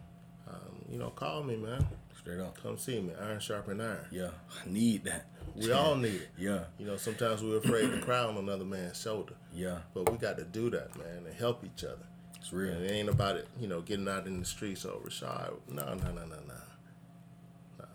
um, 0.48 0.56
you 0.92 0.98
know, 1.00 1.10
call 1.10 1.44
me, 1.44 1.56
man. 1.56 1.86
straight 2.20 2.40
up. 2.40 2.62
Come 2.62 2.78
see 2.78 3.00
me. 3.00 3.14
Iron 3.22 3.40
sharpen 3.40 3.80
iron. 3.80 4.06
Yeah, 4.12 4.32
I 4.50 4.70
need 4.70 5.06
that. 5.06 5.26
We 5.56 5.72
all 5.72 5.96
need 5.96 6.16
it. 6.16 6.30
Yeah, 6.38 6.66
You 6.78 6.86
know, 6.86 6.98
sometimes 6.98 7.44
we're 7.44 7.58
afraid 7.58 7.92
to 7.92 8.00
cry 8.02 8.20
on 8.20 8.38
another 8.38 8.64
man's 8.66 9.02
shoulder, 9.02 9.34
yeah. 9.54 9.80
but 9.94 10.10
we 10.12 10.18
got 10.18 10.38
to 10.38 10.44
do 10.46 10.70
that, 10.70 10.96
man, 10.98 11.26
and 11.26 11.36
help 11.36 11.64
each 11.66 11.84
other. 11.84 12.06
It's 12.38 12.54
real. 12.54 12.74
And 12.74 12.86
it 12.86 12.92
ain't 12.92 13.10
about 13.10 13.36
it, 13.38 13.48
you 13.60 13.68
know, 13.68 13.82
getting 13.82 14.08
out 14.08 14.28
in 14.28 14.40
the 14.40 14.46
streets. 14.46 14.86
Oh, 14.86 15.02
Rashad, 15.06 15.52
no, 15.70 15.84
no, 15.84 15.94
no, 15.94 16.26
no, 16.26 16.36
no. 16.48 17.86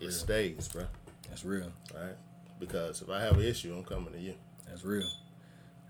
It's 0.00 0.16
It 0.16 0.18
stays, 0.18 0.68
bro. 0.68 0.84
That's 1.28 1.44
real. 1.44 1.72
Right? 1.94 2.16
because 2.60 3.02
if 3.02 3.08
I 3.10 3.20
have 3.20 3.34
an 3.38 3.44
issue, 3.44 3.72
I'm 3.76 3.84
coming 3.84 4.12
to 4.12 4.18
you. 4.18 4.34
That's 4.66 4.84
real. 4.84 5.08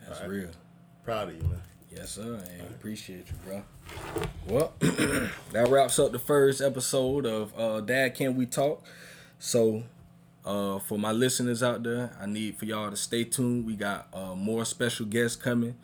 That's 0.06 0.20
Alright. 0.20 0.30
real. 0.30 0.50
Proud 1.04 1.30
of 1.30 1.36
you, 1.36 1.42
man. 1.42 1.62
Yes, 1.91 2.11
sir. 2.11 2.39
Hey, 2.45 2.61
appreciate 2.66 3.26
you, 3.28 3.34
bro. 3.45 3.62
Well, 4.47 4.72
that 5.53 5.68
wraps 5.68 5.99
up 5.99 6.12
the 6.12 6.18
first 6.18 6.61
episode 6.61 7.24
of 7.26 7.53
uh, 7.59 7.80
Dad 7.80 8.14
Can 8.14 8.36
We 8.36 8.47
Talk. 8.47 8.84
So, 9.39 9.84
Uh, 10.45 10.78
for 10.78 10.99
my 10.99 11.12
listeners 11.12 11.62
out 11.62 11.82
there, 11.82 12.11
I 12.18 12.24
need 12.24 12.57
for 12.57 12.64
y'all 12.64 12.89
to 12.91 12.97
stay 12.97 13.24
tuned. 13.24 13.66
We 13.66 13.76
got 13.76 14.09
uh, 14.14 14.34
more 14.34 14.64
special 14.64 15.05
guests 15.05 15.36
coming. 15.36 15.74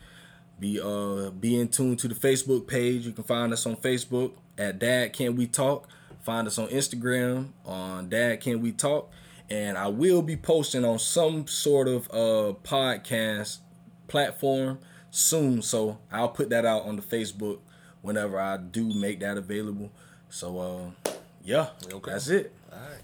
Be 0.59 0.81
uh 0.81 1.31
be 1.31 1.59
in 1.61 1.69
tune 1.69 1.97
to 1.97 2.09
the 2.09 2.15
Facebook 2.15 2.67
page. 2.67 3.05
You 3.05 3.13
can 3.13 3.25
find 3.25 3.53
us 3.53 3.67
on 3.67 3.77
Facebook 3.77 4.33
at 4.57 4.79
Dad 4.79 5.13
Can 5.13 5.37
We 5.37 5.47
Talk. 5.49 5.89
Find 6.23 6.47
us 6.47 6.59
on 6.59 6.69
Instagram 6.69 7.49
on 7.67 8.09
Dad 8.09 8.41
Can 8.41 8.63
We 8.63 8.73
Talk. 8.73 9.11
And 9.51 9.77
I 9.77 9.89
will 9.89 10.23
be 10.23 10.37
posting 10.37 10.85
on 10.85 10.99
some 10.99 11.47
sort 11.47 11.87
of 11.89 12.09
uh 12.11 12.55
podcast 12.63 13.59
platform 14.09 14.79
soon. 15.15 15.62
So 15.62 15.99
I'll 16.11 16.29
put 16.29 16.51
that 16.51 16.65
out 16.67 16.83
on 16.85 16.97
the 16.97 17.03
Facebook 17.03 17.59
whenever 18.03 18.39
I 18.41 18.57
do 18.57 18.93
make 18.93 19.21
that 19.21 19.37
available. 19.37 19.91
So 20.31 20.59
uh 20.59 21.11
yeah, 21.45 21.69
Okay. 21.93 22.11
that's 22.12 22.29
it. 22.29 22.53
All 22.73 22.79
right. 22.79 23.01